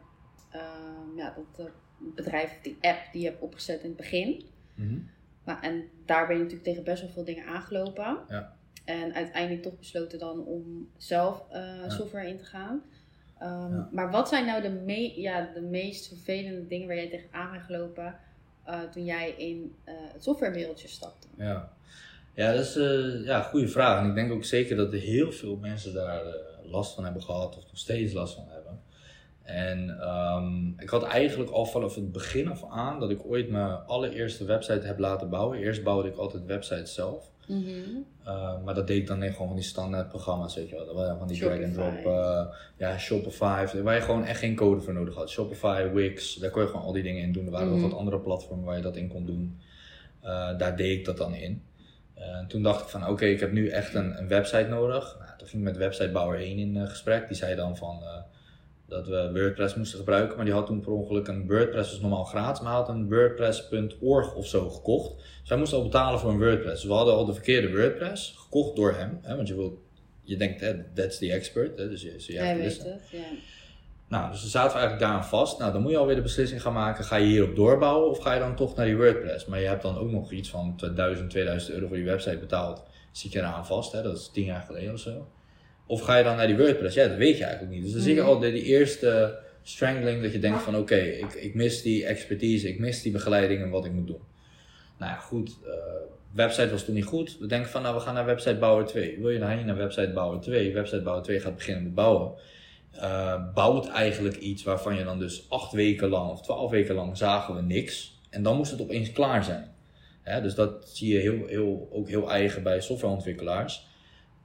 ehm, 0.49 1.15
ja, 1.17 1.33
dat 1.35 1.65
eh, 1.65 1.71
bedrijf, 2.15 2.59
die 2.61 2.77
app 2.81 2.99
die 3.11 3.21
je 3.21 3.27
hebt 3.27 3.41
opgezet 3.41 3.81
in 3.81 3.87
het 3.87 3.97
begin. 3.97 4.45
Mhm. 4.75 4.99
Maar, 5.43 5.61
en 5.61 5.89
daar 6.05 6.27
ben 6.27 6.35
je 6.35 6.41
natuurlijk 6.41 6.69
tegen 6.69 6.83
best 6.83 7.01
wel 7.01 7.11
veel 7.11 7.23
dingen 7.23 7.45
aangelopen. 7.45 8.19
Ja. 8.27 8.55
En 8.85 9.13
uiteindelijk 9.13 9.63
toch 9.63 9.77
besloten 9.77 10.19
dan 10.19 10.45
om 10.45 10.89
zelf 10.97 11.43
eh, 11.49 11.89
software 11.89 12.27
in 12.27 12.37
te 12.37 12.45
gaan. 12.45 12.83
Ehm, 13.39 13.73
Ja. 13.73 13.89
Maar 13.91 14.11
wat 14.11 14.27
zijn 14.29 14.45
nou 14.45 14.61
de, 14.61 14.69
me 14.69 15.21
ja, 15.21 15.49
de 15.53 15.61
meest 15.61 16.07
vervelende 16.07 16.67
dingen 16.67 16.87
waar 16.87 16.95
jij 16.95 17.09
tegenaan 17.09 17.51
bent 17.51 17.63
gelopen 17.63 18.15
eh, 18.71 18.79
toen 18.91 19.05
jij 19.05 19.29
in 19.29 19.75
eh, 19.83 19.93
het 20.13 20.23
softwarewereldje 20.23 20.87
stapte? 20.87 21.27
Ja, 21.37 21.73
ja 22.33 22.51
dat 22.51 22.61
is 22.61 22.75
eh, 22.75 23.25
ja, 23.25 23.37
een 23.37 23.43
goede 23.43 23.67
vraag. 23.67 24.03
En 24.03 24.09
ik 24.09 24.15
denk 24.15 24.31
ook 24.31 24.43
zeker 24.43 24.75
dat 24.75 24.93
er 24.93 24.99
heel 24.99 25.31
veel 25.31 25.55
mensen 25.55 25.93
daar 25.93 26.23
last 26.63 26.93
van 26.95 27.03
hebben 27.03 27.23
gehad, 27.23 27.57
of 27.57 27.63
nog 27.63 27.77
steeds 27.77 28.13
last 28.13 28.35
van 28.35 28.47
hebben. 28.49 28.81
En 29.43 29.99
ehm, 29.99 30.67
ik 30.81 30.89
had 30.89 31.03
eigenlijk 31.03 31.49
al 31.49 31.65
vanaf 31.65 31.95
het 31.95 32.11
begin 32.11 32.47
af 32.47 32.65
aan 32.69 32.99
dat 32.99 33.09
ik 33.09 33.25
ooit 33.25 33.49
mijn 33.49 33.85
allereerste 33.85 34.45
website 34.45 34.85
heb 34.85 34.99
laten 34.99 35.29
bouwen. 35.29 35.57
Eerst 35.57 35.83
bouwde 35.83 36.09
ik 36.09 36.15
altijd 36.15 36.45
websites 36.45 36.93
zelf. 36.93 37.30
Uh, 38.27 38.63
maar 38.63 38.73
dat 38.73 38.87
deed 38.87 38.97
ik 38.97 39.07
dan 39.07 39.21
gewoon 39.21 39.47
van 39.47 39.55
die 39.55 39.65
standaard 39.65 40.07
programma's, 40.09 40.55
weet 40.55 40.69
je 40.69 40.75
wel. 40.75 40.85
Dat 40.85 40.95
waren 40.95 41.17
van 41.17 41.27
die 41.27 41.39
drag 41.39 41.63
and 41.63 41.73
drop, 41.73 42.05
uh, 42.05 42.45
ja, 42.77 42.97
Shopify, 42.97 43.65
waar 43.83 43.95
je 43.95 44.01
gewoon 44.01 44.25
echt 44.25 44.39
geen 44.39 44.55
code 44.55 44.81
voor 44.81 44.93
nodig 44.93 45.15
had. 45.15 45.29
Shopify, 45.29 45.89
Wix, 45.93 46.35
daar 46.35 46.49
kon 46.51 46.61
je 46.61 46.67
gewoon 46.67 46.83
al 46.85 46.91
die 46.91 47.03
dingen 47.03 47.23
in 47.23 47.31
doen. 47.31 47.45
Er 47.45 47.51
waren 47.51 47.67
Mhm. 47.67 47.75
ook 47.75 47.89
wat 47.89 47.99
andere 47.99 48.19
platformen 48.19 48.65
waar 48.65 48.75
je 48.75 48.81
dat 48.81 48.95
in 48.95 49.07
kon 49.07 49.25
doen. 49.25 49.59
Uh, 50.23 50.57
daar 50.57 50.75
deed 50.75 50.97
ik 50.99 51.05
dat 51.05 51.17
dan 51.17 51.33
in. 51.35 51.63
Toen 52.47 52.63
dacht 52.63 52.81
ik 52.81 52.87
van, 52.87 53.07
oké, 53.07 53.25
ik 53.25 53.39
heb 53.39 53.51
nu 53.51 53.67
echt 53.69 53.93
een, 53.93 54.17
een 54.17 54.27
website 54.27 54.67
nodig. 54.69 55.15
Nou, 55.19 55.37
toen 55.37 55.47
ging 55.47 55.61
ik 55.61 55.67
met 55.69 55.77
websitebouwer 55.77 56.39
1 56.39 56.57
in 56.57 56.87
gesprek. 56.87 57.27
Die 57.27 57.37
zei 57.37 57.55
dan 57.55 57.77
van, 57.77 58.03
dat 58.91 59.07
we 59.07 59.31
WordPress 59.33 59.75
moesten 59.75 59.99
gebruiken. 59.99 60.35
Maar 60.35 60.45
die 60.45 60.53
had 60.53 60.65
toen 60.65 60.79
per 60.79 60.91
ongeluk 60.91 61.27
een 61.27 61.47
WordPress, 61.47 61.89
dus 61.89 61.99
normaal 61.99 62.23
gratis, 62.23 62.61
maar 62.61 62.71
hij 62.71 62.81
had 62.81 62.89
een 62.89 63.09
WordPress.org 63.09 64.35
of 64.35 64.47
zo 64.47 64.69
gekocht. 64.69 65.15
Dus 65.39 65.49
wij 65.49 65.57
moesten 65.57 65.77
al 65.77 65.83
betalen 65.83 66.19
voor 66.19 66.29
een 66.29 66.39
WordPress. 66.39 66.81
Dus 66.81 66.89
we 66.89 66.93
hadden 66.93 67.13
al 67.13 67.25
de 67.25 67.33
verkeerde 67.33 67.71
WordPress, 67.71 68.35
gekocht 68.37 68.75
door 68.75 68.93
hem. 68.93 69.19
Hè, 69.21 69.35
want 69.35 69.47
je, 69.47 69.55
wilt, 69.55 69.79
je 70.21 70.37
denkt, 70.37 70.61
hè, 70.61 70.83
that's 70.93 71.17
the 71.17 71.31
expert. 71.31 71.77
Hè, 71.77 71.89
dus 71.89 72.01
je, 72.01 72.11
dus 72.11 72.25
je 72.27 72.37
Hij 72.37 72.57
weet 72.57 72.83
het, 72.83 73.01
ja. 73.11 73.19
Nou, 74.07 74.31
dus 74.31 74.41
dan 74.41 74.49
zaten 74.49 74.71
we 74.71 74.77
eigenlijk 74.77 74.99
daaraan 74.99 75.25
vast. 75.25 75.59
Nou, 75.59 75.71
dan 75.71 75.81
moet 75.81 75.91
je 75.91 75.97
alweer 75.97 76.15
de 76.15 76.21
beslissing 76.21 76.61
gaan 76.61 76.73
maken. 76.73 77.03
Ga 77.03 77.15
je 77.15 77.25
hierop 77.25 77.55
doorbouwen 77.55 78.09
of 78.09 78.19
ga 78.19 78.33
je 78.33 78.39
dan 78.39 78.55
toch 78.55 78.75
naar 78.75 78.85
die 78.85 78.97
WordPress? 78.97 79.45
Maar 79.45 79.59
je 79.59 79.67
hebt 79.67 79.81
dan 79.81 79.97
ook 79.97 80.11
nog 80.11 80.31
iets 80.31 80.49
van 80.49 80.79
1000, 80.95 81.29
2000 81.29 81.73
euro 81.73 81.87
voor 81.87 81.95
die 81.95 82.05
website 82.05 82.37
betaald. 82.37 82.83
Zit 83.11 83.31
je 83.31 83.39
eraan 83.39 83.65
vast, 83.65 83.91
hè? 83.91 84.01
dat 84.01 84.17
is 84.17 84.29
tien 84.33 84.45
jaar 84.45 84.61
geleden 84.61 84.93
of 84.93 84.99
zo. 84.99 85.27
Of 85.91 86.01
ga 86.01 86.17
je 86.17 86.23
dan 86.23 86.35
naar 86.35 86.47
die 86.47 86.57
WordPress? 86.57 86.95
Ja, 86.95 87.07
dat 87.07 87.17
weet 87.17 87.37
je 87.37 87.43
eigenlijk 87.43 87.73
niet. 87.73 87.83
Dus 87.83 87.91
dan 87.91 88.01
zie 88.01 88.15
je 88.15 88.21
al 88.21 88.39
de, 88.39 88.51
die 88.51 88.63
eerste 88.63 89.39
strangling 89.63 90.21
dat 90.21 90.31
je 90.31 90.39
denkt 90.39 90.61
van 90.61 90.73
oké, 90.73 90.81
okay, 90.81 91.07
ik, 91.07 91.33
ik 91.33 91.55
mis 91.55 91.81
die 91.81 92.05
expertise, 92.05 92.67
ik 92.67 92.79
mis 92.79 93.01
die 93.01 93.11
begeleiding 93.11 93.61
en 93.61 93.69
wat 93.69 93.85
ik 93.85 93.91
moet 93.91 94.07
doen. 94.07 94.21
Nou 94.97 95.11
ja, 95.11 95.17
goed. 95.17 95.57
Uh, 95.65 95.73
website 96.31 96.69
was 96.69 96.85
toen 96.85 96.95
niet 96.95 97.05
goed. 97.05 97.37
We 97.39 97.45
denken 97.45 97.69
van 97.69 97.81
nou, 97.81 97.95
we 97.95 98.01
gaan 98.01 98.13
naar 98.13 98.25
websitebouwer 98.25 98.85
2. 98.85 99.17
Wil 99.19 99.29
je 99.29 99.39
dan 99.39 99.49
heen 99.49 99.65
naar 99.65 99.77
websitebouwer 99.77 100.39
2? 100.39 100.73
Websitebouwer 100.73 101.23
2 101.23 101.39
gaat 101.39 101.55
beginnen 101.55 101.83
met 101.83 101.95
bouwen. 101.95 102.33
Uh, 102.95 103.53
bouwt 103.53 103.87
eigenlijk 103.87 104.35
iets 104.35 104.63
waarvan 104.63 104.95
je 104.95 105.03
dan 105.03 105.19
dus 105.19 105.45
acht 105.49 105.71
weken 105.71 106.09
lang 106.09 106.31
of 106.31 106.41
twaalf 106.41 106.71
weken 106.71 106.95
lang 106.95 107.17
zagen 107.17 107.55
we 107.55 107.61
niks. 107.61 108.19
En 108.29 108.43
dan 108.43 108.57
moest 108.57 108.71
het 108.71 108.81
opeens 108.81 109.11
klaar 109.11 109.43
zijn. 109.43 109.71
Hè, 110.21 110.41
dus 110.41 110.55
dat 110.55 110.89
zie 110.89 111.13
je 111.13 111.19
heel, 111.19 111.47
heel, 111.47 111.89
ook 111.91 112.09
heel 112.09 112.31
eigen 112.31 112.63
bij 112.63 112.81
softwareontwikkelaars. 112.81 113.89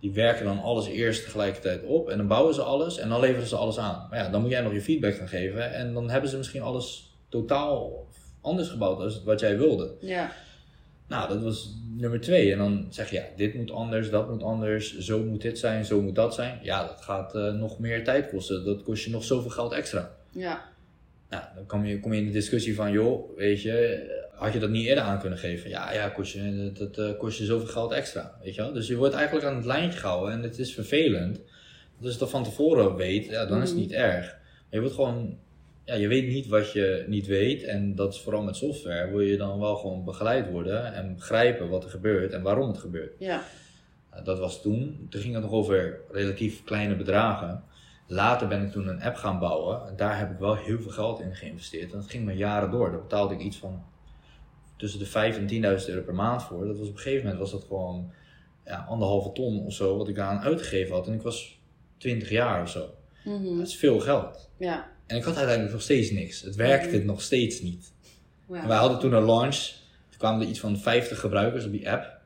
Die 0.00 0.12
werken 0.12 0.44
dan 0.44 0.62
alles 0.62 0.86
eerst 0.86 1.22
tegelijkertijd 1.22 1.84
op 1.84 2.08
en 2.08 2.16
dan 2.16 2.26
bouwen 2.26 2.54
ze 2.54 2.62
alles 2.62 2.98
en 2.98 3.08
dan 3.08 3.20
leveren 3.20 3.46
ze 3.46 3.56
alles 3.56 3.78
aan. 3.78 4.06
Maar 4.10 4.18
ja, 4.18 4.28
dan 4.28 4.40
moet 4.40 4.50
jij 4.50 4.60
nog 4.60 4.72
je 4.72 4.80
feedback 4.80 5.14
gaan 5.14 5.28
geven 5.28 5.72
en 5.72 5.94
dan 5.94 6.10
hebben 6.10 6.30
ze 6.30 6.36
misschien 6.36 6.62
alles 6.62 7.16
totaal 7.28 8.06
anders 8.40 8.68
gebouwd 8.68 9.00
als 9.00 9.22
wat 9.24 9.40
jij 9.40 9.58
wilde. 9.58 9.94
Ja. 10.00 10.32
Nou, 11.08 11.28
dat 11.28 11.42
was 11.42 11.74
nummer 11.96 12.20
twee. 12.20 12.52
En 12.52 12.58
dan 12.58 12.86
zeg 12.90 13.10
je, 13.10 13.16
ja, 13.16 13.24
dit 13.36 13.54
moet 13.54 13.70
anders, 13.70 14.10
dat 14.10 14.30
moet 14.30 14.42
anders, 14.42 14.98
zo 14.98 15.24
moet 15.24 15.42
dit 15.42 15.58
zijn, 15.58 15.84
zo 15.84 16.02
moet 16.02 16.14
dat 16.14 16.34
zijn. 16.34 16.58
Ja, 16.62 16.86
dat 16.86 17.00
gaat 17.00 17.34
eh, 17.34 17.52
nog 17.52 17.78
meer 17.78 18.04
tijd 18.04 18.28
kosten. 18.28 18.64
Dat 18.64 18.82
kost 18.82 19.04
je 19.04 19.10
nog 19.10 19.24
zoveel 19.24 19.50
geld 19.50 19.72
extra. 19.72 20.16
Ja. 20.30 20.64
Nou, 21.30 21.44
dan 21.54 21.66
kom 21.66 21.84
je, 21.84 22.00
kom 22.00 22.12
je 22.12 22.20
in 22.20 22.26
de 22.26 22.32
discussie 22.32 22.74
van, 22.74 22.92
joh, 22.92 23.36
weet 23.36 23.62
je, 23.62 24.06
had 24.36 24.52
je 24.52 24.58
dat 24.58 24.70
niet 24.70 24.86
eerder 24.86 25.04
aan 25.04 25.20
kunnen 25.20 25.38
geven? 25.38 25.70
Ja, 25.70 25.92
ja, 25.92 26.08
kost 26.08 26.32
je, 26.32 26.70
dat, 26.74 26.94
dat 26.94 27.08
eh, 27.08 27.18
kost 27.18 27.38
je 27.38 27.44
zoveel 27.44 27.66
geld 27.68 27.92
extra, 27.92 28.38
weet 28.42 28.54
je 28.54 28.62
wel? 28.62 28.72
Dus 28.72 28.86
je 28.88 28.96
wordt 28.96 29.14
eigenlijk 29.14 29.46
aan 29.46 29.56
het 29.56 29.64
lijntje 29.64 29.98
gehouden 29.98 30.34
en 30.34 30.42
het 30.42 30.58
is 30.58 30.74
vervelend. 30.74 31.36
Dus 31.98 32.04
als 32.04 32.12
je 32.12 32.18
dat 32.18 32.30
van 32.30 32.44
tevoren 32.44 32.96
weet, 32.96 33.26
ja, 33.26 33.46
dan 33.46 33.62
is 33.62 33.68
het 33.68 33.78
Mhm. 33.78 33.86
niet 33.86 33.92
erg. 33.96 34.24
Maar 34.26 34.64
je 34.70 34.80
wordt 34.80 34.94
gewoon, 34.94 35.38
ja, 35.84 35.94
je 35.94 36.08
weet 36.08 36.26
niet 36.28 36.46
wat 36.46 36.72
je 36.72 37.04
niet 37.08 37.26
weet 37.26 37.62
en 37.62 37.94
dat 37.94 38.14
is 38.14 38.20
vooral 38.20 38.42
met 38.42 38.56
software, 38.56 39.10
wil 39.10 39.20
je 39.20 39.36
dan 39.36 39.58
wel 39.60 39.76
gewoon 39.76 40.04
begeleid 40.04 40.50
worden 40.50 40.94
en 40.94 41.14
begrijpen 41.14 41.68
wat 41.68 41.84
er 41.84 41.90
gebeurt 41.90 42.32
en 42.32 42.42
waarom 42.42 42.68
het 42.68 42.78
gebeurt. 42.78 43.14
Ja. 43.18 43.42
Nou, 44.10 44.24
dat 44.24 44.38
was 44.38 44.62
toen. 44.62 45.06
Toen 45.10 45.20
ging 45.20 45.34
het 45.34 45.42
nog 45.42 45.52
over 45.52 46.00
relatief 46.10 46.64
kleine 46.64 46.96
bedragen. 46.96 47.62
Later 48.08 48.48
ben 48.48 48.62
ik 48.62 48.70
toen 48.72 48.88
een 48.88 49.02
app 49.02 49.16
gaan 49.16 49.38
bouwen. 49.38 49.86
En 49.88 49.96
daar 49.96 50.18
heb 50.18 50.30
ik 50.30 50.38
wel 50.38 50.54
heel 50.56 50.80
veel 50.80 50.90
geld 50.90 51.20
in 51.20 51.34
geïnvesteerd. 51.34 51.92
En 51.92 51.98
dat 51.98 52.10
ging 52.10 52.24
me 52.24 52.36
jaren 52.36 52.70
door. 52.70 52.90
Daar 52.90 53.00
betaalde 53.00 53.34
ik 53.34 53.40
iets 53.40 53.56
van 53.56 53.84
tussen 54.76 54.98
de 54.98 55.06
5 55.06 55.36
en 55.36 55.48
10.000 55.80 55.88
euro 55.88 56.02
per 56.02 56.14
maand 56.14 56.42
voor. 56.42 56.66
Dat 56.66 56.78
was 56.78 56.88
op 56.88 56.94
een 56.94 57.00
gegeven 57.00 57.22
moment 57.22 57.40
was 57.40 57.50
dat 57.50 57.64
gewoon 57.64 58.10
ja, 58.64 58.86
anderhalve 58.88 59.32
ton 59.32 59.64
of 59.64 59.72
zo 59.72 59.96
wat 59.96 60.08
ik 60.08 60.14
daaraan 60.14 60.42
uitgegeven 60.42 60.94
had. 60.94 61.06
En 61.06 61.12
ik 61.14 61.22
was 61.22 61.60
20 61.96 62.30
jaar 62.30 62.62
of 62.62 62.70
zo. 62.70 62.94
Mhm. 63.24 63.56
Dat 63.58 63.66
is 63.66 63.76
veel 63.76 64.00
geld. 64.00 64.50
Ja. 64.58 64.88
En 65.06 65.16
ik 65.16 65.24
had 65.24 65.36
uiteindelijk 65.36 65.74
nog 65.74 65.82
steeds 65.82 66.10
niks. 66.10 66.40
Het 66.42 66.54
werkte 66.54 67.04
nog 67.04 67.22
steeds 67.22 67.60
niet. 67.60 67.92
Ja. 68.48 68.62
En 68.62 68.68
wij 68.68 68.76
hadden 68.76 68.98
toen 68.98 69.12
een 69.12 69.24
launch. 69.24 69.56
Toen 70.08 70.18
kwamen 70.18 70.42
er 70.42 70.48
iets 70.48 70.60
van 70.60 70.78
50 70.78 71.20
gebruikers 71.20 71.64
op 71.64 71.72
die 71.72 71.90
app. 71.90 72.20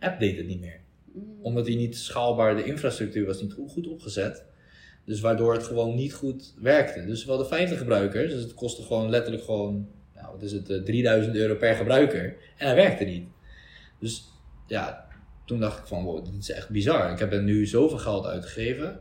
App 0.00 0.18
deed 0.18 0.36
het 0.36 0.46
niet 0.46 0.60
meer 0.60 0.80
Mhm. 1.12 1.24
omdat 1.42 1.64
die 1.66 1.76
niet 1.76 1.96
schaalbaar, 1.96 2.56
de 2.56 2.64
infrastructuur 2.64 3.26
was 3.26 3.42
niet 3.42 3.52
goed, 3.52 3.70
goed 3.70 3.88
opgezet. 3.88 4.44
Dus 5.04 5.20
waardoor 5.20 5.52
het 5.52 5.62
gewoon 5.64 5.94
niet 5.94 6.14
goed 6.14 6.54
werkte. 6.60 7.04
Dus 7.06 7.24
we 7.24 7.28
hadden 7.30 7.48
50 7.48 7.78
gebruikers, 7.78 8.32
dus 8.32 8.42
het 8.42 8.54
kostte 8.54 8.82
gewoon 8.82 9.10
letterlijk 9.10 9.44
gewoon, 9.44 9.88
nou 10.24 10.36
wat 10.36 10.44
is 10.44 10.52
het, 10.52 10.70
eh, 10.70 10.82
3000 10.82 11.36
euro 11.36 11.54
per 11.54 11.74
gebruiker. 11.74 12.24
En 12.56 12.66
hij 12.66 12.74
werkte 12.74 13.04
niet. 13.04 13.28
Dus 13.98 14.24
ja, 14.66 15.06
toen 15.44 15.60
dacht 15.60 15.78
ik 15.78 15.86
van, 15.86 16.04
wow, 16.04 16.24
dit 16.24 16.34
is 16.34 16.50
echt 16.50 16.68
bizar. 16.68 17.12
Ik 17.12 17.18
heb 17.18 17.32
er 17.32 17.42
nu 17.42 17.66
zoveel 17.66 17.98
geld 17.98 18.26
uitgegeven. 18.26 19.00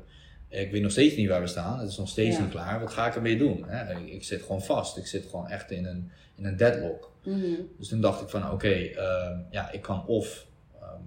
Ik 0.49 0.71
weet 0.71 0.81
nog 0.81 0.91
steeds 0.91 1.15
niet 1.15 1.29
waar 1.29 1.41
we 1.41 1.47
staan. 1.47 1.79
Het 1.79 1.89
is 1.89 1.97
nog 1.97 2.09
steeds 2.09 2.35
Ja. 2.35 2.41
niet 2.41 2.51
klaar. 2.51 2.79
Wat 2.79 2.91
ga 2.91 3.07
ik 3.07 3.15
ermee 3.15 3.37
doen? 3.37 3.63
Hè? 3.67 3.97
Ik, 3.97 4.07
ik 4.07 4.23
zit 4.23 4.41
gewoon 4.41 4.61
vast. 4.61 4.97
Ik 4.97 5.07
zit 5.07 5.25
gewoon 5.25 5.47
echt 5.47 5.71
in 5.71 5.85
een, 5.85 6.11
in 6.35 6.45
een 6.45 6.57
deadlock. 6.57 7.11
Mhm. 7.23 7.61
Dus 7.77 7.87
toen 7.87 8.01
dacht 8.01 8.21
ik 8.21 8.29
van 8.29 8.51
oké, 8.51 8.67
ehm, 8.73 9.39
ja, 9.49 9.71
ik 9.71 9.81
kan 9.81 10.05
of 10.05 10.47
ehm, 10.81 11.01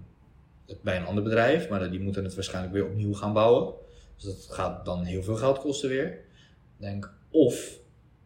het 0.66 0.82
bij 0.82 0.96
een 0.96 1.06
ander 1.06 1.22
bedrijf, 1.24 1.68
maar 1.68 1.90
die 1.90 2.00
moeten 2.00 2.24
het 2.24 2.34
waarschijnlijk 2.34 2.74
weer 2.74 2.86
opnieuw 2.86 3.14
gaan 3.14 3.32
bouwen. 3.32 3.74
Dus 4.14 4.24
dat 4.24 4.46
gaat 4.50 4.84
dan 4.84 5.04
heel 5.04 5.22
veel 5.22 5.36
geld 5.36 5.58
kosten 5.58 5.88
weer. 5.88 6.18
Denk, 6.76 7.12
of 7.30 7.78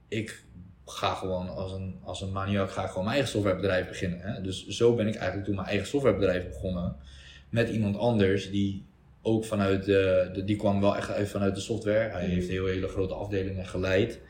ik 0.08 0.44
ga 0.90 1.14
gewoon 1.14 1.48
als 1.48 1.72
een, 1.72 1.98
als 2.04 2.20
een 2.20 2.32
maniak 2.32 2.70
ga 2.70 2.82
ik 2.82 2.88
gewoon 2.88 3.04
mijn 3.04 3.14
eigen 3.16 3.32
softwarebedrijf 3.32 3.88
beginnen. 3.88 4.20
Hè? 4.20 4.40
Dus 4.40 4.66
zo 4.66 4.94
ben 4.94 5.06
ik 5.06 5.14
eigenlijk 5.14 5.46
toen 5.46 5.54
mijn 5.54 5.66
eigen 5.68 5.86
softwarebedrijf 5.86 6.48
begonnen. 6.48 6.96
Met 7.50 7.68
iemand 7.68 7.96
anders 7.96 8.50
die 8.50 8.84
ook 9.22 9.44
vanuit 9.44 9.84
de, 9.84 10.30
de 10.32 10.44
die 10.44 10.56
kwam 10.56 10.80
wel 10.80 10.96
echt 10.96 11.10
uit 11.10 11.28
vanuit 11.28 11.54
de 11.54 11.60
software. 11.60 12.10
Hij 12.10 12.22
Mhm. 12.22 12.30
heeft 12.34 12.48
heel 12.48 12.66
hele 12.66 12.88
grote 12.88 13.14
afdelingen 13.14 13.66
geleid. 13.66 14.20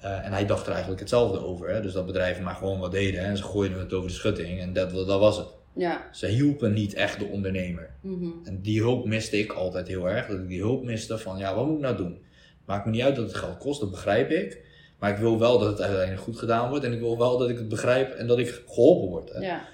Eh, 0.00 0.24
en 0.26 0.32
hij 0.32 0.46
dacht 0.46 0.62
er 0.66 0.70
eigenlijk 0.72 1.00
hetzelfde 1.00 1.44
over. 1.44 1.68
Hè? 1.68 1.80
Dus 1.82 1.92
dat 1.92 2.06
bedrijven 2.06 2.44
maar 2.44 2.54
gewoon 2.54 2.78
wat 2.78 2.90
deden. 2.92 3.20
Hè? 3.20 3.26
En 3.26 3.36
ze 3.36 3.42
gooiden 3.42 3.78
het 3.78 3.92
over 3.92 4.08
de 4.08 4.14
schutting 4.14 4.60
en 4.60 4.72
dat, 4.72 4.90
dat 4.90 5.20
was 5.20 5.36
het. 5.36 5.48
Ja. 5.74 6.08
Ze 6.12 6.26
hielpen 6.26 6.72
niet 6.72 6.94
echt 6.94 7.18
de 7.18 7.24
ondernemer. 7.24 7.90
Mhm. 8.00 8.26
En 8.44 8.60
die 8.62 8.80
hulp 8.80 9.06
miste 9.06 9.38
ik 9.38 9.52
altijd 9.52 9.88
heel 9.88 10.08
erg. 10.08 10.26
Dat 10.26 10.38
ik 10.38 10.48
die 10.48 10.60
hulp 10.60 10.84
miste 10.84 11.18
van, 11.18 11.38
ja, 11.38 11.54
wat 11.54 11.66
moet 11.66 11.74
ik 11.76 11.82
nou 11.82 11.96
doen? 11.96 12.18
Maakt 12.66 12.84
me 12.84 12.90
niet 12.90 13.02
uit 13.02 13.16
dat 13.16 13.24
het 13.26 13.34
geld 13.36 13.58
kost, 13.58 13.80
dat 13.80 13.90
begrijp 13.90 14.30
ik. 14.30 14.66
Maar 14.98 15.10
ik 15.10 15.18
wil 15.18 15.38
wel 15.38 15.58
dat 15.58 15.68
het 15.68 15.80
uiteindelijk 15.80 16.22
goed 16.22 16.38
gedaan 16.38 16.68
wordt. 16.68 16.84
En 16.84 16.92
ik 16.92 17.00
wil 17.00 17.18
wel 17.18 17.38
dat 17.38 17.48
ik 17.48 17.58
het 17.58 17.68
begrijp 17.68 18.14
en 18.14 18.26
dat 18.26 18.38
ik 18.38 18.62
geholpen 18.66 19.08
word. 19.08 19.32
Hè? 19.32 19.38
Ja. 19.40 19.68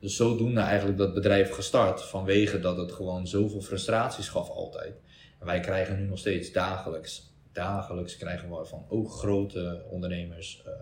Dus 0.00 0.16
zodoende 0.16 0.60
eigenlijk 0.60 0.98
dat 0.98 1.14
bedrijf 1.14 1.50
gestart. 1.50 2.02
Vanwege 2.02 2.60
dat 2.60 2.76
het 2.76 2.92
gewoon 2.92 3.26
zoveel 3.26 3.60
frustraties 3.60 4.28
gaf 4.28 4.48
altijd. 4.48 4.94
En 5.38 5.46
wij 5.46 5.60
krijgen 5.60 5.96
nu 5.96 6.06
nog 6.06 6.18
steeds 6.18 6.52
dagelijks, 6.52 7.32
dagelijks 7.52 8.16
krijgen 8.16 8.50
we 8.50 8.64
van 8.64 8.84
ook 8.88 9.10
grote 9.10 9.84
ondernemers, 9.90 10.62
eh, 10.66 10.72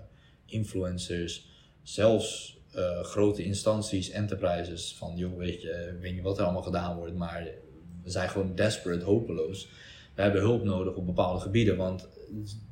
influencers, 0.47 1.47
zelfs 1.83 2.57
eh, 2.73 3.03
grote 3.03 3.45
instanties, 3.45 4.11
enterprises. 4.11 4.95
Van 4.99 5.17
joh, 5.17 5.37
weet 5.37 5.63
je, 5.63 5.93
ik 5.95 6.01
weet 6.01 6.13
niet 6.13 6.23
wat 6.23 6.39
er 6.39 6.45
allemaal 6.45 6.63
gedaan 6.63 6.97
wordt, 6.97 7.15
maar 7.15 7.49
we 8.03 8.11
zijn 8.11 8.29
gewoon 8.29 8.55
desperate, 8.55 9.05
hopeloos. 9.05 9.69
We 10.15 10.23
hebben 10.23 10.41
hulp 10.41 10.65
nodig 10.65 10.95
op 10.95 11.07
bepaalde 11.07 11.41
gebieden, 11.41 11.77
want 11.77 12.09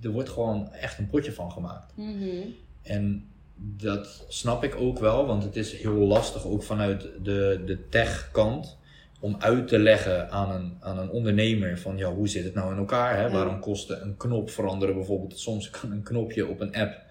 er 0.03 0.11
wordt 0.11 0.29
gewoon 0.29 0.73
echt 0.73 0.99
een 0.99 1.07
potje 1.07 1.33
van 1.33 1.53
gemaakt. 1.53 1.97
Mhm. 1.97 2.47
En 2.83 3.29
dat 3.57 4.25
snap 4.29 4.65
ik 4.65 4.75
ook 4.77 4.99
wel, 4.99 5.27
want 5.27 5.43
het 5.43 5.57
is 5.57 5.73
heel 5.81 5.95
lastig 6.07 6.47
ook 6.47 6.63
vanuit 6.63 7.01
de, 7.23 7.63
de 7.67 7.89
tech-kant 7.89 8.79
om 9.21 9.37
uit 9.39 9.69
te 9.69 9.79
leggen 9.79 10.31
aan 10.31 10.51
een, 10.51 10.77
aan 10.81 10.99
een 10.99 11.11
ondernemer 11.11 11.79
van 11.79 11.97
ja, 11.97 12.13
hoe 12.13 12.29
zit 12.29 12.45
het 12.45 12.55
nou 12.55 12.73
in 12.73 12.79
elkaar? 12.79 13.17
Hè? 13.17 13.23
Ja. 13.25 13.31
Waarom 13.33 13.61
kost 13.61 13.91
een 13.91 14.17
knop 14.17 14.51
veranderen 14.51 14.95
bijvoorbeeld? 14.95 15.39
Soms 15.39 15.71
kan 15.71 15.91
een 15.91 16.03
knopje 16.03 16.47
op 16.47 16.61
een 16.61 16.75
app 16.75 17.03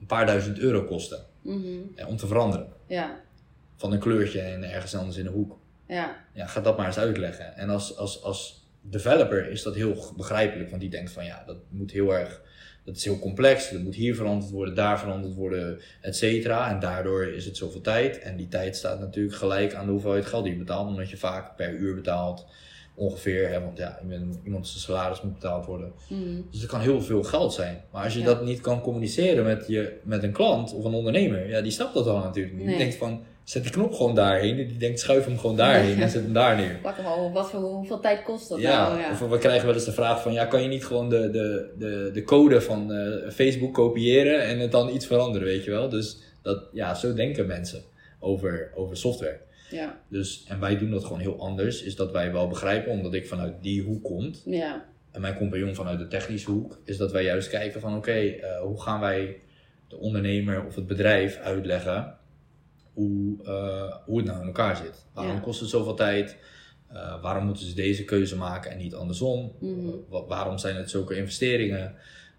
een 0.00 0.06
paar 0.06 0.26
duizend 0.26 0.58
euro 0.58 0.84
kosten 0.84 1.24
Mhm. 1.42 2.06
om 2.06 2.16
te 2.16 2.26
veranderen. 2.26 2.66
Ja. 2.86 3.20
Van 3.76 3.92
een 3.92 3.98
kleurtje 3.98 4.40
en 4.40 4.62
ergens 4.72 4.94
anders 4.94 5.16
in 5.16 5.24
de 5.24 5.30
hoek. 5.30 5.56
Ja. 5.88 6.16
Ja, 6.32 6.46
ga 6.46 6.60
dat 6.60 6.76
maar 6.76 6.86
eens 6.86 6.98
uitleggen. 6.98 7.56
En 7.56 7.68
als, 7.70 7.96
als, 7.96 8.22
als 8.22 8.63
developer 8.90 9.50
is 9.50 9.62
dat 9.62 9.74
heel 9.74 10.12
begrijpelijk, 10.16 10.68
want 10.68 10.80
die 10.80 10.90
denkt 10.90 11.10
van 11.10 11.24
ja, 11.24 11.42
dat 11.46 11.56
moet 11.68 11.90
heel 11.90 12.14
erg, 12.14 12.42
dat 12.84 12.96
is 12.96 13.04
heel 13.04 13.18
complex, 13.18 13.70
dat 13.70 13.80
moet 13.82 13.94
hier 13.94 14.14
veranderd 14.14 14.50
worden, 14.50 14.74
daar 14.74 14.98
veranderd 14.98 15.34
worden, 15.34 15.78
et 16.00 16.16
cetera. 16.16 16.70
En 16.70 16.80
daardoor 16.80 17.26
is 17.26 17.44
het 17.44 17.56
zoveel 17.56 17.80
tijd. 17.80 18.18
En 18.18 18.36
die 18.36 18.48
tijd 18.48 18.76
staat 18.76 19.00
natuurlijk 19.00 19.34
gelijk 19.36 19.74
aan 19.74 19.86
de 19.86 19.92
hoeveelheid 19.92 20.26
geld 20.26 20.44
die 20.44 20.52
je 20.52 20.58
betaalt, 20.58 20.88
omdat 20.88 21.10
je 21.10 21.16
vaak 21.16 21.56
per 21.56 21.72
uur 21.74 21.94
betaalt 21.94 22.46
ongeveer, 22.96 23.48
hè, 23.48 23.60
want 23.60 23.78
ja, 23.78 24.00
iemand 24.44 24.68
zijn 24.68 24.80
salaris 24.80 25.22
moet 25.22 25.32
betaald 25.34 25.66
worden. 25.66 25.92
Mhm. 26.08 26.40
Dus 26.50 26.60
het 26.60 26.70
kan 26.70 26.80
heel 26.80 27.02
veel 27.02 27.22
geld 27.22 27.52
zijn. 27.52 27.84
Maar 27.92 28.04
als 28.04 28.12
je 28.14 28.18
Ja. 28.18 28.24
dat 28.24 28.44
niet 28.44 28.60
kan 28.60 28.80
communiceren 28.80 29.44
met, 29.44 29.64
je, 29.66 30.00
met 30.02 30.22
een 30.22 30.32
klant 30.32 30.74
of 30.74 30.84
een 30.84 30.94
ondernemer, 30.94 31.48
ja, 31.48 31.60
die 31.60 31.70
snapt 31.72 31.94
dat 31.94 32.04
dan 32.04 32.20
natuurlijk 32.20 32.54
niet. 32.56 32.64
Nee. 32.66 32.74
Die 32.74 32.84
denkt 32.84 32.98
van, 32.98 33.24
zet 33.44 33.62
die 33.62 33.72
knop 33.72 33.92
gewoon 33.94 34.14
daarheen. 34.14 34.56
Die 34.56 34.76
denkt, 34.76 35.00
schuif 35.00 35.24
hem 35.24 35.38
gewoon 35.38 35.56
daarheen 35.56 36.02
en 36.02 36.10
zet 36.10 36.22
hem 36.22 36.32
daar 36.32 36.56
neer. 36.56 36.78
Pak 36.82 36.96
hem 36.96 37.06
al, 37.06 37.32
wat 37.32 37.50
voor, 37.50 37.60
hoeveel 37.60 38.00
tijd 38.00 38.22
kost 38.22 38.48
dat 38.48 38.60
Ja, 38.60 38.88
nou? 38.88 39.00
Ja. 39.00 39.10
of 39.10 39.18
we 39.28 39.38
krijgen 39.38 39.66
wel 39.66 39.74
eens 39.74 39.84
de 39.84 39.92
vraag 39.92 40.22
van, 40.22 40.32
ja, 40.32 40.44
kan 40.44 40.62
je 40.62 40.68
niet 40.68 40.84
gewoon 40.84 41.08
de, 41.08 41.30
de, 41.30 41.70
de, 41.78 42.10
de 42.12 42.22
code 42.22 42.60
van 42.60 42.92
eh, 42.92 43.30
Facebook 43.30 43.74
kopiëren 43.74 44.42
en 44.44 44.58
het 44.58 44.72
dan 44.72 44.94
iets 44.94 45.06
veranderen, 45.06 45.46
weet 45.48 45.64
je 45.64 45.70
wel? 45.70 45.88
Dus 45.88 46.18
dat, 46.42 46.64
ja, 46.72 46.94
zo 46.94 47.14
denken 47.14 47.46
mensen 47.46 47.82
over, 48.20 48.70
over 48.74 48.96
software. 48.96 49.40
ja. 49.70 49.98
Dus, 50.08 50.44
en 50.48 50.60
wij 50.60 50.78
doen 50.78 50.90
dat 50.90 51.04
gewoon 51.04 51.20
heel 51.20 51.38
anders, 51.40 51.82
is 51.82 51.96
dat 51.96 52.12
wij 52.12 52.32
wel 52.32 52.48
begrijpen, 52.48 52.92
omdat 52.92 53.14
ik 53.14 53.26
vanuit 53.28 53.52
die 53.60 53.82
hoek 53.82 54.04
kom, 54.04 54.34
Ja. 54.44 54.84
en 55.12 55.20
mijn 55.20 55.36
compagnon 55.36 55.74
vanuit 55.74 55.98
de 55.98 56.08
technische 56.08 56.50
hoek, 56.50 56.78
is 56.84 56.96
dat 56.96 57.12
wij 57.12 57.24
juist 57.24 57.48
kijken 57.48 57.80
van 57.80 57.96
oké, 57.96 58.12
eh, 58.12 58.60
hoe 58.60 58.80
gaan 58.82 59.00
wij 59.00 59.40
de 59.88 59.96
ondernemer 59.98 60.64
of 60.66 60.74
het 60.74 60.86
bedrijf 60.86 61.36
uitleggen 61.36 62.14
hoe, 62.94 63.36
eh, 63.44 63.94
hoe 64.04 64.16
het 64.18 64.26
nou 64.26 64.40
in 64.40 64.46
elkaar 64.46 64.76
zit. 64.76 65.06
Waarom 65.12 65.34
Ja. 65.34 65.40
kost 65.40 65.60
het 65.60 65.68
zoveel 65.68 65.94
tijd? 65.94 66.36
Eh, 66.88 67.22
waarom 67.22 67.44
moeten 67.44 67.66
ze 67.66 67.74
deze 67.74 68.04
keuze 68.04 68.36
maken 68.36 68.70
en 68.70 68.78
niet 68.78 68.94
andersom? 68.94 69.52
Mhm. 69.60 69.86
Wa- 70.08 70.24
waarom 70.24 70.58
zijn 70.58 70.76
het 70.76 70.90
zulke 70.90 71.16
investeringen? 71.16 71.94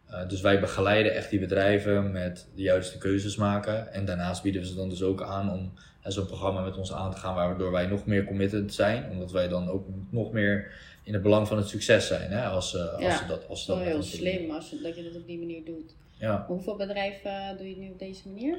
Eh, 0.05 0.27
dus 0.27 0.41
wij 0.41 0.59
begeleiden 0.59 1.13
echt 1.15 1.29
die 1.29 1.39
bedrijven 1.39 2.11
met 2.11 2.47
de 2.55 2.61
juiste 2.61 2.97
keuzes 2.97 3.35
maken. 3.35 3.93
En 3.93 4.05
daarnaast 4.05 4.43
bieden 4.43 4.61
we 4.61 4.67
ze 4.67 4.75
dan 4.75 4.89
dus 4.89 5.03
ook 5.03 5.21
aan 5.23 5.51
om 5.51 5.71
eh, 6.01 6.11
zo'n 6.11 6.25
programma 6.25 6.61
met 6.61 6.77
ons 6.77 6.93
aan 6.93 7.11
te 7.11 7.17
gaan, 7.17 7.35
waardoor 7.35 7.71
wij 7.71 7.85
nog 7.85 8.05
meer 8.05 8.23
committed 8.25 8.73
zijn. 8.73 9.09
Omdat 9.11 9.31
wij 9.31 9.47
dan 9.47 9.69
ook 9.69 9.87
nog 10.09 10.31
meer 10.31 10.71
in 11.03 11.13
het 11.13 11.21
belang 11.21 11.47
van 11.47 11.57
het 11.57 11.67
succes 11.67 12.07
zijn. 12.07 12.31
Hè? 12.31 12.45
Als, 12.45 12.75
eh, 12.75 12.93
als 12.93 13.01
Ja, 13.03 13.17
ze 13.17 13.25
dat, 13.27 13.47
als 13.47 13.61
ze 13.61 13.67
Dat 13.67 13.77
dat 13.77 13.85
heel 13.87 14.03
slim 14.03 14.51
als 14.51 14.69
je, 14.69 14.79
dat 14.83 14.95
je 14.95 15.03
dat 15.03 15.15
op 15.15 15.27
die 15.27 15.37
manier 15.39 15.65
doet. 15.65 15.95
Ja, 16.19 16.45
hoeveel 16.47 16.75
bedrijven 16.75 17.31
eh, 17.31 17.57
doe 17.57 17.69
je 17.69 17.77
nu 17.77 17.89
op 17.89 17.99
deze 17.99 18.27
manier? 18.27 18.57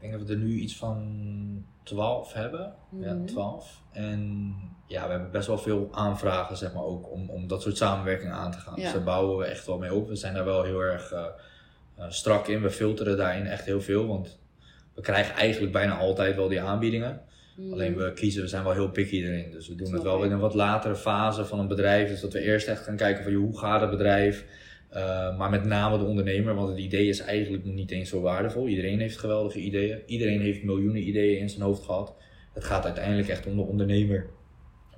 denk 0.00 0.12
dat 0.12 0.28
we 0.28 0.32
er 0.34 0.40
nu 0.40 0.54
iets 0.54 0.76
van 0.76 1.64
12 1.82 2.32
hebben. 2.32 2.74
Ja, 3.00 3.12
Mhm. 3.14 3.24
12. 3.24 3.80
En 3.92 4.54
ja, 4.86 5.04
we 5.04 5.10
hebben 5.10 5.30
best 5.30 5.46
wel 5.46 5.58
veel 5.58 5.88
aanvragen, 5.92 6.56
zeg 6.56 6.74
maar, 6.74 6.82
ook 6.82 7.12
om, 7.12 7.30
om 7.30 7.46
dat 7.46 7.62
soort 7.62 7.76
samenwerking 7.76 8.32
aan 8.32 8.50
te 8.50 8.58
gaan. 8.58 8.74
Ja. 8.76 8.82
Dus 8.82 8.92
daar 8.92 9.02
bouwen 9.02 9.38
we 9.38 9.44
echt 9.44 9.66
wel 9.66 9.78
mee 9.78 9.94
op. 9.94 10.08
We 10.08 10.16
zijn 10.16 10.34
daar 10.34 10.44
wel 10.44 10.62
heel 10.62 10.80
erg 10.80 11.12
eh, 11.12 11.24
eh, 11.94 12.04
strak 12.08 12.46
in. 12.48 12.62
We 12.62 12.70
filteren 12.70 13.16
daarin 13.16 13.46
echt 13.46 13.64
heel 13.64 13.80
veel, 13.80 14.06
want 14.06 14.38
we 14.94 15.00
krijgen 15.00 15.34
eigenlijk 15.34 15.72
bijna 15.72 15.98
altijd 15.98 16.36
wel 16.36 16.48
die 16.48 16.60
aanbiedingen. 16.60 17.20
Mhm. 17.56 17.72
Alleen 17.72 17.96
we 17.96 18.12
kiezen, 18.12 18.42
we 18.42 18.48
zijn 18.48 18.64
wel 18.64 18.72
heel 18.72 18.90
picky 18.90 19.16
erin. 19.22 19.50
Dus 19.50 19.68
we 19.68 19.74
doen 19.74 19.92
het 19.92 20.02
wel 20.02 20.22
in 20.22 20.32
een 20.32 20.38
wat 20.38 20.54
latere 20.54 20.96
fase 20.96 21.44
van 21.44 21.58
een 21.58 21.68
bedrijf. 21.68 22.08
Dus 22.08 22.20
dat 22.20 22.32
we 22.32 22.40
eerst 22.40 22.66
echt 22.68 22.82
gaan 22.82 22.96
kijken 22.96 23.22
van 23.22 23.32
joh, 23.32 23.42
hoe 23.42 23.58
gaat 23.58 23.80
het 23.80 23.90
bedrijf? 23.90 24.44
Uh, 24.96 25.36
maar 25.38 25.50
met 25.50 25.64
name 25.64 25.98
de 25.98 26.04
ondernemer, 26.04 26.54
want 26.54 26.68
het 26.68 26.78
idee 26.78 27.08
is 27.08 27.20
eigenlijk 27.20 27.64
nog 27.64 27.74
niet 27.74 27.90
eens 27.90 28.08
zo 28.08 28.20
waardevol. 28.20 28.68
Iedereen 28.68 29.00
heeft 29.00 29.18
geweldige 29.18 29.58
ideeën. 29.58 30.02
Iedereen 30.06 30.40
heeft 30.40 30.62
miljoenen 30.62 31.08
ideeën 31.08 31.38
in 31.38 31.48
zijn 31.50 31.62
hoofd 31.62 31.84
gehad. 31.84 32.14
Het 32.54 32.64
gaat 32.64 32.84
uiteindelijk 32.84 33.28
echt 33.28 33.46
om 33.46 33.56
de 33.56 33.62
ondernemer 33.62 34.26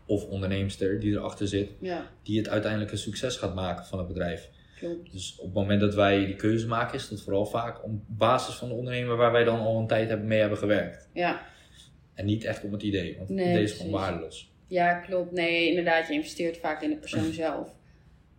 of 0.06 0.24
onderneemster 0.24 1.00
die 1.00 1.12
erachter 1.12 1.48
zit, 1.48 1.70
Ja, 1.80 2.10
die 2.22 2.38
het 2.38 2.48
uiteindelijk 2.48 2.92
een 2.92 2.98
succes 2.98 3.36
gaat 3.36 3.54
maken 3.54 3.84
van 3.84 3.98
het 3.98 4.08
bedrijf. 4.08 4.48
klopt. 4.78 5.12
Dus 5.12 5.36
op 5.38 5.44
het 5.44 5.54
moment 5.54 5.80
dat 5.80 5.94
wij 5.94 6.24
die 6.26 6.36
keuze 6.36 6.66
maken, 6.66 6.94
is 6.94 7.08
dat 7.08 7.22
vooral 7.22 7.46
vaak 7.46 7.84
op 7.84 7.90
basis 8.06 8.54
van 8.54 8.68
de 8.68 8.74
ondernemer 8.74 9.16
waar 9.16 9.32
wij 9.32 9.44
dan 9.44 9.60
al 9.60 9.78
een 9.78 9.86
tijd 9.86 10.22
mee 10.22 10.40
hebben 10.40 10.58
gewerkt. 10.58 11.08
Ja. 11.12 11.40
En 12.14 12.24
niet 12.26 12.44
echt 12.44 12.64
om 12.64 12.72
het 12.72 12.82
idee, 12.82 13.16
want 13.16 13.28
het 13.28 13.38
Nee, 13.38 13.48
idee 13.50 13.62
is 13.62 13.72
gewoon 13.72 13.92
waardeloos. 13.92 14.52
ja, 14.66 14.94
klopt. 14.94 15.32
Nee, 15.32 15.68
inderdaad, 15.68 16.08
je 16.08 16.14
investeert 16.14 16.56
vaak 16.58 16.82
in 16.82 16.90
de 16.90 16.96
persoon 16.96 17.32
zelf. 17.44 17.76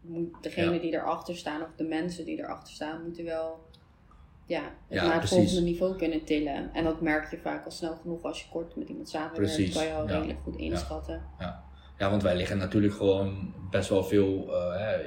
Moet- 0.01 0.43
Degene 0.43 0.73
Ja. 0.73 0.79
die 0.79 0.93
erachter 0.93 1.35
staan, 1.35 1.61
of 1.61 1.67
de 1.75 1.83
mensen 1.83 2.25
die 2.25 2.37
erachter 2.39 2.73
staan, 2.73 3.03
moeten 3.03 3.25
wel 3.25 3.67
ja, 4.45 4.61
het 4.63 4.71
Ja, 4.99 5.05
naar 5.07 5.19
het 5.21 5.29
volgende 5.29 5.61
niveau 5.61 5.95
kunnen 5.97 6.23
tillen. 6.23 6.73
En 6.73 6.83
dat 6.83 7.01
merk 7.01 7.31
je 7.31 7.37
vaak 7.37 7.65
al 7.65 7.71
snel 7.71 7.95
genoeg 7.95 8.23
als 8.23 8.41
je 8.41 8.49
kort 8.51 8.75
met 8.75 8.87
iemand 8.89 9.09
samenwerkt. 9.09 9.55
Precies, 9.55 9.75
kan 9.75 9.85
je 9.85 9.93
al 9.93 10.07
ja. 10.07 10.13
redelijk 10.13 10.39
goed 10.43 10.55
inschatten. 10.57 11.21
Ja, 11.97 12.09
want 12.09 12.23
wij 12.23 12.35
liggen 12.35 12.57
natuurlijk 12.57 12.93
gewoon 12.93 13.53
best 13.71 13.89
wel 13.89 14.03
veel, 14.03 14.55
eh, 14.55 14.77
hè, 14.77 14.97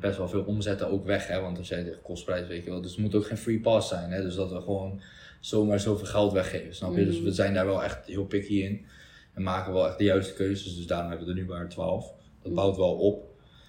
best 0.00 0.18
wel 0.18 0.28
veel 0.28 0.42
omzetten 0.44 0.90
ook 0.90 1.04
weg. 1.04 1.26
Hè? 1.26 1.40
Want 1.40 1.58
als 1.58 1.68
jij 1.68 1.84
tegen 1.84 2.02
kostprijs, 2.02 2.46
weet 2.46 2.64
je 2.64 2.70
wel. 2.70 2.80
Dus 2.80 2.90
het 2.90 3.00
moet 3.00 3.14
ook 3.14 3.26
geen 3.26 3.36
free 3.36 3.60
pass 3.60 3.88
zijn. 3.88 4.10
Hè? 4.10 4.22
Dus 4.22 4.34
dat 4.34 4.52
we 4.52 4.60
gewoon 4.60 5.00
zomaar 5.40 5.80
zoveel 5.80 6.06
geld 6.06 6.32
weggeven. 6.32 6.74
Snap 6.74 6.96
je? 6.96 7.04
Dus 7.04 7.16
Mhm. 7.16 7.24
we 7.24 7.32
zijn 7.32 7.54
daar 7.54 7.66
wel 7.66 7.82
echt 7.84 8.06
heel 8.06 8.24
picky 8.26 8.54
in. 8.62 8.86
En 9.34 9.42
maken 9.42 9.72
wel 9.72 9.86
echt 9.86 9.98
de 9.98 10.04
juiste 10.04 10.34
keuzes. 10.34 10.76
Dus 10.76 10.86
daarom 10.86 11.08
hebben 11.08 11.26
we 11.26 11.32
er 11.32 11.38
nu 11.38 11.46
maar 11.46 11.68
12. 11.68 12.06
Dat 12.06 12.46
Mhm. 12.46 12.54
bouwt 12.54 12.76
wel 12.76 12.94
op. 12.96 13.27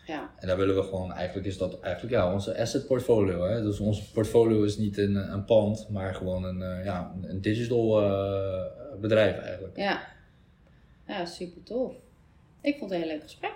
Ja, 0.10 0.32
En 0.38 0.48
daar 0.48 0.58
willen 0.58 0.76
we 0.76 0.84
gewoon, 0.84 1.12
eigenlijk 1.14 1.48
is 1.48 1.58
dat 1.58 1.80
eigenlijk 1.80 2.14
ja, 2.16 2.34
onze 2.34 2.58
asset 2.60 2.88
portfolio. 2.88 3.44
Hè? 3.46 3.62
Dus 3.62 3.80
ons 3.80 4.02
portfolio 4.02 4.64
is 4.64 4.78
niet 4.78 4.98
een, 4.98 5.16
een 5.16 5.46
pand, 5.46 5.88
maar 5.90 6.16
gewoon 6.16 6.44
een, 6.44 6.62
eh, 6.62 6.86
ja, 6.86 7.16
een- 7.22 7.42
digital 7.42 8.02
eh, 8.02 8.64
bedrijf 9.02 9.38
eigenlijk. 9.38 9.78
ja. 9.78 10.02
ja 11.08 11.26
super 11.26 11.64
tof. 11.64 11.94
Ik 12.62 12.78
vond 12.78 12.92
het 12.92 13.00
een 13.02 13.06
heel 13.08 13.16
leuk 13.16 13.24
gesprek. 13.24 13.56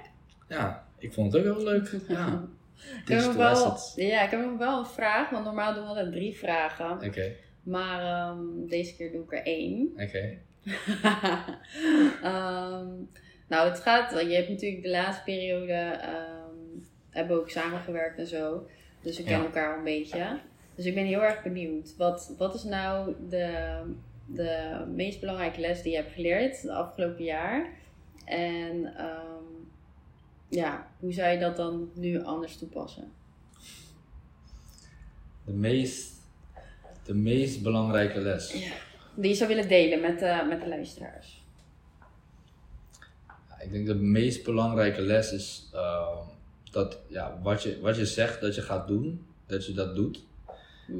Ja, 0.50 0.88
ik 0.98 1.14
vond 1.14 1.34
het 1.34 1.46
ook 1.48 1.56
heel 1.56 1.64
leuk. 1.66 1.92
Ja. 2.08 2.44
Ik 3.02 3.08
heb, 3.08 3.18
nog 3.18 3.26
Digital 3.26 3.34
wel, 3.36 3.66
assets. 3.66 3.94
ja, 3.96 4.24
ik 4.24 4.32
heb 4.32 4.40
nog 4.46 4.58
wel 4.58 4.80
een 4.80 4.86
vraag, 4.86 5.30
want 5.30 5.46
normaal 5.46 5.74
doen 5.74 5.84
we 5.84 5.90
altijd 5.90 6.12
drie 6.12 6.38
vragen. 6.38 6.92
Oké, 7.08 7.32
Maar 7.64 8.02
ehm, 8.30 8.68
deze 8.68 8.96
keer 8.96 9.12
doe 9.12 9.24
ik 9.24 9.34
er 9.34 9.44
één. 9.46 9.90
oké. 9.98 10.38
Ehm, 12.24 12.88
nou, 13.48 13.70
het 13.70 13.80
gaat, 13.80 14.12
je 14.28 14.36
hebt 14.36 14.50
natuurlijk 14.50 14.84
de 14.84 14.90
laatste 14.90 15.24
periode, 15.24 15.74
ehm, 15.74 16.43
hebben 17.14 17.38
ook 17.38 17.50
samengewerkt 17.50 18.18
en 18.20 18.28
zo. 18.28 18.68
Dus 19.02 19.18
we 19.18 19.24
kennen 19.24 19.42
Ja. 19.42 19.46
elkaar 19.48 19.72
al 19.72 19.78
een 19.78 19.84
beetje. 19.84 20.40
Dus 20.76 20.86
ik 20.86 20.96
ben 20.96 21.06
heel 21.06 21.24
erg 21.24 21.44
benieuwd. 21.44 21.96
Wat, 21.98 22.34
wat 22.38 22.54
is 22.56 22.64
nou 22.64 23.14
de, 23.30 23.78
de 24.26 24.84
meest 24.96 25.20
belangrijke 25.20 25.60
les 25.62 25.82
die 25.82 25.92
je 25.92 25.98
hebt 25.98 26.14
geleerd 26.14 26.62
het 26.62 26.72
afgelopen 26.72 27.24
jaar? 27.24 27.70
En 28.26 28.96
ehm, 28.98 29.44
ja, 30.50 30.88
hoe 31.00 31.14
zou 31.14 31.32
je 31.32 31.40
dat 31.40 31.56
dan 31.56 31.90
nu 31.96 32.24
anders 32.24 32.58
toepassen? 32.58 33.12
De 35.46 35.52
meest, 35.54 36.12
de 37.06 37.14
meest 37.14 37.62
belangrijke 37.64 38.20
les. 38.20 38.72
Die 39.16 39.30
je 39.30 39.36
zou 39.36 39.50
willen 39.50 39.68
delen 39.68 40.02
met, 40.02 40.20
de 40.20 40.46
met 40.50 40.62
de 40.62 40.68
luisteraars. 40.68 41.42
Ik 43.60 43.72
denk 43.72 43.88
de 43.88 43.96
meest 43.96 44.44
belangrijke 44.44 45.02
les 45.02 45.32
is 45.32 45.70
eh, 45.74 46.18
dat 46.74 47.00
ja, 47.08 47.40
wat, 47.42 47.64
je, 47.64 47.80
wat 47.82 47.96
je 47.96 48.06
zegt 48.06 48.42
dat 48.42 48.56
je 48.56 48.62
gaat 48.62 48.88
doen, 48.88 49.26
dat 49.46 49.66
je 49.66 49.74
dat 49.74 49.96
doet. 49.96 50.26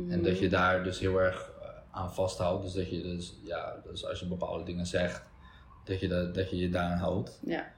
En 0.10 0.24
dat 0.24 0.40
je 0.40 0.50
daar 0.50 0.84
dus 0.84 1.00
heel 1.00 1.22
erg 1.22 1.52
eh, 1.62 1.68
aan 1.92 2.14
vasthoudt. 2.14 2.64
Dus 2.64 2.74
dat 2.74 2.90
je 2.90 3.02
dus, 3.02 3.34
ja, 3.44 3.82
dus 3.92 4.06
als 4.06 4.20
je 4.20 4.26
bepaalde 4.26 4.64
dingen 4.64 4.86
zegt, 4.86 5.22
dat 5.86 6.00
je, 6.00 6.08
dat, 6.08 6.36
dat 6.36 6.50
je 6.50 6.58
je 6.58 6.70
daaraan 6.70 6.98
houdt. 6.98 7.40
Ja. 7.46 7.72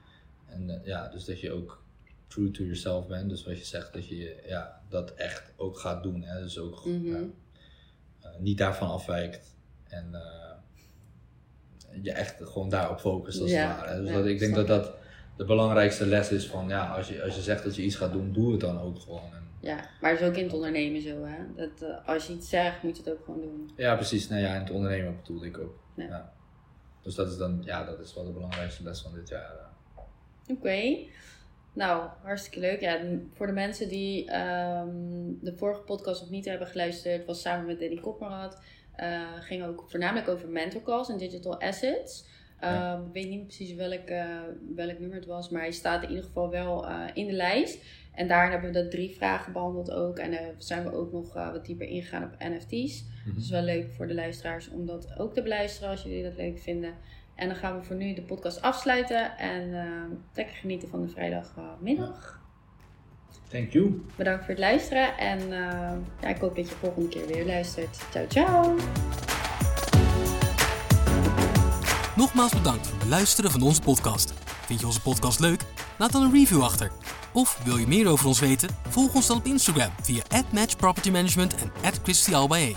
En 0.46 0.70
eh, 0.70 0.86
ja, 0.86 1.08
dus 1.08 1.24
dat 1.24 1.40
je 1.40 1.52
ook 1.52 1.82
true 2.26 2.50
to 2.50 2.62
yourself 2.62 3.06
bent. 3.06 3.28
Dus 3.28 3.44
wat 3.44 3.58
je 3.58 3.64
zegt, 3.64 3.92
dat 3.92 4.08
je 4.08 4.42
ja, 4.46 4.80
dat 4.88 5.14
echt 5.14 5.52
ook 5.56 5.78
gaat 5.78 6.02
doen. 6.02 6.22
Hè? 6.22 6.42
Dus 6.42 6.58
ook 6.58 6.84
Mhm. 6.84 7.06
ja, 7.06 7.18
eh, 8.20 8.30
niet 8.38 8.58
daarvan 8.58 8.88
afwijkt. 8.88 9.54
En 9.88 10.14
je 12.02 12.12
echt 12.12 12.36
gewoon 12.38 12.68
daarop 12.68 13.00
focust 13.00 13.40
als 13.40 13.50
Ja, 13.50 13.68
het 13.68 13.80
ware. 13.80 14.00
Dus 14.00 14.10
ja, 14.10 14.16
dat, 14.16 14.26
ik 14.26 14.38
denk 14.38 14.54
dat 14.54 14.66
dat 14.66 14.92
de 15.36 15.44
belangrijkste 15.44 16.06
les 16.06 16.30
is 16.30 16.46
van 16.46 16.68
ja, 16.68 16.86
als 16.94 17.08
je, 17.08 17.22
als 17.22 17.34
je 17.34 17.40
zegt 17.42 17.64
dat 17.64 17.76
je 17.76 17.82
iets 17.82 17.96
gaat 17.96 18.12
doen, 18.12 18.32
doe 18.32 18.50
het 18.52 18.60
dan 18.60 18.80
ook 18.80 18.98
gewoon. 19.00 19.32
En, 19.34 19.48
Ja, 19.60 19.88
maar 20.00 20.10
het 20.10 20.20
is 20.20 20.26
ook 20.26 20.36
in 20.36 20.44
het 20.44 20.52
ondernemen 20.52 21.02
zo, 21.02 21.24
hè? 21.24 21.36
Dat 21.56 21.82
eh, 21.82 22.08
als 22.08 22.26
je 22.26 22.32
iets 22.32 22.48
zegt, 22.48 22.82
moet 22.82 22.96
je 22.96 23.02
het 23.02 23.12
ook 23.12 23.24
gewoon 23.24 23.40
doen. 23.40 23.70
Ja, 23.76 23.94
precies. 23.94 24.28
Nou 24.28 24.42
ja, 24.42 24.54
en 24.54 24.60
het 24.60 24.70
ondernemen 24.70 25.16
bedoelde 25.16 25.46
ik 25.46 25.58
ook. 25.58 25.78
Ja. 25.94 26.04
Ja. 26.04 26.32
Dus 27.02 27.14
dat 27.14 27.30
is 27.30 27.36
dan, 27.36 27.62
ja, 27.64 27.84
dat 27.84 27.98
is 28.00 28.14
wel 28.14 28.24
de 28.24 28.30
belangrijkste 28.32 28.82
les 28.82 29.00
van 29.02 29.14
dit 29.14 29.28
jaar. 29.28 29.52
Oké. 30.50 30.96
Nou, 31.72 32.08
hartstikke 32.22 32.60
leuk. 32.60 32.80
Ja, 32.80 32.98
voor 33.34 33.46
de 33.46 33.52
mensen 33.52 33.88
die 33.88 34.30
ehm, 34.30 34.88
de 35.40 35.52
vorige 35.56 35.80
podcast 35.80 36.20
nog 36.20 36.30
niet 36.30 36.44
hebben 36.44 36.66
geluisterd, 36.66 37.26
was 37.26 37.40
samen 37.40 37.66
met 37.66 37.80
Danny 37.80 38.00
Kopmerad. 38.00 38.60
eh 38.96 39.20
ging 39.40 39.64
ook 39.64 39.84
voornamelijk 39.88 40.28
over 40.28 40.48
mentor 40.48 40.82
calls 40.82 41.08
en 41.08 41.18
digital 41.18 41.60
assets. 41.60 42.24
Ja. 42.60 42.94
Ehm, 42.94 43.06
Ik 43.06 43.12
weet 43.12 43.28
niet 43.28 43.42
precies 43.46 43.74
welk, 43.74 44.08
eh, 44.08 44.26
welk 44.74 44.98
nummer 44.98 45.16
het 45.16 45.26
was, 45.26 45.50
maar 45.50 45.60
hij 45.60 45.70
staat 45.70 46.02
in 46.02 46.08
ieder 46.08 46.24
geval 46.24 46.50
wel 46.50 46.86
eh, 46.86 47.00
in 47.14 47.26
de 47.26 47.32
lijst. 47.32 47.84
En 48.14 48.28
daar 48.28 48.50
hebben 48.50 48.72
we 48.72 48.82
de 48.82 48.88
drie 48.88 49.16
vragen 49.16 49.52
behandeld 49.52 49.90
ook. 49.90 50.18
En 50.18 50.32
eh 50.32 50.46
zijn 50.58 50.82
we 50.84 50.92
ook 50.94 51.12
nog 51.12 51.32
wat 51.34 51.66
dieper 51.66 51.86
ingegaan 51.88 52.24
op 52.24 52.34
NFT's. 52.38 53.04
Mhm. 53.24 53.34
Het 53.34 53.44
is 53.44 53.50
wel 53.50 53.62
leuk 53.62 53.92
voor 53.92 54.06
de 54.06 54.14
luisteraars 54.14 54.70
om 54.70 54.86
dat 54.86 55.18
ook 55.18 55.34
te 55.34 55.42
beluisteren 55.42 55.90
als 55.90 56.02
jullie 56.02 56.22
dat 56.22 56.36
leuk 56.36 56.58
vinden. 56.58 56.94
En 57.34 57.46
dan 57.48 57.56
gaan 57.56 57.78
we 57.78 57.84
voor 57.84 57.96
nu 57.96 58.14
de 58.14 58.22
podcast 58.22 58.62
afsluiten 58.62 59.38
en 59.38 59.74
eh, 59.74 60.02
lekker 60.34 60.54
genieten 60.54 60.88
van 60.88 61.02
de 61.02 61.08
vrijdagmiddag. 61.08 62.44
Thank 63.48 63.70
you. 63.72 64.04
Bedankt 64.16 64.40
voor 64.40 64.50
het 64.50 64.58
luisteren 64.62 65.16
en 65.18 65.48
ja, 66.20 66.28
ik 66.28 66.36
hoop 66.36 66.56
dat 66.56 66.68
je 66.68 66.74
volgende 66.74 67.08
keer 67.08 67.26
weer 67.26 67.46
luistert. 67.46 67.96
Ciao, 68.10 68.26
ciao! 68.28 68.76
Nogmaals 72.16 72.52
bedankt 72.52 72.86
voor 72.86 72.96
het 72.96 73.04
beluisteren 73.04 73.50
van 73.50 73.62
onze 73.62 73.80
podcast. 73.80 74.32
Vind 74.66 74.80
je 74.80 74.86
onze 74.86 75.00
podcast 75.00 75.40
leuk? 75.40 75.62
Laat 75.98 76.12
dan 76.12 76.22
een 76.22 76.32
review 76.32 76.62
achter. 76.62 76.90
Of 77.32 77.60
wil 77.64 77.76
je 77.76 77.86
meer 77.86 78.08
over 78.08 78.26
ons 78.26 78.40
weten? 78.40 78.68
Volg 78.88 79.14
ons 79.14 79.26
dan 79.26 79.36
op 79.36 79.44
Instagram 79.44 79.90
via 80.02 80.22
@matchpropertymanagement 80.52 81.54
en 81.54 81.92
@christialbae. 82.02 82.76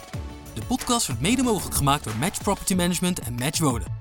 De 0.53 0.61
podcast 0.67 1.07
wordt 1.07 1.21
mede 1.21 1.43
mogelijk 1.43 1.75
gemaakt 1.75 2.03
door 2.03 2.15
Match 2.15 2.41
Property 2.41 2.75
Management 2.75 3.19
en 3.19 3.35
Match 3.35 3.59
Wonen. 3.59 3.98